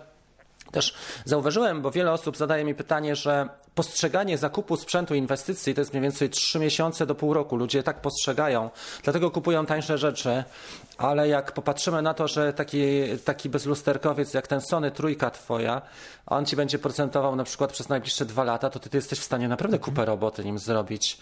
też 0.72 0.94
zauważyłem, 1.24 1.82
bo 1.82 1.90
wiele 1.90 2.12
osób 2.12 2.36
zadaje 2.36 2.64
mi 2.64 2.74
pytanie, 2.74 3.16
że 3.16 3.48
postrzeganie 3.74 4.38
zakupu 4.38 4.76
sprzętu 4.76 5.14
inwestycji 5.14 5.74
to 5.74 5.80
jest 5.80 5.92
mniej 5.92 6.02
więcej 6.02 6.30
3 6.30 6.58
miesiące 6.58 7.06
do 7.06 7.14
pół 7.14 7.34
roku. 7.34 7.56
Ludzie 7.56 7.82
tak 7.82 8.00
postrzegają, 8.00 8.70
dlatego 9.02 9.30
kupują 9.30 9.66
tańsze 9.66 9.98
rzeczy, 9.98 10.44
ale 10.98 11.28
jak 11.28 11.52
popatrzymy 11.52 12.02
na 12.02 12.14
to, 12.14 12.28
że 12.28 12.52
taki, 12.52 12.82
taki 13.24 13.48
bezlusterkowiec 13.48 14.34
jak 14.34 14.46
ten 14.46 14.60
Sony 14.60 14.90
trójka 14.90 15.30
twoja, 15.30 15.82
on 16.26 16.46
ci 16.46 16.56
będzie 16.56 16.78
procentował 16.78 17.36
na 17.36 17.44
przykład 17.44 17.72
przez 17.72 17.88
najbliższe 17.88 18.24
dwa 18.24 18.44
lata, 18.44 18.70
to 18.70 18.78
ty, 18.78 18.90
ty 18.90 18.96
jesteś 18.98 19.18
w 19.18 19.22
stanie 19.24 19.48
naprawdę 19.48 19.78
kupę 19.78 20.04
roboty 20.04 20.44
nim 20.44 20.58
zrobić. 20.58 21.18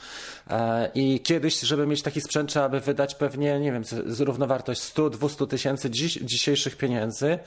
E, 0.51 0.91
I 0.95 1.21
kiedyś, 1.21 1.61
żeby 1.61 1.87
mieć 1.87 2.03
taki 2.03 2.21
sprzęt, 2.21 2.51
trzeba 2.51 2.69
by 2.69 2.81
wydać 2.81 3.15
pewnie, 3.15 3.61
nie 3.61 3.73
wiem, 3.73 3.85
z- 3.85 4.21
równowartość 4.21 4.81
100-200 4.81 5.47
tysięcy 5.47 5.91
dzisiejszych 6.23 6.77
pieniędzy, 6.77 7.39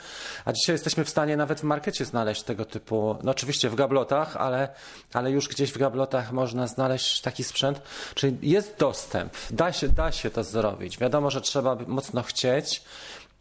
a 0.44 0.52
dzisiaj 0.52 0.74
jesteśmy 0.74 1.04
w 1.04 1.10
stanie 1.10 1.36
nawet 1.36 1.60
w 1.60 1.62
markecie 1.64 1.93
znaleźć 2.02 2.42
tego 2.42 2.64
typu, 2.64 3.16
no 3.22 3.30
oczywiście 3.30 3.70
w 3.70 3.74
gablotach, 3.74 4.36
ale 4.36 4.68
ale 5.12 5.30
już 5.30 5.48
gdzieś 5.48 5.72
w 5.72 5.78
gablotach 5.78 6.32
można 6.32 6.66
znaleźć 6.66 7.20
taki 7.20 7.44
sprzęt. 7.44 7.82
Czyli 8.14 8.50
jest 8.50 8.76
dostęp, 8.78 9.32
da 9.50 9.72
się, 9.72 9.88
da 9.88 10.12
się 10.12 10.30
to 10.30 10.44
zrobić. 10.44 10.98
Wiadomo, 10.98 11.30
że 11.30 11.40
trzeba 11.40 11.76
mocno 11.86 12.22
chcieć, 12.22 12.82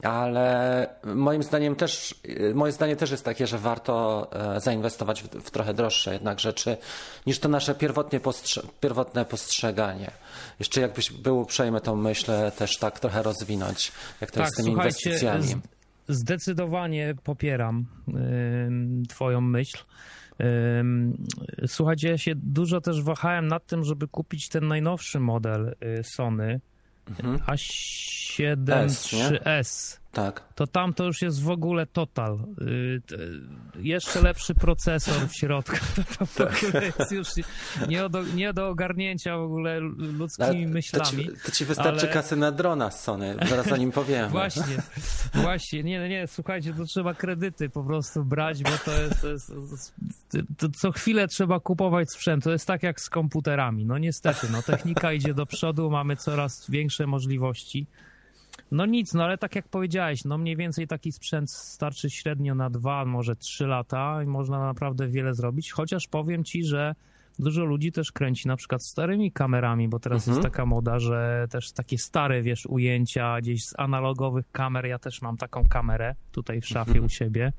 ale 0.04 0.88
moim 1.04 1.44
zdaniem 1.44 1.76
też, 1.76 2.16
moje 2.54 2.72
zdanie 2.72 2.96
też 2.96 3.12
jest 3.12 3.26
takie, 3.26 3.48
że 3.48 3.58
warto 3.58 4.28
e, 4.56 4.62
zainwestować 4.62 5.24
w, 5.24 5.28
w 5.28 5.52
trochę 5.52 5.74
droższe 5.74 6.14
jednak 6.14 6.40
rzeczy 6.40 6.78
niż 7.28 7.40
to 7.40 7.50
nasze 7.50 7.76
pierwotnie 7.76 8.20
postrze 8.20 8.62
pierwotne 8.80 9.26
postrzeganie. 9.26 10.12
Jeszcze 10.60 10.82
jakbyś 10.82 11.12
był 11.12 11.40
uprzejmy 11.40 11.82
tą 11.82 11.96
myśl 11.96 12.32
też 12.58 12.78
tak 12.78 13.00
trochę 13.00 13.24
rozwinąć, 13.24 13.92
jak 14.22 14.32
to 14.32 14.36
tak, 14.36 14.44
jest 14.44 14.54
z 14.54 14.58
tymi 14.58 14.72
inwestycjami. 14.72 15.56
Zdecydowanie 16.08 17.16
popieram 17.24 17.86
y, 18.08 19.08
Twoją 19.08 19.42
myśl. 19.42 19.78
Y, 20.42 21.68
słuchajcie, 21.68 22.10
ja 22.10 22.18
się 22.18 22.36
dużo 22.36 22.82
też 22.82 23.02
wahałem 23.02 23.48
nad 23.48 23.66
tym, 23.68 23.84
żeby 23.84 24.08
kupić 24.08 24.50
ten 24.50 24.68
najnowszy 24.68 25.20
model 25.20 25.76
y, 26.00 26.04
Sony 26.04 26.62
mhm. 27.10 27.38
A7 27.38 28.86
3S. 28.86 30.03
Tak. 30.14 30.44
To 30.56 30.68
tam 30.68 30.94
to 30.94 31.04
już 31.04 31.22
jest 31.22 31.44
w 31.44 31.50
ogóle 31.50 31.86
total. 31.86 32.40
Y, 32.62 33.02
jeszcze 33.76 34.22
lepszy 34.22 34.56
procesor 34.56 35.28
w 35.28 35.36
środku. 35.36 35.78
To, 36.18 36.28
to 36.28 36.46
tak. 36.46 37.00
jest 37.00 37.12
już 37.12 37.28
nie 37.88 38.10
do, 38.10 38.24
nie 38.24 38.54
do 38.54 38.68
ogarnięcia 38.68 39.38
w 39.38 39.42
ogóle 39.42 39.80
ludzkimi 39.80 40.48
ale 40.48 40.68
myślami. 40.68 41.26
To 41.26 41.32
ci, 41.32 41.42
to 41.46 41.52
ci 41.52 41.66
wystarczy 41.66 42.06
ale... 42.06 42.14
kasy 42.14 42.36
na 42.36 42.52
drona 42.52 42.92
z 42.92 43.04
Sony, 43.04 43.36
zaraz 43.50 43.72
o 43.72 43.78
nim 43.78 43.92
powiem. 43.92 44.30
Właśnie, 44.30 44.78
właśnie. 45.34 45.84
Nie, 45.84 46.10
nie, 46.10 46.28
słuchajcie, 46.28 46.74
to 46.74 46.86
trzeba 46.86 47.14
kredyty 47.14 47.70
po 47.70 47.84
prostu 47.84 48.26
brać, 48.26 48.64
bo 48.64 48.72
to 48.86 48.92
jest, 49.02 49.22
to 49.22 49.28
jest 49.28 49.54
to 50.58 50.70
co 50.70 50.92
chwilę 50.92 51.28
trzeba 51.28 51.60
kupować 51.60 52.12
sprzęt. 52.12 52.44
To 52.44 52.52
jest 52.52 52.68
tak 52.68 52.84
jak 52.84 53.02
z 53.02 53.10
komputerami. 53.10 53.86
No 53.86 53.98
niestety, 53.98 54.48
no 54.52 54.62
technika 54.62 55.14
idzie 55.14 55.34
do 55.34 55.46
przodu, 55.46 55.90
mamy 55.90 56.16
coraz 56.16 56.70
większe 56.70 57.08
możliwości. 57.08 57.88
No 58.74 58.86
nic, 58.86 59.14
no 59.14 59.24
ale 59.24 59.38
tak 59.38 59.56
jak 59.56 59.68
powiedziałeś, 59.68 60.26
no 60.26 60.38
mniej 60.38 60.58
więcej 60.58 60.88
taki 60.88 61.12
sprzęt 61.12 61.52
starczy 61.52 62.10
średnio 62.10 62.56
na 62.56 62.70
dwa, 62.70 63.06
może 63.06 63.36
trzy 63.36 63.68
lata 63.68 64.24
i 64.24 64.26
można 64.26 64.60
naprawdę 64.60 65.08
wiele 65.08 65.34
zrobić, 65.34 65.72
chociaż 65.72 66.08
powiem 66.08 66.44
ci, 66.44 66.64
że 66.64 66.96
dużo 67.40 67.66
ludzi 67.66 67.92
też 67.92 68.12
kręci 68.12 68.48
na 68.48 68.56
przykład 68.56 68.84
starymi 68.84 69.32
kamerami, 69.32 69.88
bo 69.88 70.00
teraz 70.00 70.28
mhm. 70.28 70.36
jest 70.36 70.52
taka 70.52 70.66
moda, 70.66 71.00
że 71.00 71.48
też 71.50 71.72
takie 71.72 71.98
stare, 71.98 72.42
wiesz, 72.42 72.66
ujęcia 72.66 73.42
gdzieś 73.42 73.66
z 73.66 73.80
analogowych 73.80 74.52
kamer, 74.52 74.86
ja 74.86 75.00
też 75.00 75.22
mam 75.22 75.38
taką 75.38 75.64
kamerę 75.70 76.16
tutaj 76.32 76.62
w 76.62 76.68
szafie 76.68 76.92
mhm. 76.92 77.06
u 77.06 77.10
siebie. 77.10 77.54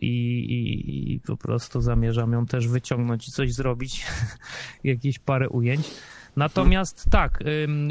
I, 0.00 0.06
i, 0.06 1.12
i, 1.14 1.20
po 1.20 1.36
prostu 1.36 1.80
zamierzam 1.80 2.32
ją 2.32 2.46
też 2.46 2.68
wyciągnąć 2.68 3.28
i 3.28 3.32
coś 3.32 3.52
zrobić, 3.52 4.06
jakieś 4.84 5.18
parę 5.18 5.48
ujęć. 5.48 5.90
Natomiast 6.36 7.04
tak, 7.10 7.44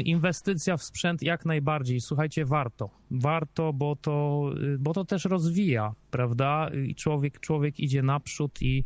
inwestycja 0.04 0.76
w 0.76 0.82
sprzęt 0.82 1.22
jak 1.22 1.44
najbardziej. 1.44 2.00
Słuchajcie, 2.00 2.44
warto. 2.44 2.90
Warto, 3.10 3.72
bo 3.72 3.96
to, 3.96 4.44
y, 4.62 4.78
bo 4.78 4.92
to 4.92 5.04
też 5.04 5.24
rozwija, 5.24 5.94
prawda? 6.10 6.70
I 6.86 6.94
człowiek, 6.94 7.40
człowiek 7.40 7.80
idzie 7.80 8.02
naprzód 8.02 8.62
i 8.62 8.84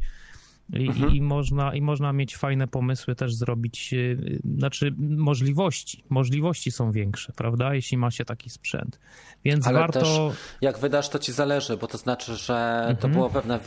i, 0.72 0.88
mhm. 0.88 1.14
i, 1.14 1.22
można, 1.22 1.74
I 1.74 1.82
można 1.82 2.12
mieć 2.12 2.36
fajne 2.36 2.68
pomysły 2.68 3.14
też 3.14 3.34
zrobić, 3.34 3.92
y, 3.92 4.40
znaczy 4.58 4.94
możliwości. 4.98 6.04
Możliwości 6.10 6.70
są 6.70 6.92
większe, 6.92 7.32
prawda? 7.36 7.74
Jeśli 7.74 7.96
ma 7.96 8.10
się 8.10 8.24
taki 8.24 8.50
sprzęt. 8.50 8.98
Więc 9.44 9.66
Ale 9.66 9.78
warto. 9.78 10.00
Też 10.00 10.38
jak 10.60 10.78
wydasz, 10.78 11.08
to 11.08 11.18
ci 11.18 11.32
zależy, 11.32 11.76
bo 11.76 11.86
to 11.86 11.98
znaczy, 11.98 12.36
że 12.36 12.76
mhm. 12.78 12.96
to 12.96 13.08
było 13.08 13.30
pewne 13.30 13.60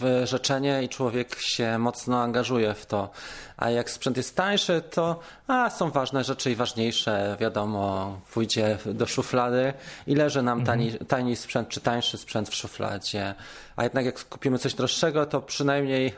wyrzeczenie 0.00 0.82
i 0.82 0.88
człowiek 0.88 1.36
się 1.40 1.78
mocno 1.78 2.22
angażuje 2.22 2.74
w 2.74 2.86
to. 2.86 3.10
A 3.56 3.70
jak 3.70 3.90
sprzęt 3.90 4.16
jest 4.16 4.36
tańszy, 4.36 4.82
to 4.90 5.20
a, 5.46 5.70
są 5.70 5.90
ważne 5.90 6.24
rzeczy 6.24 6.50
i 6.50 6.54
ważniejsze, 6.54 7.36
wiadomo, 7.40 8.20
pójdzie 8.32 8.78
do 8.86 9.06
szuflady 9.06 9.72
i 10.06 10.14
leży 10.14 10.42
nam 10.42 10.64
tani, 10.64 10.86
mhm. 10.86 11.06
tani 11.06 11.36
sprzęt 11.36 11.68
czy 11.68 11.80
tańszy 11.80 12.18
sprzęt 12.18 12.48
w 12.48 12.54
szufladzie. 12.54 13.34
A 13.76 13.82
jednak 13.84 14.04
jak 14.04 14.28
kupimy 14.28 14.58
coś 14.58 14.74
droższego, 14.74 15.26
to 15.26 15.42
przynajmniej 15.42 16.12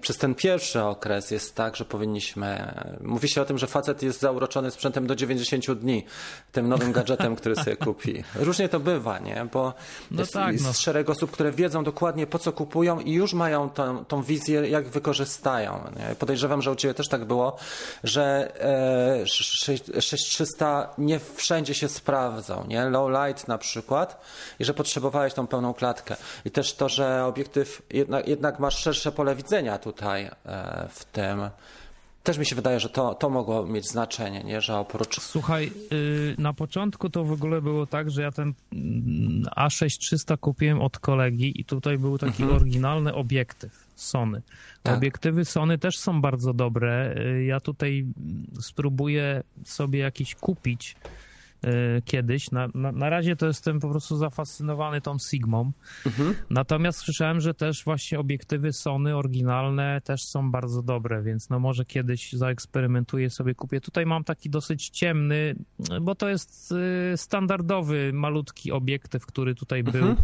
przez 0.00 0.18
ten 0.18 0.34
pierwszy 0.34 0.82
okres 0.82 1.30
jest 1.30 1.54
tak, 1.54 1.76
że 1.76 1.84
powinniśmy. 1.84 2.74
Mówi 3.00 3.28
się 3.28 3.42
o 3.42 3.44
tym, 3.44 3.58
że 3.58 3.66
facet 3.66 4.02
jest 4.02 4.20
zauroczony 4.20 4.70
sprzętem 4.70 5.06
do 5.06 5.14
90 5.14 5.72
dni, 5.72 6.04
tym 6.52 6.68
nowym 6.68 6.92
gadżetem, 6.92 7.36
który 7.36 7.56
sobie 7.56 7.76
kupi. 7.76 8.24
Różnie 8.34 8.68
to 8.68 8.80
bywa, 8.80 9.18
nie? 9.18 9.46
Bo 9.52 9.74
no 10.10 10.20
jest, 10.20 10.32
tak, 10.32 10.52
jest 10.52 10.64
no. 10.64 10.72
szereg 10.72 11.10
osób, 11.10 11.30
które 11.30 11.52
wiedzą 11.52 11.84
dokładnie 11.84 12.26
po 12.26 12.38
co 12.38 12.52
kupują 12.52 13.00
i 13.00 13.12
już 13.12 13.34
mają 13.34 13.70
tą, 13.70 14.04
tą 14.04 14.22
wizję, 14.22 14.68
jak 14.68 14.88
wykorzystają. 14.88 15.90
Nie? 15.96 16.14
Podejrzewam, 16.14 16.62
że 16.62 16.70
u 16.70 16.74
Ciebie 16.74 16.94
też 16.94 17.08
tak 17.08 17.24
było, 17.24 17.56
że 18.04 18.52
e, 19.22 19.26
6300 19.26 20.94
nie 20.98 21.20
wszędzie 21.34 21.74
się 21.74 21.88
sprawdzą, 21.88 22.64
nie? 22.68 22.84
Low 22.84 23.10
light 23.10 23.48
na 23.48 23.58
przykład 23.58 24.24
i 24.58 24.64
że 24.64 24.74
potrzebowałeś 24.74 25.34
tą 25.34 25.46
pełną 25.46 25.74
klatkę. 25.74 26.16
I 26.44 26.50
też 26.50 26.74
to, 26.74 26.88
że 26.92 27.24
obiektyw 27.24 27.82
jednak, 27.90 28.28
jednak 28.28 28.58
masz 28.58 28.78
szersze 28.78 29.12
pole 29.12 29.34
widzenia 29.36 29.78
tutaj 29.78 30.24
e, 30.24 30.88
w 30.90 31.04
tym. 31.04 31.40
Też 32.22 32.38
mi 32.38 32.46
się 32.46 32.56
wydaje, 32.56 32.80
że 32.80 32.88
to, 32.88 33.14
to 33.14 33.30
mogło 33.30 33.66
mieć 33.66 33.88
znaczenie, 33.88 34.44
nie? 34.44 34.60
że 34.60 34.76
oprócz. 34.76 35.20
Słuchaj, 35.20 35.72
y, 35.92 36.34
na 36.38 36.52
początku 36.52 37.10
to 37.10 37.24
w 37.24 37.32
ogóle 37.32 37.62
było 37.62 37.86
tak, 37.86 38.10
że 38.10 38.22
ja 38.22 38.32
ten 38.32 38.54
mm, 38.72 39.42
A6300 39.56 40.38
kupiłem 40.38 40.80
od 40.80 40.98
kolegi 40.98 41.60
i 41.60 41.64
tutaj 41.64 41.98
był 41.98 42.18
taki 42.18 42.42
mhm. 42.42 42.60
oryginalny 42.60 43.14
obiektyw 43.14 43.86
Sony. 43.96 44.42
Tak. 44.82 44.96
Obiektywy 44.96 45.44
Sony 45.44 45.78
też 45.78 45.98
są 45.98 46.20
bardzo 46.20 46.52
dobre. 46.52 47.14
Y, 47.18 47.44
ja 47.44 47.60
tutaj 47.60 48.06
spróbuję 48.60 49.42
sobie 49.64 49.98
jakiś 49.98 50.34
kupić 50.34 50.96
kiedyś. 52.04 52.50
Na, 52.50 52.68
na, 52.74 52.92
na, 52.92 53.10
razie 53.10 53.36
to 53.36 53.46
jestem 53.46 53.80
po 53.80 53.90
prostu 53.90 54.16
zafascynowany 54.16 55.00
tą 55.00 55.16
Sigmą. 55.30 55.72
Mhm. 56.06 56.34
Natomiast 56.50 56.98
słyszałem, 56.98 57.40
że 57.40 57.54
też 57.54 57.84
właśnie 57.84 58.18
obiektywy 58.18 58.72
Sony 58.72 59.16
oryginalne 59.16 60.00
też 60.04 60.24
są 60.24 60.50
bardzo 60.50 60.82
dobre, 60.82 61.22
więc 61.22 61.50
no 61.50 61.58
może 61.58 61.84
kiedyś 61.84 62.32
zaeksperymentuję 62.32 63.30
sobie, 63.30 63.54
kupię. 63.54 63.80
Tutaj 63.80 64.06
mam 64.06 64.24
taki 64.24 64.50
dosyć 64.50 64.88
ciemny, 64.88 65.54
bo 66.02 66.14
to 66.14 66.28
jest 66.28 66.72
y, 67.12 67.16
standardowy, 67.16 68.12
malutki 68.12 68.72
obiektyw, 68.72 69.26
który 69.26 69.54
tutaj 69.54 69.80
mhm. 69.80 70.04
był. 70.04 70.16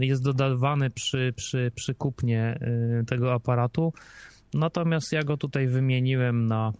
Jest 0.00 0.22
dodawany 0.22 0.90
przy, 0.90 1.32
przy, 1.36 1.72
przy 1.74 1.94
kupnie 1.94 2.58
y, 3.00 3.04
tego 3.04 3.34
aparatu. 3.34 3.92
Natomiast 4.54 5.12
ja 5.12 5.22
go 5.22 5.36
tutaj 5.36 5.68
wymieniłem 5.68 6.46
na 6.46 6.72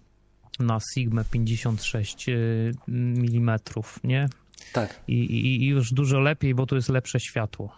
na 0.58 0.78
Sigma 0.94 1.24
56 1.24 2.28
mm, 2.28 3.56
nie? 4.04 4.28
Tak. 4.72 5.00
I, 5.08 5.14
i, 5.14 5.64
I, 5.64 5.66
już 5.66 5.92
dużo 5.92 6.20
lepiej, 6.20 6.54
bo 6.54 6.66
tu 6.66 6.76
jest 6.76 6.88
lepsze 6.88 7.20
światło. 7.20 7.76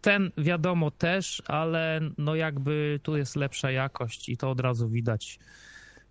Ten 0.00 0.30
wiadomo 0.36 0.90
też, 0.90 1.42
ale 1.46 2.00
no 2.18 2.34
jakby 2.34 3.00
tu 3.02 3.16
jest 3.16 3.36
lepsza 3.36 3.70
jakość 3.70 4.28
i 4.28 4.36
to 4.36 4.50
od 4.50 4.60
razu 4.60 4.88
widać 4.88 5.38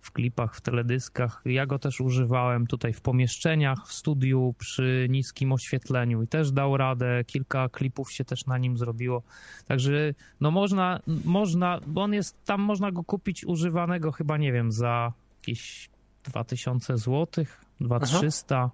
w 0.00 0.12
klipach, 0.12 0.56
w 0.56 0.60
teledyskach. 0.60 1.42
Ja 1.44 1.66
go 1.66 1.78
też 1.78 2.00
używałem 2.00 2.66
tutaj 2.66 2.92
w 2.92 3.00
pomieszczeniach, 3.00 3.86
w 3.86 3.92
studiu 3.92 4.54
przy 4.58 5.06
niskim 5.10 5.52
oświetleniu 5.52 6.22
i 6.22 6.28
też 6.28 6.52
dał 6.52 6.76
radę. 6.76 7.24
Kilka 7.24 7.68
klipów 7.68 8.12
się 8.12 8.24
też 8.24 8.46
na 8.46 8.58
nim 8.58 8.78
zrobiło. 8.78 9.22
Także 9.66 10.14
no 10.40 10.50
można, 10.50 11.00
można, 11.24 11.80
bo 11.86 12.02
on 12.02 12.14
jest, 12.14 12.36
tam 12.44 12.60
można 12.60 12.92
go 12.92 13.04
kupić 13.04 13.44
używanego 13.44 14.12
chyba, 14.12 14.36
nie 14.36 14.52
wiem, 14.52 14.72
za 14.72 15.12
jakieś 15.48 15.90
2000 16.24 16.98
zł, 16.98 17.44
2300 17.80 18.70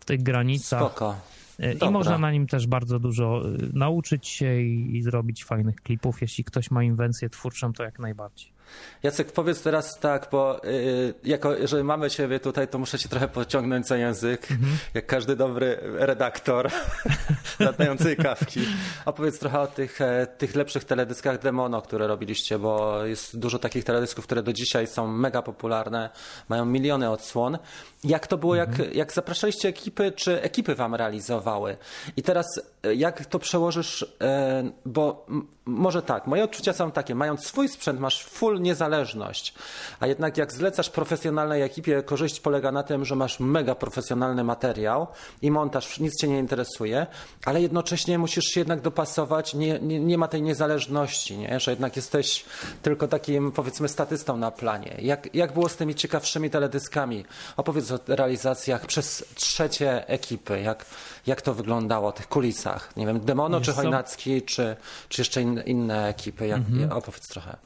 w 0.00 0.04
tych 0.04 0.22
granicach. 0.22 0.80
Spoko. 0.80 1.16
E, 1.58 1.72
I 1.72 1.90
można 1.90 2.18
na 2.18 2.32
nim 2.32 2.46
też 2.46 2.66
bardzo 2.66 2.98
dużo 2.98 3.42
e, 3.44 3.56
nauczyć 3.72 4.28
się 4.28 4.60
i, 4.60 4.96
i 4.96 5.02
zrobić 5.02 5.44
fajnych 5.44 5.76
klipów. 5.76 6.20
Jeśli 6.22 6.44
ktoś 6.44 6.70
ma 6.70 6.84
inwencję 6.84 7.30
twórczą, 7.30 7.72
to 7.72 7.82
jak 7.82 7.98
najbardziej. 7.98 8.57
Jacek, 9.02 9.32
powiedz 9.32 9.62
teraz 9.62 9.98
tak, 10.00 10.28
bo 10.32 10.60
yy, 10.64 11.14
jako, 11.24 11.54
jeżeli 11.54 11.84
mamy 11.84 12.10
Ciebie 12.10 12.40
tutaj, 12.40 12.68
to 12.68 12.78
muszę 12.78 12.98
Cię 12.98 13.08
trochę 13.08 13.28
pociągnąć 13.28 13.86
za 13.86 13.96
język, 13.96 14.50
mm 14.50 14.62
-hmm. 14.62 14.76
jak 14.94 15.06
każdy 15.06 15.36
dobry 15.36 15.78
redaktor 15.82 16.70
latającej 17.60 18.16
kawki. 18.16 18.60
Opowiedz 19.04 19.38
trochę 19.38 19.60
o 19.60 19.66
tych, 19.66 20.00
e, 20.00 20.26
tych 20.26 20.54
lepszych 20.54 20.84
teledyskach 20.84 21.38
Demono, 21.38 21.82
które 21.82 22.06
robiliście, 22.06 22.58
bo 22.58 23.04
jest 23.04 23.38
dużo 23.38 23.58
takich 23.58 23.84
teledysków, 23.84 24.24
które 24.24 24.42
do 24.42 24.52
dzisiaj 24.52 24.86
są 24.86 25.06
mega 25.06 25.42
popularne, 25.42 26.10
mają 26.48 26.64
miliony 26.64 27.10
odsłon. 27.10 27.58
Jak 28.04 28.26
to 28.26 28.38
było, 28.38 28.56
mm 28.56 28.70
-hmm. 28.70 28.80
jak, 28.80 28.94
jak 28.94 29.12
zapraszaliście 29.12 29.68
ekipy, 29.68 30.12
czy 30.12 30.42
ekipy 30.42 30.74
Wam 30.74 30.94
realizowały? 30.94 31.76
I 32.16 32.22
teraz 32.22 32.46
jak 32.94 33.26
to 33.26 33.38
przełożysz, 33.38 34.14
e, 34.20 34.70
bo 34.84 35.26
może 35.68 36.02
tak, 36.02 36.26
moje 36.26 36.44
odczucia 36.44 36.72
są 36.72 36.90
takie, 36.90 37.14
mając 37.14 37.46
swój 37.46 37.68
sprzęt 37.68 38.00
masz 38.00 38.24
full 38.24 38.60
niezależność, 38.60 39.54
a 40.00 40.06
jednak 40.06 40.36
jak 40.36 40.52
zlecasz 40.52 40.90
profesjonalnej 40.90 41.62
ekipie, 41.62 42.02
korzyść 42.02 42.40
polega 42.40 42.72
na 42.72 42.82
tym, 42.82 43.04
że 43.04 43.16
masz 43.16 43.40
mega 43.40 43.74
profesjonalny 43.74 44.44
materiał 44.44 45.06
i 45.42 45.50
montaż, 45.50 46.00
nic 46.00 46.20
cię 46.20 46.28
nie 46.28 46.38
interesuje, 46.38 47.06
ale 47.44 47.62
jednocześnie 47.62 48.18
musisz 48.18 48.44
się 48.44 48.60
jednak 48.60 48.80
dopasować, 48.80 49.54
nie, 49.54 49.78
nie, 49.80 50.00
nie 50.00 50.18
ma 50.18 50.28
tej 50.28 50.42
niezależności, 50.42 51.38
nie? 51.38 51.60
że 51.60 51.70
jednak 51.70 51.96
jesteś 51.96 52.44
tylko 52.82 53.08
takim 53.08 53.52
powiedzmy 53.52 53.88
statystą 53.88 54.36
na 54.36 54.50
planie. 54.50 54.96
Jak, 54.98 55.34
jak 55.34 55.52
było 55.52 55.68
z 55.68 55.76
tymi 55.76 55.94
ciekawszymi 55.94 56.50
teledyskami? 56.50 57.24
Opowiedz 57.56 57.90
o 57.90 57.98
realizacjach 58.06 58.86
przez 58.86 59.24
trzecie 59.34 60.08
ekipy, 60.08 60.60
jak, 60.60 60.84
jak 61.28 61.42
to 61.42 61.54
wyglądało, 61.54 62.12
tych 62.12 62.28
kulisach. 62.28 62.96
Nie 62.96 63.06
wiem, 63.06 63.20
Demono, 63.20 63.58
Wiesz 63.58 63.66
czy? 63.68 63.72
Chojnacki, 63.74 64.42
czy, 64.42 64.76
czy 65.08 65.20
jeszcze 65.20 65.42
inne, 65.42 65.62
inne 65.62 66.06
ekipy. 66.08 66.46
Jak, 66.46 66.58
Mhm. 66.58 66.92
Opowiedz 66.92 67.28
trochę. 67.28 67.56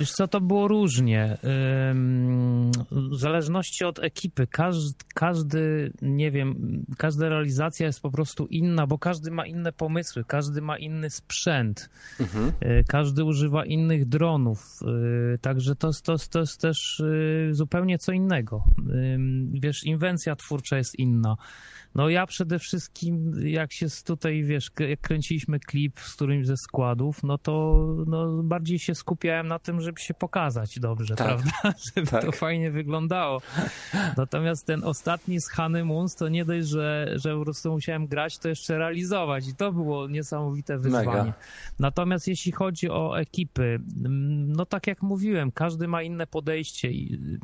Wiesz 0.00 0.12
co, 0.12 0.28
to 0.28 0.40
było 0.40 0.68
różnie. 0.68 1.38
W 2.90 3.16
zależności 3.18 3.84
od 3.84 3.98
ekipy. 3.98 4.46
Każdy, 4.46 4.94
każdy, 5.14 5.92
nie 6.02 6.30
wiem, 6.30 6.54
każda 6.98 7.28
realizacja 7.28 7.86
jest 7.86 8.00
po 8.00 8.10
prostu 8.10 8.46
inna, 8.46 8.86
bo 8.86 8.98
każdy 8.98 9.30
ma 9.30 9.46
inne 9.46 9.72
pomysły, 9.72 10.24
każdy 10.26 10.62
ma 10.62 10.78
inny 10.78 11.10
sprzęt, 11.10 11.90
Y, 12.20 12.84
każdy 12.88 13.24
używa 13.24 13.64
innych 13.64 14.08
dronów. 14.08 14.78
y, 15.34 15.38
Także 15.38 15.76
to, 15.76 15.86
jest- 15.86 16.02
to, 16.02 16.16
to 16.30 16.40
jest 16.40 16.60
też 16.60 17.00
y, 17.00 17.48
zupełnie 17.52 17.98
co 17.98 18.12
innego. 18.12 18.64
Wiesz, 19.52 19.84
inwencja 19.84 20.36
twórcza 20.36 20.76
jest 20.76 20.98
inna. 20.98 21.36
No 21.94 22.08
ja 22.08 22.26
przede 22.26 22.58
wszystkim, 22.58 23.32
jak 23.44 23.72
się 23.72 23.88
z 23.88 24.02
tutaj, 24.02 24.44
wiesz, 24.44 24.70
jak 24.78 25.00
kręciliśmy 25.00 25.60
klip 25.60 26.00
z 26.00 26.14
którymś 26.14 26.46
ze 26.46 26.56
składów, 26.56 27.22
no 27.22 27.38
to 27.38 27.84
no, 28.06 28.42
bardziej 28.42 28.78
się 28.78 28.94
skupiałem 28.94 29.48
na 29.48 29.58
tym, 29.58 29.80
żeby 29.80 30.00
się 30.00 30.14
pokazać 30.14 30.78
dobrze, 30.80 31.16
Tak. 31.16 31.26
prawda? 31.26 31.52
Żeby 31.94 32.06
Tak. 32.06 32.24
to 32.24 32.32
fajnie 32.32 32.70
wyglądało. 32.70 33.42
Natomiast 34.16 34.66
ten 34.66 34.84
ostatni 34.84 35.40
z 35.40 35.48
Hany 35.48 35.84
Moons, 35.84 36.14
to 36.14 36.28
nie 36.28 36.44
dość, 36.44 36.68
że, 36.68 37.12
że 37.16 37.36
po 37.36 37.44
prostu 37.44 37.72
musiałem 37.72 38.06
grać, 38.06 38.38
to 38.38 38.48
jeszcze 38.48 38.78
realizować 38.78 39.48
i 39.48 39.54
to 39.54 39.72
było 39.72 40.08
niesamowite 40.08 40.78
wyzwanie. 40.78 41.06
Mega. 41.06 41.32
Natomiast 41.78 42.28
jeśli 42.28 42.52
chodzi 42.52 42.90
o 42.90 43.18
ekipy, 43.20 43.80
no 44.46 44.66
tak 44.66 44.86
jak 44.86 45.02
mówiłem, 45.02 45.52
każdy 45.52 45.88
ma 45.88 46.02
inne 46.02 46.26
podejście, 46.26 46.90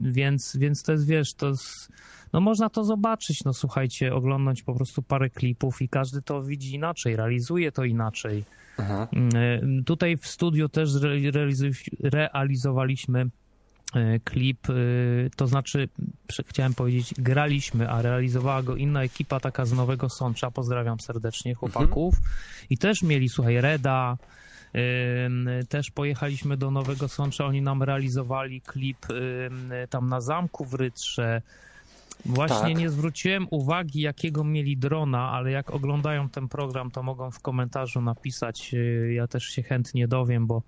więc, 0.00 0.56
więc 0.56 0.82
to 0.82 0.92
jest, 0.92 1.06
wiesz, 1.06 1.34
to 1.34 1.48
jest, 1.48 1.88
no 2.34 2.40
można 2.40 2.70
to 2.70 2.84
zobaczyć, 2.84 3.44
no 3.44 3.52
słuchajcie, 3.52 4.14
oglądać 4.14 4.62
po 4.62 4.74
prostu 4.74 5.02
parę 5.02 5.30
klipów 5.30 5.82
i 5.82 5.88
każdy 5.88 6.22
to 6.22 6.42
widzi 6.42 6.74
inaczej, 6.74 7.16
realizuje 7.16 7.72
to 7.72 7.84
inaczej. 7.84 8.44
Mm, 9.12 9.36
y, 9.80 9.84
Tutaj 9.84 10.16
w 10.16 10.26
studiu 10.26 10.68
też 10.68 10.90
realizowaliśmy 12.02 13.26
y, 13.96 14.20
klip, 14.24 14.70
y, 14.70 15.30
to 15.36 15.46
znaczy, 15.46 15.88
chciałem 16.46 16.74
powiedzieć, 16.74 17.14
graliśmy, 17.18 17.90
a 17.90 18.02
realizowała 18.02 18.62
go 18.62 18.76
inna 18.76 19.02
ekipa, 19.02 19.40
taka 19.40 19.64
z 19.64 19.72
Nowego 19.72 20.08
Sącza, 20.08 20.50
pozdrawiam 20.50 21.00
serdecznie 21.00 21.54
chłopaków. 21.54 22.14
I 22.70 22.78
też 22.78 23.02
mieli, 23.02 23.28
słuchaj, 23.28 23.60
Reda, 23.60 24.16
też 25.68 25.90
pojechaliśmy 25.90 26.56
do 26.56 26.70
Nowego 26.70 27.08
Sącza, 27.08 27.46
oni 27.46 27.62
nam 27.62 27.82
realizowali 27.82 28.60
klip 28.60 29.06
tam 29.90 30.08
na 30.08 30.20
zamku 30.20 30.64
w 30.64 30.74
Rytrze. 30.74 31.42
Właśnie 32.26 32.56
Tak. 32.74 32.78
nie 32.78 32.90
zwróciłem 32.90 33.46
uwagi, 33.50 34.00
jakiego 34.00 34.44
mieli 34.44 34.76
drona, 34.76 35.30
ale 35.30 35.50
jak 35.50 35.70
oglądają 35.70 36.28
ten 36.28 36.48
program, 36.48 36.90
to 36.90 37.02
mogą 37.02 37.30
w 37.30 37.40
komentarzu 37.40 38.00
napisać. 38.00 38.74
y, 38.74 39.12
Ja 39.14 39.26
też 39.26 39.44
się 39.44 39.62
chętnie 39.62 40.08
dowiem, 40.08 40.46
bo 40.46 40.62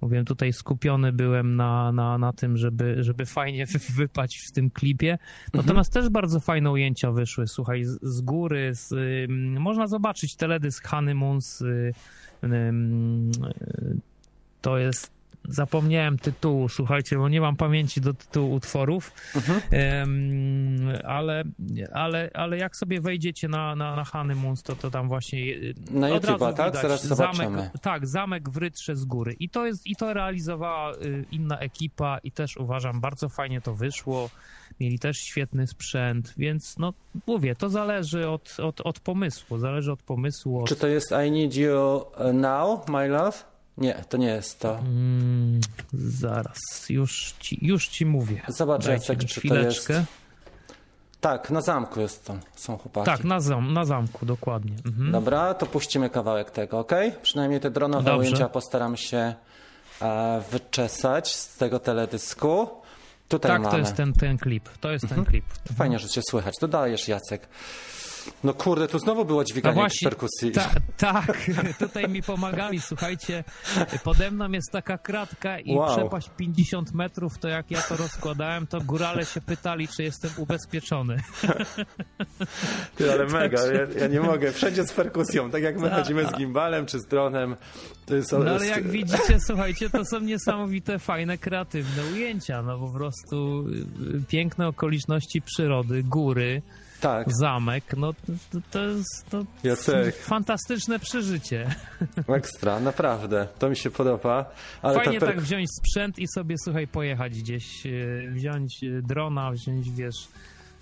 mówiłem, 0.00 0.24
tutaj 0.24 0.52
skupiony 0.52 1.12
byłem 1.12 1.56
na, 1.56 1.92
na, 1.92 2.18
na 2.18 2.32
tym, 2.32 2.56
żeby, 2.56 2.96
żeby 3.04 3.26
fajnie 3.26 3.66
wy- 3.66 3.78
wypaść 3.94 4.38
w 4.48 4.52
tym 4.52 4.70
klipie. 4.70 5.18
Natomiast 5.54 5.92
też 5.92 6.08
bardzo 6.08 6.40
fajne 6.40 6.70
ujęcia 6.70 7.12
wyszły, 7.12 7.46
słuchaj, 7.46 7.84
z, 7.84 7.98
z 8.02 8.20
góry, 8.20 8.74
z, 8.74 8.92
ym, 9.30 9.60
można 9.60 9.86
zobaczyć 9.86 10.36
teledysk 10.36 10.88
Hany 10.88 11.14
Moons. 11.14 11.60
Y, 11.60 11.92
ym, 12.44 13.30
y, 13.30 13.96
to 14.62 14.78
jest 14.78 15.10
Zapomniałem 15.48 16.18
tytułu, 16.18 16.68
słuchajcie, 16.68 17.16
bo 17.16 17.28
nie 17.28 17.40
mam 17.40 17.56
pamięci 17.56 18.00
do 18.00 18.14
tytułu 18.14 18.54
utworów, 18.54 19.12
Em, 19.70 20.88
ale, 21.04 21.44
ale, 21.92 22.30
ale 22.34 22.58
jak 22.58 22.76
sobie 22.76 23.00
wejdziecie 23.00 23.48
na, 23.48 23.76
na, 23.76 23.96
na 23.96 24.04
Honeymoons, 24.04 24.62
to, 24.62 24.76
to 24.76 24.90
tam 24.90 25.08
właśnie 25.08 25.38
e, 25.40 25.56
Na 25.90 26.08
od 26.08 26.24
YouTube'a, 26.24 26.40
razu 26.40 26.56
tak? 26.56 26.66
widać 26.66 26.82
Zaraz 26.82 27.06
zobaczymy. 27.06 27.44
Zamek, 27.44 27.78
tak, 27.82 28.06
zamek 28.06 28.50
w 28.50 28.56
Rytrze 28.56 28.96
z 28.96 29.04
góry. 29.04 29.36
I 29.40 29.48
to, 29.48 29.66
jest, 29.66 29.86
I 29.86 29.96
to 29.96 30.14
realizowała 30.14 30.92
y, 30.92 31.24
inna 31.32 31.58
ekipa 31.58 32.18
i 32.18 32.32
też 32.32 32.56
uważam, 32.56 33.00
bardzo 33.00 33.28
fajnie 33.28 33.60
to 33.60 33.74
wyszło. 33.74 34.30
Mieli 34.80 34.98
też 34.98 35.18
świetny 35.18 35.66
sprzęt, 35.66 36.34
więc 36.36 36.78
no 36.78 36.92
mówię, 37.26 37.54
to 37.54 37.68
zależy 37.68 38.28
od, 38.28 38.56
od, 38.60 38.80
od 38.80 39.00
pomysłu, 39.00 39.58
zależy 39.58 39.92
od 39.92 40.02
pomysłu. 40.02 40.60
Od... 40.60 40.68
Czy 40.68 40.76
to 40.76 40.86
jest 40.86 41.14
I 41.26 41.30
Need 41.30 41.56
You 41.56 42.04
Now, 42.32 42.88
My 42.88 43.08
Love? 43.08 43.53
Nie, 43.78 43.94
to 44.08 44.16
nie 44.16 44.26
jest 44.26 44.60
to. 44.60 44.78
Mm, 44.78 45.60
zaraz, 45.92 46.58
już 46.88 47.34
ci, 47.40 47.66
już 47.66 47.88
ci 47.88 48.06
mówię. 48.06 48.42
Zobacz, 48.48 48.86
Jacek, 48.86 49.18
czy 49.18 49.24
to 49.24 49.24
jest... 49.24 49.38
chwileczkę. 49.38 50.04
Tak, 51.20 51.50
na 51.50 51.60
zamku 51.60 52.00
jest 52.00 52.24
to, 52.24 52.36
są 52.56 52.78
chłopaki. 52.78 53.06
Tak, 53.06 53.24
na, 53.24 53.40
zam, 53.40 53.72
na 53.72 53.84
zamku, 53.84 54.26
dokładnie. 54.26 54.76
Mhm. 54.86 55.12
Dobra, 55.12 55.54
to 55.54 55.66
puścimy 55.66 56.10
kawałek 56.10 56.50
tego, 56.50 56.78
ok? 56.78 56.92
Przynajmniej 57.22 57.60
te 57.60 57.70
dronowe 57.70 58.04
Dobrze. 58.04 58.18
ujęcia 58.18 58.48
postaram 58.48 58.96
się 58.96 59.34
e, 60.02 60.42
wyczesać 60.50 61.34
z 61.34 61.56
tego 61.56 61.78
teledysku. 61.78 62.68
Tutaj 63.28 63.50
Tak, 63.50 63.62
mamy. 63.62 63.72
to 63.72 63.78
jest 63.78 63.96
ten, 63.96 64.12
ten 64.12 64.38
klip. 64.38 64.68
To 64.80 64.92
jest 64.92 65.08
ten 65.08 65.24
klip. 65.24 65.44
Fajnie, 65.76 65.98
że 65.98 66.08
cię 66.08 66.20
słychać. 66.30 66.54
Dodajesz, 66.60 67.08
Jacek. 67.08 67.48
No 68.44 68.54
kurde, 68.54 68.88
tu 68.88 68.98
znowu 68.98 69.24
było 69.24 69.40
A 69.40 69.44
dźwiganie 69.44 69.74
właśnie, 69.74 70.08
perkusji. 70.08 70.52
ta, 70.52 70.70
tak, 70.96 71.50
tutaj 71.78 72.08
mi 72.08 72.22
pomagali, 72.22 72.80
słuchajcie, 72.80 73.44
pode 74.04 74.30
mną 74.30 74.50
jest 74.52 74.70
taka 74.72 74.98
kratka 74.98 75.58
i 75.60 75.74
Wow. 75.74 75.96
przepaść 75.96 76.30
50 76.36 76.94
metrów, 76.94 77.38
to 77.38 77.48
jak 77.48 77.70
ja 77.70 77.80
to 77.82 77.96
rozkładałem, 77.96 78.66
to 78.66 78.80
górale 78.80 79.24
się 79.26 79.40
pytali, 79.40 79.88
czy 79.88 80.02
jestem 80.02 80.30
ubezpieczony. 80.36 81.16
Ty, 82.96 83.12
ale 83.12 83.26
mega, 83.38 83.66
ja, 83.66 84.00
ja 84.00 84.06
nie 84.06 84.20
mogę. 84.20 84.52
Wszędzie 84.52 84.86
z 84.86 84.92
perkusją, 84.92 85.50
tak 85.50 85.62
jak 85.62 85.76
my 85.80 85.88
Tak. 85.90 85.98
chodzimy 85.98 86.26
z 86.26 86.32
gimbalem 86.32 86.86
czy 86.86 86.98
z 87.00 87.06
dronem. 87.06 87.56
To 88.06 88.14
jest, 88.16 88.32
No 88.32 88.38
ale 88.50 88.66
jak 88.66 88.88
widzicie, 88.88 89.38
słuchajcie, 89.46 89.90
to 89.90 90.04
są 90.04 90.20
niesamowite, 90.20 90.98
fajne, 90.98 91.38
kreatywne 91.38 92.02
ujęcia, 92.12 92.62
no 92.62 92.78
po 92.78 92.88
prostu 92.90 93.64
y, 93.68 94.22
piękne 94.28 94.68
okoliczności 94.68 95.42
przyrody, 95.42 96.02
góry, 96.02 96.62
Tak, 97.00 97.26
zamek, 97.40 97.84
no 97.96 98.12
to, 98.12 98.58
to 98.70 98.84
jest 98.84 99.26
to 99.30 99.44
Jacek. 99.64 100.16
fantastyczne 100.16 100.98
przeżycie. 100.98 101.74
ekstra, 102.28 102.80
naprawdę. 102.80 103.48
To 103.58 103.70
mi 103.70 103.76
się 103.76 103.90
podoba. 103.90 104.50
Ale 104.82 104.94
Fajnie 104.94 105.20
ta 105.20 105.26
tak 105.26 105.40
wziąć 105.40 105.66
sprzęt 105.78 106.18
i 106.18 106.24
sobie, 106.34 106.54
słuchaj, 106.64 106.86
pojechać 106.88 107.38
gdzieś, 107.38 107.86
e, 107.86 107.90
wziąć 108.30 108.84
e, 108.84 109.02
drona, 109.02 109.50
wziąć, 109.50 109.90
wiesz, 109.90 110.28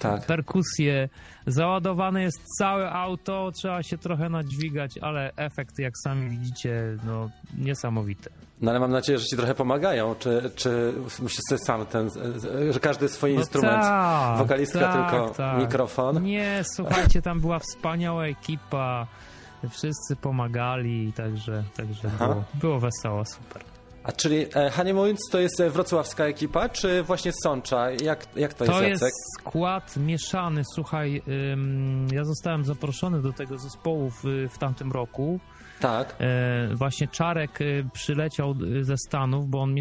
tak. 0.03 0.27
perkusję. 0.27 1.09
Załadowane 1.47 2.23
jest 2.23 2.45
całe 2.59 2.91
auto, 2.91 3.51
trzeba 3.55 3.83
się 3.83 3.99
trochę 3.99 4.29
nadźwigać, 4.29 4.99
ale 4.99 5.33
efekt, 5.37 5.79
jak 5.79 5.93
sami 6.05 6.31
widzicie, 6.31 6.97
no 7.05 7.31
niesamowity. 7.59 8.31
No 8.61 8.71
ale 8.71 8.81
mam 8.81 8.91
nadzieję, 8.91 9.19
że 9.19 9.27
ci 9.27 9.37
trochę 9.37 9.55
pomagają. 9.55 10.15
Czy, 10.19 10.51
czy 10.57 10.93
musisz 11.23 11.41
sam 11.57 11.87
ten, 11.87 12.11
że 12.71 12.81
każdy 12.81 13.09
swój 13.09 13.33
instrument, 13.33 13.83
tak, 13.83 14.39
wokalistka 14.39 14.81
tak, 14.81 15.11
tylko 15.11 15.29
tak. 15.31 15.59
mikrofon. 15.59 16.23
Nie, 16.23 16.63
słuchajcie, 16.75 17.23
tam 17.23 17.41
była 17.41 17.59
wspaniała 17.59 18.27
ekipa, 18.27 19.07
wszyscy 19.71 20.17
pomagali, 20.17 21.13
także, 21.13 21.65
także 21.77 22.11
Aha. 22.15 22.27
było, 22.27 22.45
było 22.55 22.79
wesoło, 22.81 23.25
super. 23.25 23.72
A 24.05 24.13
czyli 24.13 24.47
e, 24.55 24.71
Honeymoons 24.71 25.21
to 25.31 25.41
jest 25.41 25.61
e, 25.61 25.71
wrocławska 25.71 26.25
ekipa, 26.25 26.69
czy 26.69 27.03
właśnie 27.03 27.33
Sącza? 27.43 27.91
Jak, 27.91 28.27
jak 28.37 28.55
to, 28.55 28.65
To 28.65 28.73
jest, 28.73 28.83
jest 28.83 29.03
Jacek? 29.03 29.15
skład 29.41 29.97
mieszany. 29.97 30.63
Słuchaj, 30.75 31.23
ym, 31.53 32.07
ja 32.13 32.25
zostałem 32.25 32.65
zaproszony 32.65 33.23
do 33.23 33.33
tego 33.33 33.59
zespołu 33.59 34.11
w, 34.11 34.25
w 34.51 34.59
tamtym 34.59 34.93
roku. 34.93 35.41
Tak. 35.81 36.17
E, 36.21 36.75
właśnie 36.75 37.09
Czarek 37.09 37.61
y, 37.61 37.85
przyleciał 37.93 38.55
y, 38.63 38.85
ze 38.85 38.97
Stanów, 38.97 39.49
bo 39.49 39.63
on, 39.63 39.75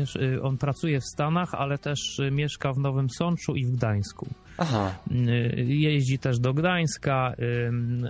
on 0.43 0.57
pracuje 0.57 0.99
w 0.99 1.05
Stanach, 1.13 1.53
ale 1.53 1.77
też 1.77 2.21
mieszka 2.31 2.73
w 2.73 2.77
Nowym 2.77 3.09
Sączu 3.09 3.55
i 3.55 3.65
w 3.65 3.71
Gdańsku. 3.71 4.27
Aha. 4.61 4.95
Y, 5.11 5.65
Jeździ 5.67 6.19
też 6.19 6.39
do 6.39 6.53
Gdańska, 6.53 7.33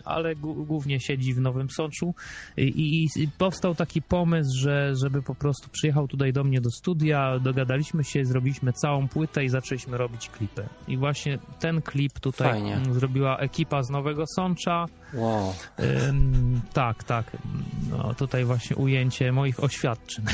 ale 0.06 0.36
głównie 0.36 0.99
siedzi 0.99 1.34
w 1.34 1.39
Nowym 1.39 1.70
Soczu 1.70 2.14
i, 2.58 3.08
powstał 3.38 3.76
taki 3.76 4.02
pomysł, 4.02 4.60
że 4.60 4.95
żeby 4.95 5.22
po 5.22 5.36
prostu 5.36 5.70
przyjechał 5.70 6.08
tutaj 6.08 6.34
do 6.34 6.43
mnie 6.43 6.62
do 6.62 6.72
studia, 6.72 7.39
dogadaliśmy 7.39 8.04
się, 8.04 8.26
zrobiliśmy 8.26 8.74
całą 8.74 9.08
płytę 9.08 9.43
i 9.43 9.49
zaczęliśmy 9.49 9.97
robić 9.97 10.30
klipy. 10.30 10.64
I 10.88 10.97
właśnie 10.97 11.39
ten 11.60 11.82
klip 11.82 12.20
tutaj 12.20 12.52
Fajnie. 12.52 12.76
mm, 12.76 12.93
zrobiła 12.93 13.38
ekipa 13.38 13.84
z 13.84 13.89
Nowego 13.89 14.24
Sącza. 14.36 14.86
Wow. 15.14 15.54
Ym, 16.10 16.62
tak, 16.74 17.04
tak. 17.04 17.38
No, 17.89 18.14
tutaj 18.14 18.45
właśnie 18.45 18.76
ujęcie 18.76 19.32
moich 19.32 19.64
oświadczyn. 19.64 20.26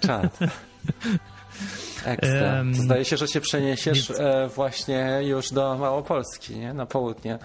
Czad. 0.00 0.38
Ekstra. 2.06 2.64
To 2.76 2.82
Zdaje 2.82 3.04
się, 3.04 3.16
że 3.16 3.28
się 3.28 3.40
przeniesiesz 3.40 4.08
więc- 4.08 4.20
e, 4.20 4.48
właśnie 4.54 5.20
już 5.24 5.52
do 5.52 5.78
Małopolski, 5.78 6.56
nie? 6.56 6.74
Na 6.74 6.86
południe. 6.86 7.38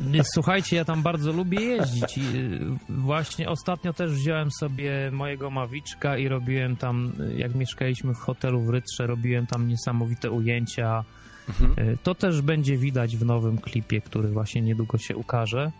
Nie, 0.00 0.22
Słuchajcie, 0.34 0.76
ja 0.76 0.84
tam 0.84 1.02
bardzo 1.02 1.32
lubię 1.32 1.60
jeździć 1.60 2.18
i 2.18 2.20
y, 2.36 2.60
właśnie 2.88 3.48
ostatnio 3.50 3.92
też 3.92 4.12
wziąłem 4.12 4.48
sobie 4.60 5.10
mojego 5.12 5.50
Mawiczka 5.50 6.18
i 6.18 6.28
robiłem 6.28 6.76
tam, 6.76 7.12
y, 7.20 7.34
jak 7.38 7.54
mieszkaliśmy 7.54 8.14
w 8.14 8.18
hotelu 8.18 8.60
w 8.60 8.68
Rytrze, 8.68 9.06
robiłem 9.06 9.46
tam 9.46 9.68
niesamowite 9.68 10.30
ujęcia. 10.30 11.04
Mhm. 11.48 11.98
To 12.02 12.14
też 12.14 12.40
będzie 12.40 12.76
widać 12.76 13.16
w 13.16 13.24
nowym 13.24 13.58
klipie, 13.58 14.00
który 14.00 14.28
właśnie 14.28 14.62
niedługo 14.62 14.98
się 14.98 15.16
ukaże. 15.16 15.72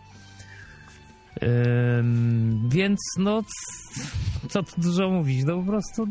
Ym, 1.43 2.69
Więc 2.69 2.99
no, 3.17 3.43
co 4.49 4.63
tu 4.63 4.81
dużo 4.81 5.09
mówić, 5.09 5.43
no 5.45 5.57
po 5.57 5.63
prostu 5.71 6.07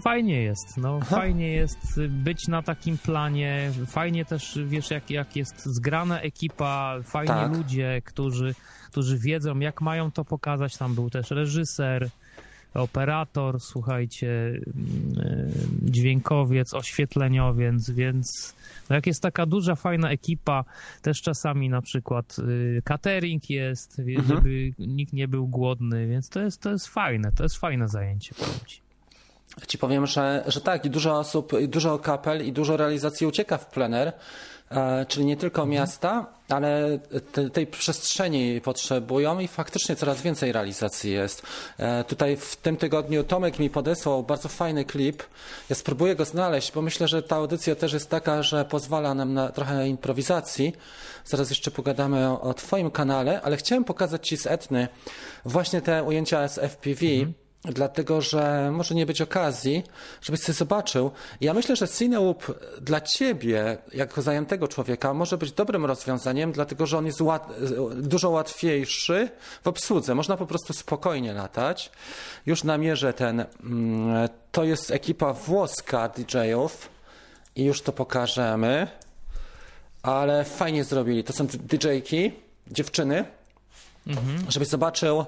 fajnie 0.00 0.42
jest, 0.42 0.76
no 0.76 1.00
fajnie 1.00 1.52
jest 1.52 1.98
y, 1.98 2.08
być 2.08 2.48
na 2.48 2.62
takim 2.62 2.98
planie, 2.98 3.72
fajnie 3.86 4.24
też, 4.24 4.58
wiesz, 4.66 4.90
jak, 4.90 5.10
jak 5.10 5.36
jest 5.36 5.66
zgrana 5.66 6.20
ekipa, 6.20 6.96
fajnie 7.04 7.34
Tak. 7.34 7.56
ludzie, 7.56 8.02
którzy, 8.04 8.54
którzy 8.90 9.18
wiedzą, 9.18 9.58
jak 9.58 9.80
mają 9.80 10.10
to 10.10 10.24
pokazać, 10.24 10.76
tam 10.76 10.94
był 10.94 11.10
też 11.10 11.30
reżyser, 11.30 12.08
operator, 12.74 13.60
słuchajcie, 13.60 14.28
mm, 14.30 14.62
y, 15.86 15.90
dźwiękowiec, 15.90 16.74
oświetleniowiec, 16.74 17.90
więc 17.90 18.54
no 18.90 18.96
jak 18.96 19.06
jest 19.06 19.22
taka 19.22 19.46
duża, 19.46 19.74
fajna 19.74 20.10
ekipa, 20.10 20.64
też 21.02 21.22
czasami 21.22 21.68
na 21.68 21.82
przykład 21.82 22.36
y, 22.38 22.82
catering 22.84 23.50
jest, 23.50 23.98
Mhm. 23.98 24.26
żeby 24.28 24.72
nikt 24.78 25.12
nie 25.12 25.28
był 25.28 25.48
głodny, 25.48 26.06
więc 26.06 26.28
to 26.28 26.40
jest, 26.40 26.60
to 26.60 26.70
jest 26.70 26.88
fajne, 26.88 27.32
to 27.32 27.42
jest 27.42 27.56
fajne 27.58 27.88
zajęcie, 27.88 28.34
powiem 28.34 28.60
ci. 28.66 28.80
Ci 29.66 29.78
powiem, 29.78 30.06
że, 30.06 30.44
że 30.46 30.60
tak, 30.60 30.84
i 30.84 30.90
dużo 30.90 31.18
osób, 31.18 31.52
i 31.60 31.68
dużo 31.68 31.98
kapel 31.98 32.46
i 32.46 32.52
dużo 32.52 32.76
realizacji 32.76 33.26
ucieka 33.26 33.58
w 33.58 33.66
plener, 33.66 34.12
e, 34.70 35.06
czyli 35.06 35.24
nie 35.26 35.36
tylko 35.36 35.66
miasta, 35.66 36.26
ale 36.48 36.98
te, 37.32 37.50
tej 37.50 37.66
przestrzeni 37.66 38.60
potrzebują 38.60 39.38
i 39.38 39.48
faktycznie 39.48 39.96
coraz 39.96 40.22
więcej 40.22 40.52
realizacji 40.52 41.12
jest. 41.12 41.42
E, 41.78 42.04
tutaj 42.04 42.36
w 42.36 42.56
tym 42.56 42.76
tygodniu 42.76 43.24
Tomek 43.24 43.58
mi 43.58 43.70
podesłał 43.70 44.22
bardzo 44.22 44.48
fajny 44.48 44.84
klip. 44.84 45.22
Ja 45.70 45.76
spróbuję 45.76 46.16
go 46.16 46.24
znaleźć, 46.24 46.72
bo 46.72 46.82
myślę, 46.82 47.08
że 47.08 47.22
ta 47.22 47.36
audycja 47.36 47.74
też 47.74 47.92
jest 47.92 48.10
taka, 48.10 48.42
że 48.42 48.64
pozwala 48.64 49.14
nam 49.14 49.34
na 49.34 49.48
trochę 49.48 49.88
improwizacji. 49.88 50.72
Zaraz 51.24 51.50
jeszcze 51.50 51.70
pogadamy 51.70 52.28
o, 52.28 52.40
o 52.40 52.54
Twoim 52.54 52.90
kanale, 52.90 53.42
ale 53.42 53.56
chciałem 53.56 53.84
pokazać 53.84 54.28
Ci 54.28 54.36
z 54.36 54.46
Etny 54.46 54.88
właśnie 55.44 55.82
te 55.82 56.02
ujęcia 56.02 56.48
z 56.48 56.58
FPV. 56.58 57.06
Dlatego, 57.64 58.20
że 58.20 58.70
może 58.72 58.94
nie 58.94 59.06
być 59.06 59.20
okazji, 59.20 59.82
żebyś 60.22 60.40
sobie 60.40 60.54
zobaczył. 60.54 61.10
Ja 61.40 61.54
myślę, 61.54 61.76
że 61.76 61.88
Cineloop 61.88 62.46
dla 62.80 63.00
ciebie, 63.00 63.78
jako 63.94 64.22
zajętego 64.22 64.68
człowieka, 64.68 65.14
może 65.14 65.38
być 65.38 65.52
dobrym 65.52 65.86
rozwiązaniem, 65.86 66.52
dlatego 66.52 66.86
że 66.86 66.98
on 66.98 67.06
jest 67.06 67.20
łat, 67.20 67.48
dużo 67.96 68.30
łatwiejszy 68.30 69.28
w 69.62 69.68
obsłudze. 69.68 70.14
Można 70.14 70.36
po 70.36 70.46
prostu 70.46 70.72
spokojnie 70.72 71.32
latać. 71.32 71.90
Już 72.46 72.64
namierzę 72.64 73.12
ten. 73.12 73.44
mm, 73.64 74.28
To 74.52 74.64
jest 74.64 74.90
ekipa 74.90 75.32
włoska 75.32 76.08
DJ-ów 76.08 76.88
i 77.56 77.64
już 77.64 77.82
to 77.82 77.92
pokażemy. 77.92 78.88
Ale 80.02 80.44
fajnie 80.44 80.84
zrobili. 80.84 81.24
To 81.24 81.32
są 81.32 81.46
DJ-ki, 81.46 82.32
dziewczyny 82.70 83.24
żebyś 84.48 84.68
zobaczył 84.68 85.24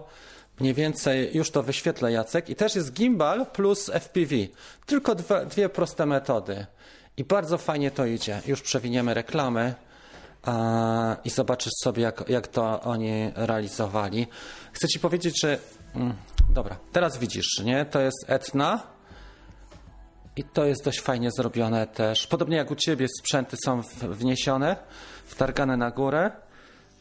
mniej 0.63 0.75
więcej, 0.75 1.37
już 1.37 1.51
to 1.51 1.63
wyświetlę 1.63 2.13
Jacek, 2.13 2.51
i 2.51 2.57
też 2.57 2.75
jest 2.75 2.93
gimbal 2.93 3.47
plus 3.47 3.91
FPV. 3.91 4.37
Tylko 4.87 5.15
dwa, 5.15 5.45
dwie 5.45 5.69
proste 5.69 6.07
metody. 6.07 6.67
I 7.17 7.25
bardzo 7.25 7.59
fajnie 7.59 7.91
to 7.91 8.07
idzie. 8.07 8.41
Już 8.47 8.63
przewiniemy 8.63 9.15
reklamy 9.15 9.75
a, 10.43 11.17
i 11.25 11.31
zobaczysz 11.31 11.73
sobie, 11.83 12.03
jak, 12.03 12.29
jak 12.29 12.47
to 12.49 12.81
oni 12.81 13.33
realizowali. 13.35 14.27
Chcę 14.73 14.89
ci 14.89 15.01
powiedzieć, 15.01 15.41
że... 15.43 15.59
Mm, 15.95 16.15
dobra, 16.51 16.77
teraz 16.93 17.19
widzisz, 17.19 17.59
nie? 17.65 17.85
To 17.85 18.01
jest 18.01 18.25
Etna. 18.27 18.83
I 20.37 20.45
to 20.45 20.65
jest 20.65 20.85
dość 20.85 21.01
fajnie 21.01 21.31
zrobione 21.31 21.87
też. 21.87 22.27
Podobnie 22.27 22.57
jak 22.57 22.71
u 22.71 22.77
ciebie 22.77 23.07
sprzęty 23.19 23.57
są 23.65 23.83
wniesione, 24.03 24.77
wtargane 25.25 25.77
na 25.77 25.91
górę. 25.91 26.31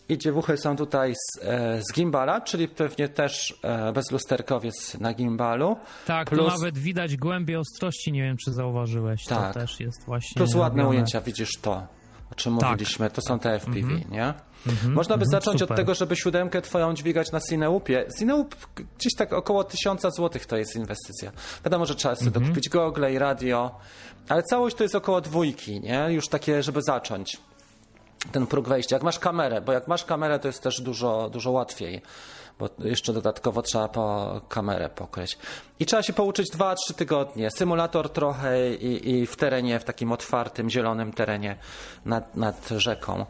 I 0.09 0.17
dziewuchy 0.17 0.57
są 0.57 0.75
tutaj 0.75 1.13
z, 1.15 1.43
e, 1.43 1.81
z 1.83 1.93
gimbala, 1.93 2.41
czyli 2.41 2.67
pewnie 2.67 3.09
też 3.09 3.59
e, 3.63 3.93
bezlusterkowiec 3.93 4.99
na 4.99 5.13
gimbalu. 5.13 5.77
Tak, 6.05 6.29
Plus- 6.29 6.39
tu 6.45 6.47
nawet 6.59 6.77
widać 6.77 7.17
głębię 7.17 7.59
ostrości, 7.59 8.11
nie 8.11 8.21
wiem 8.23 8.37
czy 8.45 8.51
zauważyłeś, 8.51 9.25
Tak. 9.25 9.53
to 9.53 9.59
też 9.59 9.79
jest 9.79 10.05
właśnie 10.05 10.39
Plus 10.39 10.55
ładne 10.55 10.83
robione. 10.83 10.89
ujęcia, 10.97 11.21
widzisz 11.21 11.51
to, 11.61 11.71
o 12.31 12.35
czym 12.35 12.57
Tak. 12.57 12.69
mówiliśmy. 12.69 13.09
To 13.11 13.21
są 13.27 13.39
te 13.39 13.55
FPV, 13.59 13.87
nie? 14.09 14.33
Można 14.87 15.17
by 15.17 15.23
mhm, 15.23 15.31
zacząć 15.31 15.55
od 15.55 15.59
super. 15.69 15.77
tego, 15.77 15.95
żeby 15.95 16.15
siódemkę 16.15 16.61
twoją 16.61 16.93
dźwigać 16.93 17.31
na 17.31 17.39
Cineupie. 17.41 18.05
Cineup 18.19 18.55
gdzieś 18.75 19.13
tak 19.17 19.33
około 19.33 19.63
tysiąca 19.63 20.11
złotych 20.11 20.45
to 20.45 20.57
jest 20.57 20.75
inwestycja. 20.75 21.31
Wiadomo, 21.65 21.85
że 21.85 21.95
trzeba 21.95 22.15
sobie 22.15 22.27
Mhm. 22.27 22.45
dokupić 22.45 22.69
gogle 22.69 23.13
i 23.13 23.17
radio, 23.19 23.79
ale 24.29 24.43
całość 24.43 24.75
to 24.75 24.83
jest 24.83 24.95
około 24.95 25.21
dwójki, 25.21 25.81
nie? 25.81 26.07
Już 26.09 26.27
takie, 26.27 26.63
żeby 26.63 26.81
zacząć 26.81 27.37
ten 28.31 28.47
próg 28.47 28.67
wejścia. 28.67 28.95
Jak 28.95 29.03
masz 29.03 29.19
kamerę, 29.19 29.61
bo 29.61 29.71
jak 29.71 29.87
masz 29.87 30.05
kamerę, 30.05 30.39
to 30.39 30.47
jest 30.47 30.63
też 30.63 30.81
dużo, 30.81 31.29
dużo 31.29 31.51
łatwiej, 31.51 32.01
bo 32.59 32.69
jeszcze 32.79 33.13
dodatkowo 33.13 33.61
trzeba 33.61 33.87
po 33.87 34.41
kamerę 34.49 34.89
pokryć. 34.89 35.37
I 35.79 35.85
trzeba 35.85 36.03
się 36.03 36.13
pouczyć 36.13 36.51
2-3 36.51 36.75
tygodnie. 36.95 37.51
Symulator 37.51 38.09
trochę 38.09 38.73
i, 38.73 39.09
i 39.09 39.27
w 39.27 39.35
terenie, 39.35 39.79
w 39.79 39.83
takim 39.83 40.11
otwartym, 40.11 40.69
zielonym 40.69 41.13
terenie 41.13 41.57
nad, 42.05 42.35
nad 42.35 42.69
rzeką. 42.69 43.25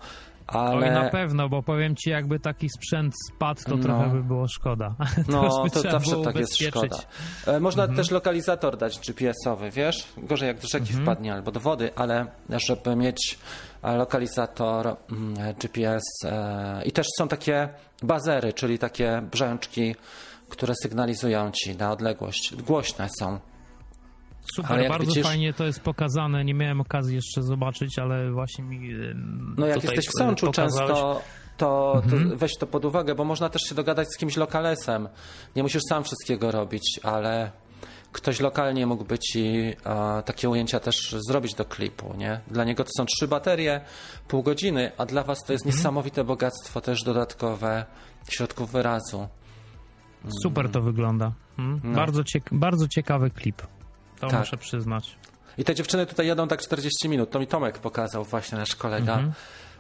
Ale... 0.51 0.87
Oj, 0.87 0.91
na 1.03 1.09
pewno, 1.09 1.49
bo 1.49 1.63
powiem 1.63 1.95
ci, 1.95 2.09
jakby 2.09 2.39
taki 2.39 2.69
sprzęt 2.69 3.13
spadł, 3.29 3.61
to 3.63 3.75
No. 3.77 3.83
trochę 3.83 4.09
by 4.09 4.23
było 4.23 4.47
szkoda. 4.47 4.95
No, 5.29 5.49
to 5.73 5.79
trzeba 5.79 5.91
zawsze 5.91 6.21
tak 6.23 6.35
jest 6.35 6.57
szkoda. 6.63 6.97
E, 7.47 7.59
Można 7.59 7.87
też 7.87 8.11
lokalizator 8.11 8.77
dać 8.77 8.99
GPS-owy, 8.99 9.71
wiesz? 9.71 10.07
Gorzej 10.17 10.47
jak 10.47 10.59
do 10.59 10.67
rzeki 10.67 10.93
wpadnie 10.93 11.33
albo 11.33 11.51
do 11.51 11.59
wody, 11.59 11.89
ale 11.95 12.25
żeby 12.49 12.95
mieć 12.95 13.39
e, 13.83 13.95
lokalizator 13.95 14.87
mm, 15.11 15.33
GPS 15.59 16.03
e, 16.25 16.81
i 16.85 16.91
też 16.91 17.07
są 17.17 17.27
takie 17.27 17.69
bazery, 18.03 18.53
czyli 18.53 18.79
takie 18.79 19.21
brzęczki, 19.31 19.95
które 20.49 20.73
sygnalizują 20.83 21.51
ci 21.51 21.75
na 21.75 21.91
odległość. 21.91 22.55
Głośne 22.55 23.09
są. 23.19 23.39
Super, 24.55 24.89
bardzo 24.89 25.05
widzisz- 25.07 25.23
fajnie 25.23 25.53
to 25.53 25.65
jest 25.65 25.79
pokazane. 25.79 26.45
Nie 26.45 26.53
miałem 26.53 26.81
okazji 26.81 27.15
jeszcze 27.15 27.43
zobaczyć, 27.43 27.99
ale 27.99 28.31
właśnie 28.31 28.63
mi. 28.63 28.93
No 29.57 29.65
jak 29.67 29.83
jesteś 29.83 30.07
w 30.07 30.11
Sączu 30.17 30.45
pokazałeś. 30.45 30.89
często, 30.91 31.21
to, 31.57 32.01
to 32.09 32.15
Mhm. 32.15 32.37
weź 32.37 32.57
to 32.57 32.67
pod 32.67 32.85
uwagę, 32.85 33.15
bo 33.15 33.23
można 33.25 33.49
też 33.49 33.61
się 33.61 33.75
dogadać 33.75 34.07
z 34.13 34.17
kimś 34.17 34.37
lokalesem. 34.37 35.07
Nie 35.55 35.63
musisz 35.63 35.81
sam 35.89 36.03
wszystkiego 36.03 36.51
robić, 36.51 36.99
ale 37.03 37.51
ktoś 38.11 38.39
lokalnie 38.39 38.87
mógłby 38.87 39.19
ci 39.19 39.73
e, 39.85 40.23
takie 40.25 40.49
ujęcia 40.49 40.79
też 40.79 41.15
zrobić 41.27 41.53
do 41.55 41.65
klipu, 41.65 42.13
nie? 42.17 42.41
Dla 42.47 42.63
niego 42.63 42.83
to 42.83 42.89
są 42.97 43.05
trzy 43.05 43.27
baterie, 43.27 43.81
pół 44.27 44.43
godziny, 44.43 44.91
a 44.97 45.05
dla 45.05 45.23
was 45.23 45.39
to 45.47 45.53
jest 45.53 45.65
Mhm. 45.65 45.77
niesamowite 45.79 46.23
bogactwo 46.23 46.81
też 46.81 47.03
dodatkowe 47.03 47.85
środków 48.29 48.71
wyrazu. 48.71 49.27
Super 50.43 50.69
to 50.69 50.81
wygląda. 50.81 51.31
Mm? 51.59 51.79
Bardzo, 51.95 52.21
ciek- 52.23 52.49
bardzo 52.51 52.87
ciekawy 52.87 53.29
klip. 53.29 53.61
To 54.21 54.27
Tak. 54.27 54.39
muszę 54.39 54.57
przyznać. 54.57 55.15
I 55.57 55.63
te 55.63 55.75
dziewczyny 55.75 56.05
tutaj 56.05 56.27
jadą 56.27 56.47
tak 56.47 56.61
40 56.61 57.09
minut, 57.09 57.31
to 57.31 57.39
mi 57.39 57.47
Tomek 57.47 57.77
pokazał 57.79 58.23
właśnie 58.23 58.57
nasz 58.57 58.75
kolega. 58.75 59.19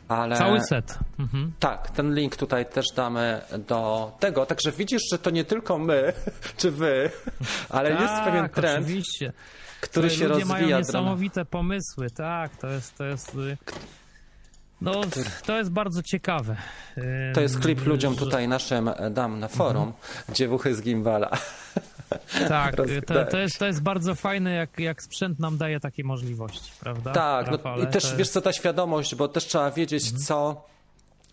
Ale... 0.07 0.35
Cały 0.37 0.61
set. 0.63 0.99
Mhm. 1.19 1.51
Tak, 1.59 1.89
ten 1.91 2.13
link 2.15 2.35
tutaj 2.35 2.65
też 2.65 2.85
damy 2.95 3.41
do 3.67 4.11
tego. 4.19 4.45
Także 4.45 4.71
widzisz, 4.71 5.01
że 5.11 5.19
to 5.19 5.29
nie 5.29 5.43
tylko 5.45 5.77
my, 5.77 6.13
czy 6.57 6.71
wy, 6.71 7.09
ale 7.69 7.89
jest 7.89 8.05
tak, 8.05 8.25
pewien 8.25 8.49
trend, 8.49 8.85
Oczywiście. 8.85 9.33
który 9.81 10.09
się 10.09 10.27
Ludzie 10.27 10.45
mają 10.45 10.59
rozwija. 10.59 10.77
niesamowite 10.77 11.45
pomysły, 11.45 12.07
tak, 12.15 12.57
to 12.57 12.67
jest, 12.67 12.97
to 12.97 13.03
jest, 13.03 13.35
y, 13.35 13.57
no, 14.81 15.01
to 15.45 15.57
jest 15.57 15.71
bardzo 15.71 16.03
ciekawe. 16.03 16.55
To 17.33 17.41
jest 17.41 17.59
klip 17.59 17.79
Ym, 17.81 17.87
ludziom 17.89 18.15
tutaj 18.15 18.47
naszym 18.47 18.87
e, 18.87 19.09
dam 19.09 19.39
na 19.39 19.47
forum, 19.47 19.87
Mhm. 19.87 20.35
dziewuchy 20.35 20.75
z 20.75 20.81
Gimbala. 20.81 21.29
Tak, 22.47 22.75
to, 22.75 22.83
to, 23.31 23.37
jest, 23.37 23.59
to 23.59 23.65
jest 23.65 23.81
bardzo 23.81 24.15
fajne, 24.15 24.51
jak, 24.51 24.79
jak 24.79 25.03
sprzęt 25.03 25.39
nam 25.39 25.57
daje 25.57 25.79
takie 25.79 26.03
możliwości, 26.03 26.71
prawda? 26.79 27.11
Tak, 27.11 27.47
no, 27.51 27.77
i 27.77 27.87
też 27.87 28.03
To 28.03 28.09
wiesz 28.09 28.19
jest- 28.19 28.33
co, 28.33 28.41
ta 28.41 28.53
świadomość, 28.53 29.15
bo 29.15 29.27
też 29.27 29.45
trzeba 29.45 29.71
wiedzieć, 29.71 30.03
Mhm. 30.03 30.23
co 30.23 30.65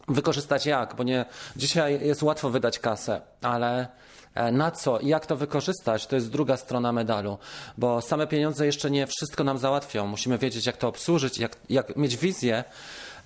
wykorzystać 0.09 0.67
jak, 0.67 0.95
bo 0.97 1.03
nie, 1.03 1.25
dzisiaj 1.57 2.07
jest 2.07 2.23
łatwo 2.23 2.51
wydać 2.51 2.79
kasę, 2.79 3.21
ale 3.43 3.89
e, 4.35 4.53
na 4.53 4.71
co 4.71 4.99
i 4.99 5.09
jak 5.09 5.27
to 5.27 5.37
wykorzystać, 5.37 6.07
to 6.07 6.17
jest 6.17 6.31
druga 6.31 6.57
strona 6.57 6.93
medalu, 6.93 7.39
bo 7.79 8.01
same 8.01 8.27
pieniądze 8.27 8.67
jeszcze 8.67 8.91
nie 8.91 9.07
wszystko 9.07 9.45
nam 9.45 9.59
załatwią. 9.59 10.07
Musimy 10.07 10.39
wiedzieć, 10.39 10.67
jak 10.67 10.77
to 10.77 10.89
obsłużyć, 10.89 11.39
jak, 11.39 11.57
jak 11.71 11.97
mieć 11.97 12.17
wizję. 12.17 12.65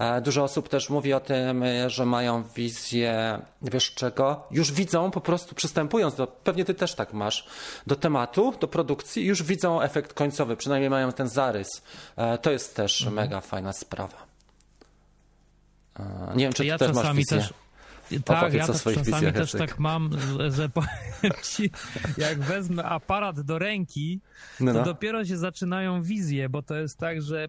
E, 0.03 0.21
Dużo 0.21 0.45
osób 0.45 0.69
też 0.69 0.91
mówi 0.91 1.13
o 1.13 1.21
tym, 1.21 1.63
e, 1.63 1.91
że 1.91 2.07
mają 2.07 2.43
wizję, 2.57 3.39
wiesz 3.63 3.95
czego? 3.95 4.47
Już 4.51 4.73
widzą 4.73 5.11
po 5.11 5.21
prostu 5.21 5.55
przystępując 5.55 6.15
do, 6.15 6.27
pewnie 6.27 6.65
ty 6.65 6.75
też 6.75 6.95
tak 6.95 7.13
masz, 7.13 7.47
do 7.87 7.97
tematu, 7.97 8.55
do 8.61 8.69
produkcji, 8.69 9.27
już 9.27 9.43
widzą 9.43 9.83
efekt 9.83 10.15
końcowy, 10.15 10.57
przynajmniej 10.57 10.91
mają 10.91 11.13
ten 11.13 11.29
zarys. 11.29 11.83
E, 12.17 12.39
To 12.39 12.51
jest 12.51 12.77
też 12.77 13.01
Mhm. 13.01 13.17
mega 13.17 13.41
fajna 13.41 13.73
sprawa. 13.73 14.27
Nie 16.37 16.45
wiem, 16.45 16.53
czy 16.53 16.63
ty 16.63 16.67
ja 16.67 16.79
też 16.79 16.93
masz 16.95 17.17
wizję. 17.17 17.39
też. 17.39 17.55
Tak, 18.25 18.39
Opowiedz 18.39 18.55
ja 18.61 18.67
też 18.67 18.77
swoich 18.77 18.99
czasami 18.99 19.33
też 19.33 19.53
tak 19.53 19.79
mam, 19.79 20.11
że 20.51 20.69
powiem 20.75 21.33
ci, 21.43 21.71
jak 22.19 22.41
wezmę 22.41 22.85
aparat 22.85 23.41
do 23.41 23.59
ręki, 23.59 24.21
No, 24.61 24.73
to 24.73 24.79
no. 24.79 24.85
dopiero 24.85 25.25
się 25.25 25.37
zaczynają 25.37 26.03
wizje, 26.03 26.49
bo 26.49 26.63
to 26.63 26.75
jest 26.75 26.99
tak, 26.99 27.23
że 27.23 27.47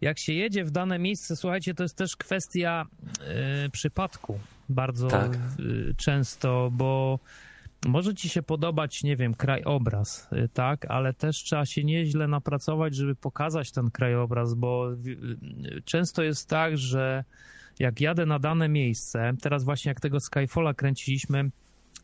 jak 0.00 0.18
się 0.18 0.32
jedzie 0.32 0.64
w 0.64 0.70
dane 0.70 0.98
miejsce, 0.98 1.36
słuchajcie, 1.36 1.74
to 1.74 1.82
jest 1.82 1.96
też 1.96 2.16
kwestia 2.16 2.86
e, 3.64 3.68
przypadku 3.68 4.38
bardzo 4.68 5.08
Tak. 5.08 5.34
e, 5.34 5.38
często, 5.96 6.70
bo 6.72 7.18
może 7.86 8.14
ci 8.14 8.28
się 8.28 8.42
podobać, 8.42 9.02
nie 9.02 9.16
wiem, 9.16 9.34
krajobraz, 9.34 10.28
y, 10.32 10.48
tak, 10.48 10.86
ale 10.90 11.12
też 11.12 11.36
trzeba 11.36 11.66
się 11.66 11.84
nieźle 11.84 12.28
napracować, 12.28 12.94
żeby 12.94 13.14
pokazać 13.14 13.72
ten 13.72 13.90
krajobraz, 13.90 14.54
bo 14.54 14.92
y, 14.92 14.96
y, 15.76 15.82
często 15.84 16.22
jest 16.22 16.48
tak, 16.48 16.78
że 16.78 17.24
jak 17.78 18.00
jadę 18.00 18.26
na 18.26 18.38
dane 18.38 18.68
miejsce, 18.68 19.32
teraz 19.42 19.64
właśnie 19.64 19.88
jak 19.88 20.00
tego 20.00 20.20
Skyfalla 20.20 20.74
kręciliśmy, 20.74 21.50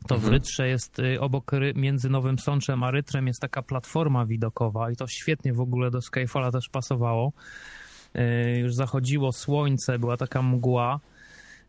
to 0.07 0.17
w 0.17 0.27
Rytrze 0.27 0.67
jest 0.67 0.99
y, 0.99 1.21
obok, 1.21 1.51
między 1.75 2.09
Nowym 2.09 2.39
Sączem 2.39 2.83
a 2.83 2.91
Rytrem 2.91 3.27
jest 3.27 3.41
taka 3.41 3.61
platforma 3.61 4.25
widokowa 4.25 4.91
i 4.91 4.95
to 4.95 5.07
świetnie 5.07 5.53
w 5.53 5.59
ogóle 5.59 5.91
do 5.91 6.01
Skyfalla 6.01 6.51
też 6.51 6.69
pasowało. 6.69 7.33
Y, 8.15 8.59
Już 8.59 8.73
zachodziło 8.75 9.31
słońce, 9.31 9.99
była 9.99 10.17
taka 10.17 10.41
mgła. 10.41 10.99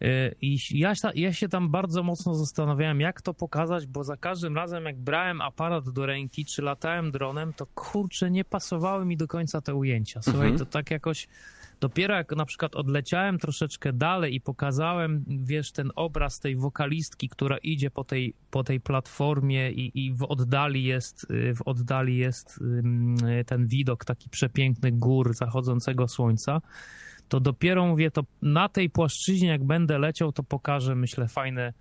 Y, 0.03 0.34
I 0.42 0.59
ja, 0.70 0.95
się- 0.95 1.11
ja 1.14 1.32
się 1.32 1.49
tam 1.49 1.68
bardzo 1.70 2.03
mocno 2.03 2.34
zastanawiałem, 2.34 3.01
jak 3.01 3.22
to 3.22 3.34
pokazać, 3.34 3.86
bo 3.86 4.05
za 4.05 4.16
każdym 4.16 4.57
razem, 4.57 4.84
jak 4.84 4.97
brałem 4.99 5.40
aparat 5.40 5.90
do 5.90 6.07
ręki, 6.07 6.45
czy 6.45 6.62
latałem 6.62 7.11
dronem, 7.12 7.53
to 7.53 7.66
kurczę, 7.74 8.30
nie 8.30 8.45
pasowały 8.45 9.05
mi 9.05 9.16
do 9.16 9.28
końca 9.28 9.61
te 9.61 9.74
ujęcia. 9.74 10.22
Słuchaj, 10.22 10.57
to 10.59 10.66
tak 10.66 10.90
jakoś. 10.90 11.28
Dopiero 11.85 12.14
jak 12.14 12.37
na 12.37 12.45
przykład 12.45 12.76
odleciałem 12.76 13.39
troszeczkę 13.39 13.93
dalej 13.93 14.35
i 14.35 14.41
pokazałem, 14.41 15.24
wiesz, 15.26 15.72
ten 15.72 15.91
obraz 15.97 16.41
tej 16.41 16.57
wokalistki, 16.57 17.28
która 17.28 17.59
idzie 17.59 17.91
po 17.91 18.05
tej, 18.05 18.35
po 18.51 18.64
tej 18.64 18.80
platformie 18.80 19.70
i, 19.70 20.07
i 20.07 20.14
w 20.14 20.22
oddali 20.22 20.85
jest, 20.85 21.26
y, 21.30 21.55
w 21.55 21.62
oddali 21.62 22.16
jest 22.16 22.61
ten 23.47 23.66
widok 23.66 24.05
taki 24.05 24.30
przepiękny 24.30 24.93
gór 24.93 25.35
zachodzącego 25.35 26.09
słońca, 26.09 26.61
to 27.28 27.41
dopiero 27.41 27.87
mówię, 27.87 28.11
to 28.11 28.22
na 28.43 28.68
tej 28.68 28.91
płaszczyźnie, 28.91 29.49
jak 29.49 29.64
będę 29.64 29.99
leciał, 29.99 30.32
to 30.32 30.43
pokażę, 30.43 30.95
myślę, 30.95 31.28
fajne, 31.28 31.72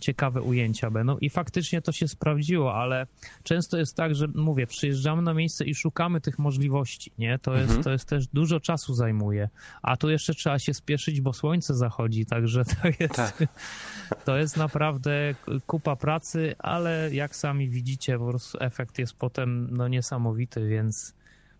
ciekawe 0.00 0.42
ujęcia 0.42 0.90
będą. 0.90 1.18
I 1.18 1.30
faktycznie 1.30 1.82
to 1.82 1.92
się 1.92 2.08
sprawdziło, 2.08 2.74
ale 2.74 3.06
często 3.42 3.78
jest 3.78 3.96
tak, 3.96 4.14
że 4.14 4.28
mówię, 4.34 4.66
przyjeżdżamy 4.66 5.22
na 5.22 5.34
miejsce 5.34 5.64
i 5.64 5.74
szukamy 5.74 6.20
tych 6.20 6.38
możliwości, 6.38 7.12
nie? 7.18 7.38
To 7.38 7.56
jest, 7.56 7.82
to 7.82 7.90
jest 7.90 8.08
też 8.08 8.26
dużo 8.26 8.60
czasu 8.60 8.94
zajmuje. 8.94 9.48
A 9.82 9.96
tu 9.96 10.10
jeszcze 10.10 10.34
trzeba 10.34 10.58
się 10.58 10.74
spieszyć, 10.74 11.20
bo 11.20 11.32
słońce 11.32 11.74
zachodzi, 11.74 12.26
także 12.26 12.64
to 12.82 12.88
jest, 13.00 13.14
Tak. 13.14 13.44
to 14.24 14.36
jest 14.36 14.56
naprawdę 14.56 15.34
kupa 15.66 15.96
pracy, 15.96 16.54
ale 16.58 17.10
jak 17.12 17.36
sami 17.36 17.68
widzicie, 17.68 18.18
po 18.18 18.28
prostu 18.28 18.58
efekt 18.60 18.98
jest 18.98 19.14
potem 19.14 19.68
no, 19.70 19.88
niesamowity, 19.88 20.68
więc 20.68 21.14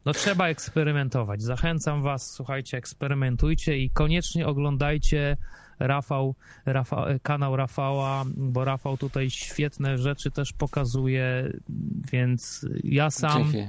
no 0.04 0.12
trzeba 0.12 0.48
eksperymentować. 0.48 1.42
Zachęcam 1.42 2.02
was, 2.02 2.30
słuchajcie, 2.30 2.76
eksperymentujcie 2.76 3.78
i 3.78 3.90
koniecznie 3.90 4.46
oglądajcie 4.46 5.36
Rafał, 5.87 6.35
Rafa, 6.66 7.07
kanał 7.22 7.57
Rafała, 7.57 8.24
bo 8.37 8.64
Rafał 8.64 8.97
tutaj 8.97 9.30
świetne 9.30 9.99
rzeczy 9.99 10.30
też 10.30 10.53
pokazuje, 10.53 11.53
więc 12.12 12.66
ja 12.85 13.11
sam 13.11 13.53
Dzięki. 13.53 13.68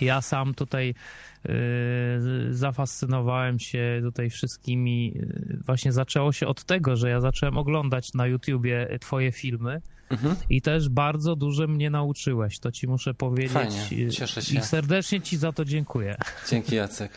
ja 0.00 0.20
sam 0.20 0.54
tutaj 0.54 0.94
y, 1.48 2.54
zafascynowałem 2.54 3.58
się 3.58 4.00
tutaj 4.02 4.30
wszystkimi. 4.30 5.12
y, 5.16 5.58
Właśnie 5.66 5.92
zaczęło 5.92 6.32
się 6.32 6.46
od 6.46 6.64
tego, 6.64 6.96
że 6.96 7.10
ja 7.10 7.20
zacząłem 7.20 7.58
oglądać 7.58 8.14
na 8.14 8.26
YouTubie 8.26 8.88
twoje 9.00 9.32
filmy 9.32 9.82
Mhm. 10.10 10.36
i 10.50 10.62
też 10.62 10.88
bardzo 10.88 11.36
dużo 11.36 11.66
mnie 11.68 11.90
nauczyłeś. 11.90 12.58
To 12.58 12.72
ci 12.72 12.88
muszę 12.88 13.14
powiedzieć. 13.14 13.52
Fajnie, 13.52 14.06
Y, 14.06 14.10
cieszę 14.10 14.42
się. 14.42 14.58
I 14.58 14.60
serdecznie 14.62 15.20
ci 15.20 15.36
za 15.36 15.52
to 15.52 15.64
dziękuję. 15.64 16.16
Dzięki 16.50 16.74
Jacek. 16.76 17.12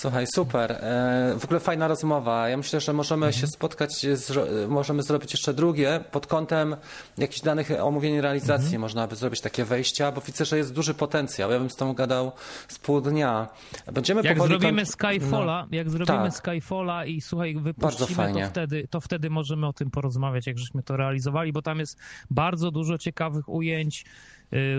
Słuchaj, 0.00 0.26
super. 0.26 0.72
E, 0.72 1.34
W 1.38 1.44
ogóle 1.44 1.60
fajna 1.60 1.88
rozmowa. 1.88 2.48
Ja 2.48 2.56
myślę, 2.56 2.80
że 2.80 2.92
możemy 2.92 3.26
Mhm. 3.26 3.40
się 3.40 3.46
spotkać, 3.46 3.90
zro- 4.14 4.68
możemy 4.68 5.02
zrobić 5.02 5.32
jeszcze 5.32 5.54
drugie 5.54 6.00
pod 6.10 6.26
kątem 6.26 6.76
jakichś 7.18 7.40
danych 7.40 7.70
omówień 7.82 8.20
realizacji. 8.20 8.64
Mhm. 8.66 8.80
Można 8.80 9.06
by 9.06 9.16
zrobić 9.16 9.40
takie 9.40 9.64
wejścia, 9.64 10.12
bo 10.12 10.20
widzę, 10.20 10.44
że 10.44 10.58
jest 10.58 10.72
duży 10.72 10.94
potencjał. 10.94 11.50
Ja 11.50 11.58
bym 11.58 11.70
z 11.70 11.76
tą 11.76 11.92
gadał 11.94 12.32
z 12.68 12.78
pół 12.78 13.00
dnia. 13.00 13.48
Będziemy 13.92 14.22
Jak 14.22 14.36
powoli 14.36 14.60
zrobimy 14.60 14.86
Skyfalla, 14.86 15.66
jak 15.70 15.90
zrobimy 15.90 16.06
Tak. 16.18 16.34
Skyfalla 16.34 17.04
i 17.06 17.20
słuchaj, 17.20 17.54
wypuścimy 17.56 18.32
to 18.32 18.48
wtedy, 18.50 18.88
to 18.90 19.00
wtedy 19.00 19.30
możemy 19.30 19.66
o 19.66 19.72
tym 19.72 19.90
porozmawiać, 19.90 20.46
jak 20.46 20.58
żeśmy 20.58 20.82
to 20.82 20.96
realizowali, 20.96 21.52
bo 21.52 21.62
tam 21.62 21.78
jest 21.78 21.98
bardzo 22.30 22.70
dużo 22.70 22.98
ciekawych 22.98 23.48
ujęć 23.48 24.04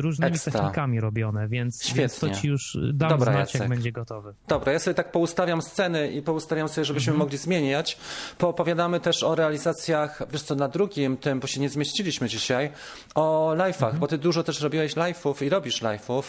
różnymi 0.02 0.32
Ekstra. 0.32 0.52
technikami 0.54 1.00
robione, 1.00 1.48
więc, 1.48 1.94
więc 1.94 2.20
to 2.20 2.30
ci 2.30 2.48
już 2.48 2.78
dam 2.94 3.10
Dobra, 3.10 3.32
znać, 3.32 3.40
Jacek. 3.54 3.62
jak 3.62 3.70
będzie 3.70 3.92
gotowy. 3.92 4.34
Dobra, 4.48 4.74
ja 4.74 4.80
sobie 4.80 4.96
tak 4.96 5.12
poustawiam 5.12 5.62
sceny 5.62 6.12
i 6.12 6.22
poustawiam 6.22 6.70
sobie, 6.70 6.86
żebyśmy 6.86 7.12
Mhm. 7.12 7.20
mogli 7.20 7.38
zmieniać. 7.38 7.98
Poopowiadamy 8.38 9.00
też 9.00 9.24
o 9.24 9.36
realizacjach, 9.36 10.22
wiesz 10.32 10.42
co, 10.42 10.56
na 10.56 10.68
drugim 10.68 11.18
tym, 11.18 11.40
bo 11.40 11.48
się 11.48 11.60
nie 11.62 11.70
zmieściliśmy 11.70 12.30
dzisiaj, 12.30 12.70
o 13.16 13.54
live'ach, 13.56 13.84
Mhm. 13.84 14.00
bo 14.00 14.08
ty 14.08 14.18
dużo 14.18 14.44
też 14.44 14.62
robiłeś 14.62 14.96
live'ów 14.96 15.46
i 15.46 15.50
robisz 15.50 15.82
live'ów 15.82 16.24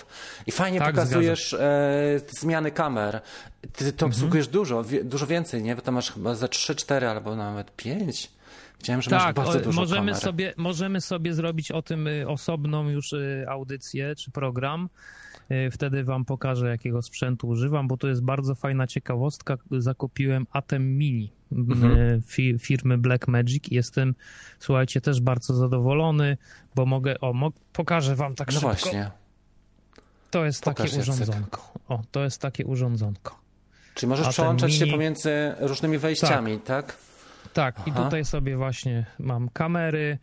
i 0.47 0.53
fajnie 0.53 0.79
Tak, 0.79 0.91
pokazujesz 0.91 1.55
e, 1.55 2.21
zmiany 2.31 2.71
kamer. 2.71 3.21
Ty 3.61 3.69
Mhm. 3.85 3.93
to 3.97 4.07
obsługujesz 4.07 4.49
dużo, 4.49 4.85
wie, 4.85 5.05
dużo 5.05 5.27
więcej, 5.27 5.63
nie? 5.63 5.77
Bo 5.77 5.83
tam 5.83 5.95
masz 5.95 6.13
chyba 6.13 6.35
ze 6.35 6.49
3, 6.49 6.75
4 6.75 7.09
albo 7.09 7.37
nawet 7.37 7.77
5. 7.77 8.31
Widziałem, 8.81 9.03
że 9.03 9.11
Tak, 9.11 9.37
bardzo 9.37 9.61
dużo 9.61 9.81
możemy, 9.81 10.07
kamer. 10.13 10.23
sobie, 10.23 10.55
możemy 10.57 11.01
sobie 11.01 11.35
zrobić 11.35 11.71
o 11.71 11.83
tym 11.83 12.07
y, 12.07 12.29
osobną 12.29 12.89
już 12.89 13.13
y, 13.13 13.45
audycję 13.49 14.15
czy 14.17 14.31
program. 14.31 14.89
Y, 15.51 15.71
Wtedy 15.71 16.05
wam 16.05 16.25
pokażę, 16.25 16.69
jakiego 16.69 17.03
sprzętu 17.03 17.49
używam, 17.49 17.89
bo 17.89 17.97
to 17.97 18.09
jest 18.09 18.23
bardzo 18.23 18.55
fajna 18.55 18.87
ciekawostka. 18.87 19.57
Zakupiłem 19.71 20.47
Atem 20.53 20.99
Mini 20.99 21.33
Mhm. 21.53 22.23
fi, 22.23 22.59
firmy 22.59 22.99
Blackmagic. 22.99 23.65
Jestem, 23.71 24.15
słuchajcie, 24.59 25.01
też 25.01 25.21
bardzo 25.21 25.55
zadowolony, 25.55 26.37
bo 26.75 26.87
mogę, 26.87 27.21
o, 27.21 27.33
mo, 27.33 27.53
pokażę 27.73 28.17
wam 28.17 28.35
tak 28.35 28.49
No 28.49 28.53
szybko. 28.53 28.67
właśnie. 28.69 29.11
To 30.31 30.45
jest 30.45 30.65
Pokaż, 30.65 30.91
takie 30.91 31.01
urządzonko. 31.03 31.73
O, 31.89 32.03
to 32.13 32.25
jest 32.25 32.41
takie 32.43 32.67
urządzonko. 32.67 33.39
Czyli 33.95 34.11
możesz 34.11 34.25
Atem 34.27 34.33
przełączać 34.33 34.75
się 34.75 34.85
Mini- 34.85 34.91
pomiędzy 34.93 35.55
różnymi 35.61 35.99
wejściami, 35.99 36.59
tak? 36.59 36.87
Tak, 36.87 36.97
i 37.87 37.91
Aha. 37.91 38.05
tutaj 38.05 38.25
sobie 38.25 38.57
właśnie 38.57 39.07
mam 39.19 39.49
kamery. 39.49 40.19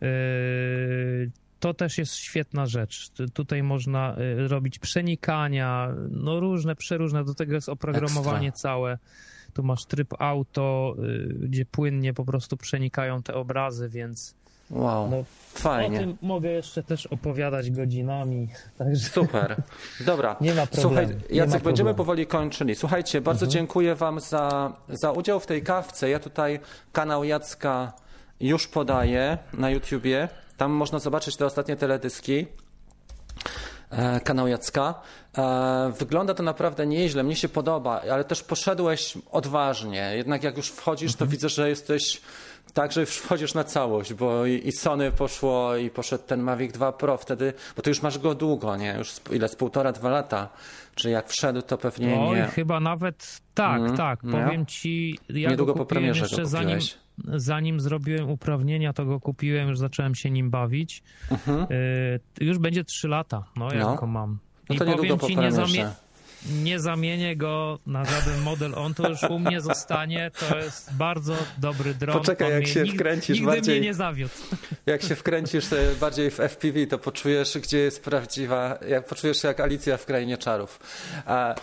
Yy, 0.00 1.30
To 1.60 1.74
też 1.74 1.98
jest 1.98 2.14
świetna 2.14 2.66
rzecz. 2.66 3.08
Tu- 3.10 3.28
Tutaj 3.28 3.62
można 3.62 4.16
y, 4.18 4.48
robić 4.48 4.78
przenikania, 4.78 5.88
no 6.10 6.40
różne, 6.40 6.76
przeróżne. 6.76 7.24
Do 7.24 7.34
tego 7.34 7.54
jest 7.54 7.68
oprogramowanie 7.68 8.48
Ekstra. 8.48 8.70
całe. 8.70 8.98
Tu 9.54 9.62
masz 9.62 9.84
tryb 9.86 10.14
auto, 10.18 10.96
y, 10.98 11.34
gdzie 11.48 11.66
płynnie 11.66 12.14
po 12.14 12.24
prostu 12.24 12.56
przenikają 12.56 13.22
te 13.22 13.34
obrazy, 13.34 13.88
więc 13.88 14.34
Wow, 14.70 15.08
no, 15.10 15.24
fajnie. 15.54 15.96
o 15.98 16.00
tym 16.00 16.18
mogę 16.22 16.50
jeszcze 16.50 16.82
też 16.82 17.06
opowiadać 17.06 17.70
godzinami. 17.70 18.48
Także 18.78 19.08
Super. 19.08 19.56
Dobra. 20.00 20.36
Nie 20.40 20.54
ma 20.54 20.66
problemu. 20.66 20.88
Słuchaj, 20.88 21.16
Jacek, 21.30 21.62
będziemy 21.62 21.94
powoli 21.94 22.26
kończyli. 22.26 22.74
Słuchajcie, 22.74 23.20
bardzo 23.20 23.46
dziękuję 23.46 23.94
Wam 23.94 24.20
za, 24.20 24.72
za 24.88 25.12
udział 25.12 25.40
w 25.40 25.46
tej 25.46 25.62
kawce. 25.62 26.10
Ja 26.10 26.18
tutaj 26.18 26.60
kanał 26.92 27.24
Jacka 27.24 27.92
już 28.40 28.68
podaję 28.68 29.38
na 29.52 29.70
YouTubie. 29.70 30.28
Tam 30.56 30.70
można 30.70 30.98
zobaczyć 30.98 31.36
te 31.36 31.46
ostatnie 31.46 31.76
teledyski. 31.76 32.46
e, 33.90 34.20
kanał 34.20 34.48
Jacka. 34.48 34.94
E, 35.38 35.92
wygląda 35.98 36.34
to 36.34 36.42
naprawdę 36.42 36.86
nieźle, 36.86 37.22
mnie 37.22 37.36
się 37.36 37.48
podoba, 37.48 38.02
ale 38.12 38.24
też 38.24 38.42
poszedłeś 38.42 39.18
odważnie. 39.30 40.12
Jednak 40.16 40.42
jak 40.42 40.56
już 40.56 40.68
wchodzisz, 40.68 41.14
to 41.16 41.26
widzę, 41.26 41.48
że 41.48 41.68
jesteś 41.68 42.20
tak, 42.74 42.92
że 42.92 43.00
już 43.00 43.10
wchodzisz 43.10 43.54
na 43.54 43.64
całość, 43.64 44.14
bo 44.14 44.46
i, 44.46 44.68
i 44.68 44.72
Sony 44.72 45.10
poszło 45.12 45.76
i 45.76 45.90
poszedł 45.90 46.24
ten 46.26 46.40
Mavic 46.42 46.72
2 46.72 46.92
Pro 46.92 47.16
wtedy, 47.16 47.52
bo 47.76 47.82
ty 47.82 47.90
już 47.90 48.02
masz 48.02 48.18
go 48.18 48.34
długo, 48.34 48.76
nie? 48.76 48.94
Już 48.98 49.14
ile, 49.32 49.48
z 49.48 49.56
półtora, 49.56 49.92
dwa 49.92 50.08
lata. 50.10 50.48
Czy 50.94 51.10
jak 51.10 51.28
wszedł, 51.28 51.62
to 51.62 51.78
pewnie 51.78 52.20
Oj, 52.20 52.36
nie. 52.36 52.44
chyba 52.44 52.80
nawet 52.80 53.40
tak, 53.54 53.78
Mhm, 53.78 53.96
tak. 53.96 54.22
no. 54.22 54.38
Powiem 54.44 54.66
ci, 54.66 55.18
ja 55.28 55.50
Niedługo 55.50 55.72
go 55.72 55.78
po 55.78 55.84
kupiłem 55.84 56.02
premierze 56.02 56.20
jeszcze 56.20 56.46
zanim, 56.46 56.78
zanim 57.34 57.80
zrobiłem 57.80 58.30
uprawnienia, 58.30 58.92
to 58.92 59.04
go 59.04 59.20
kupiłem, 59.20 59.68
już 59.68 59.78
zacząłem 59.78 60.14
się 60.14 60.30
nim 60.30 60.50
bawić. 60.50 61.02
Y, 62.40 62.44
już 62.44 62.58
będzie 62.58 62.84
3 62.84 63.08
lata, 63.08 63.44
no 63.56 63.64
Mhm. 63.64 63.82
No. 63.82 63.94
go 63.96 64.06
mam. 64.06 64.38
No 64.68 64.74
I 64.74 64.78
to 64.78 64.84
niedługo 64.84 65.02
powiem 65.02 65.18
po 65.18 65.26
ci, 65.26 65.32
nie, 65.36 65.42
premierze. 65.50 65.94
Nie 66.62 66.80
zamienię 66.80 67.36
go 67.36 67.78
na 67.86 68.04
żaden 68.04 68.40
model, 68.40 68.74
on 68.76 68.94
to 68.94 69.08
już 69.08 69.22
u 69.22 69.38
mnie 69.38 69.60
zostanie, 69.60 70.30
to 70.48 70.58
jest 70.58 70.92
bardzo 70.94 71.34
dobry 71.58 71.94
dron. 71.94 72.18
Poczekaj, 72.18 72.52
jak 72.60 72.66
się 72.66 72.84
wkręcisz 72.86 73.38
nigdy 73.40 73.52
bardziej- 73.52 73.78
mnie 73.78 73.86
nie 73.88 73.94
zawiódł. 73.94 74.34
Jak 74.86 75.02
się 75.02 75.14
wkręcisz 75.16 75.64
bardziej 76.00 76.30
w 76.30 76.40
FPV, 76.40 76.86
to 76.86 76.98
poczujesz, 76.98 77.58
gdzie 77.58 77.78
jest 77.78 78.04
prawdziwa, 78.04 78.78
jak 78.88 79.06
poczujesz 79.06 79.42
się 79.42 79.48
jak 79.48 79.60
Alicja 79.60 79.96
w 79.96 80.06
Krainie 80.06 80.38
Czarów. 80.38 80.80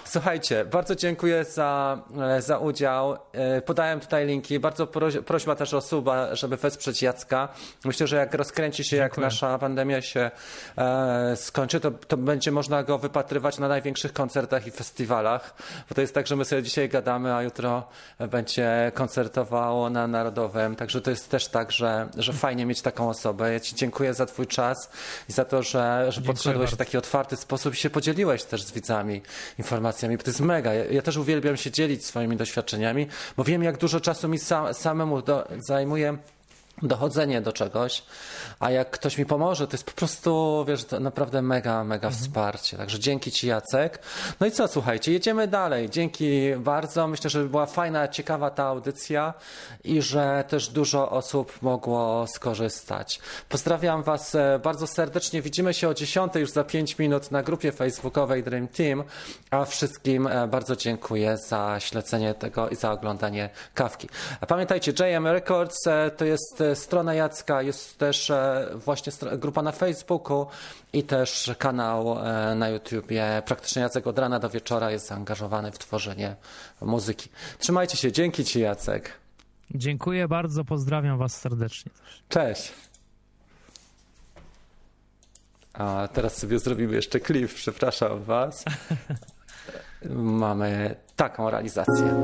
Słuchajcie, 0.06 0.66
bardzo 0.66 0.96
dziękuję 0.96 1.44
za, 1.44 2.02
e, 2.38 2.42
za 2.42 2.58
udział. 2.58 3.18
E, 3.34 3.62
Podałem 3.62 4.00
tutaj 4.00 4.28
linki. 4.28 4.60
Bardzo 4.60 4.86
proś- 4.88 5.22
prośba 5.24 5.56
też 5.56 5.74
o 5.74 5.82
suba, 5.82 6.36
żeby 6.36 6.58
wesprzeć 6.58 7.02
Jacka. 7.02 7.50
Myślę, 7.86 8.08
że 8.08 8.16
jak 8.16 8.34
rozkręci 8.34 8.84
się, 8.84 8.98
jak 8.98 9.12
Dziękuję. 9.12 9.26
nasza 9.28 9.60
pandemia 9.60 10.02
się 10.02 10.32
e, 10.78 11.36
skończy, 11.36 11.80
to, 11.80 11.92
to 11.92 12.18
będzie 12.18 12.52
można 12.52 12.84
go 12.84 12.98
wypatrywać 12.98 13.60
na 13.60 13.68
największych 13.68 14.14
koncertach 14.14 14.66
i 14.68 14.72
festiwalach. 14.72 15.53
Bo 15.89 15.95
to 15.95 16.01
jest 16.01 16.13
tak, 16.13 16.28
że 16.28 16.36
my 16.36 16.45
sobie 16.45 16.63
dzisiaj 16.63 16.89
gadamy, 16.89 17.36
a 17.36 17.43
jutro 17.43 17.88
będzie 18.32 18.91
koncertowało 18.95 19.89
na 19.89 20.07
Narodowym. 20.07 20.76
Także 20.76 21.01
to 21.01 21.09
jest 21.09 21.30
też 21.30 21.47
tak, 21.47 21.72
że, 21.72 22.09
że 22.18 22.34
fajnie 22.34 22.65
mieć 22.65 22.82
taką 22.82 23.09
osobę. 23.09 23.53
Ja 23.53 23.59
Ci 23.59 23.76
dziękuję 23.76 24.13
za 24.13 24.26
Twój 24.26 24.47
czas 24.47 24.89
i 25.30 25.32
za 25.32 25.45
to, 25.45 25.63
że, 25.63 26.05
że 26.05 26.11
Dziękuję 26.11 26.34
podszedłeś 26.34 26.70
w 26.70 26.72
bardzo. 26.72 26.78
taki 26.78 26.97
otwarty 26.97 27.36
sposób 27.36 27.74
i 27.74 27.78
się 27.78 27.89
podzieliłeś 27.89 28.43
też 28.43 28.63
z 28.63 28.72
widzami 28.72 29.22
informacjami. 29.57 30.18
Bo 30.18 30.24
to 30.24 30.30
jest 30.30 30.39
mega. 30.39 30.74
Ja, 30.74 30.86
ja 30.86 31.01
też 31.01 31.18
uwielbiam 31.18 31.57
się 31.57 31.72
dzielić 31.72 32.05
swoimi 32.05 32.38
doświadczeniami, 32.38 33.07
bo 33.38 33.43
wiem, 33.43 33.63
jak 33.63 33.78
dużo 33.78 33.99
czasu 33.99 34.28
mi 34.28 34.39
sam, 34.39 34.74
samemu 34.74 35.22
do, 35.22 35.47
zajmuje 35.59 36.18
dochodzenie 36.82 37.42
do 37.42 37.54
czegoś, 37.54 38.04
a 38.60 38.72
jak 38.72 38.90
ktoś 38.92 39.18
mi 39.18 39.26
pomoże, 39.26 39.68
to 39.68 39.74
jest 39.74 39.84
po 39.84 39.92
prostu, 39.92 40.66
wiesz, 40.68 40.86
naprawdę 41.00 41.42
mega, 41.42 41.84
mega 41.84 42.10
wsparcie. 42.10 42.78
Także 42.78 43.00
dzięki 43.00 43.32
Ci, 43.32 43.48
Jacek. 43.48 44.00
No 44.40 44.48
i 44.48 44.52
co, 44.52 44.68
słuchajcie, 44.68 45.12
jedziemy 45.12 45.48
dalej. 45.48 45.90
Dzięki 45.90 46.56
bardzo. 46.58 47.08
Myślę, 47.08 47.30
że 47.30 47.44
była 47.44 47.66
fajna, 47.66 48.08
ciekawa 48.08 48.50
ta 48.50 48.64
audycja 48.64 49.34
i 49.84 50.02
że 50.02 50.44
też 50.48 50.70
dużo 50.70 51.10
osób 51.10 51.62
mogło 51.62 52.28
skorzystać. 52.28 53.20
Pozdrawiam 53.50 54.04
Was 54.04 54.36
e, 54.36 54.60
bardzo 54.64 54.88
serdecznie. 54.88 55.42
Widzimy 55.42 55.74
się 55.74 55.90
o 55.90 55.94
10 55.94 56.36
już 56.36 56.52
za 56.52 56.64
5 56.64 57.00
minut 57.00 57.32
na 57.32 57.44
grupie 57.44 57.72
facebookowej 57.72 58.44
Dream 58.44 58.68
Team, 58.68 59.04
a 59.52 59.66
wszystkim 59.66 60.28
e, 60.28 60.48
bardzo 60.48 60.76
dziękuję 60.76 61.38
za 61.38 61.80
śledzenie 61.80 62.34
tego 62.34 62.70
i 62.70 62.76
za 62.76 62.92
oglądanie 62.92 63.50
kawki. 63.74 64.10
A 64.42 64.46
Pamiętajcie, 64.46 64.92
JM 65.00 65.28
Records 65.28 65.88
e, 65.88 66.12
to 66.12 66.26
jest 66.26 66.64
strona 66.76 67.13
Jacka, 67.13 67.61
jest 67.61 67.97
też 67.97 68.30
e, 68.30 68.70
właśnie 68.76 69.13
grupa 69.38 69.61
na 69.61 69.72
Facebooku 69.72 70.47
i 70.93 71.03
też 71.03 71.51
kanał 71.57 72.20
e, 72.20 72.55
na 72.55 72.70
YouTubie. 72.70 73.41
Praktycznie 73.45 73.82
Jacek 73.82 74.07
od 74.07 74.20
rana 74.20 74.39
do 74.39 74.49
wieczora 74.49 74.91
jest 74.91 75.07
zaangażowany 75.07 75.72
w 75.72 75.78
tworzenie 75.78 76.36
muzyki. 76.82 77.30
Trzymajcie 77.59 77.97
się, 77.97 78.11
dzięki 78.11 78.45
Ci 78.45 78.59
Jacek. 78.59 79.11
Dziękuję 79.72 80.28
bardzo, 80.28 80.65
pozdrawiam 80.65 81.18
was 81.18 81.41
serdecznie. 81.41 81.91
Cześć. 82.30 82.74
A 85.74 86.07
teraz 86.13 86.38
sobie 86.38 86.59
zrobimy 86.59 86.95
jeszcze 86.95 87.20
klip, 87.20 87.53
przepraszam 87.53 88.24
Was. 88.24 88.65
Mamy 90.39 90.95
taką 91.15 91.49
realizację. 91.49 92.22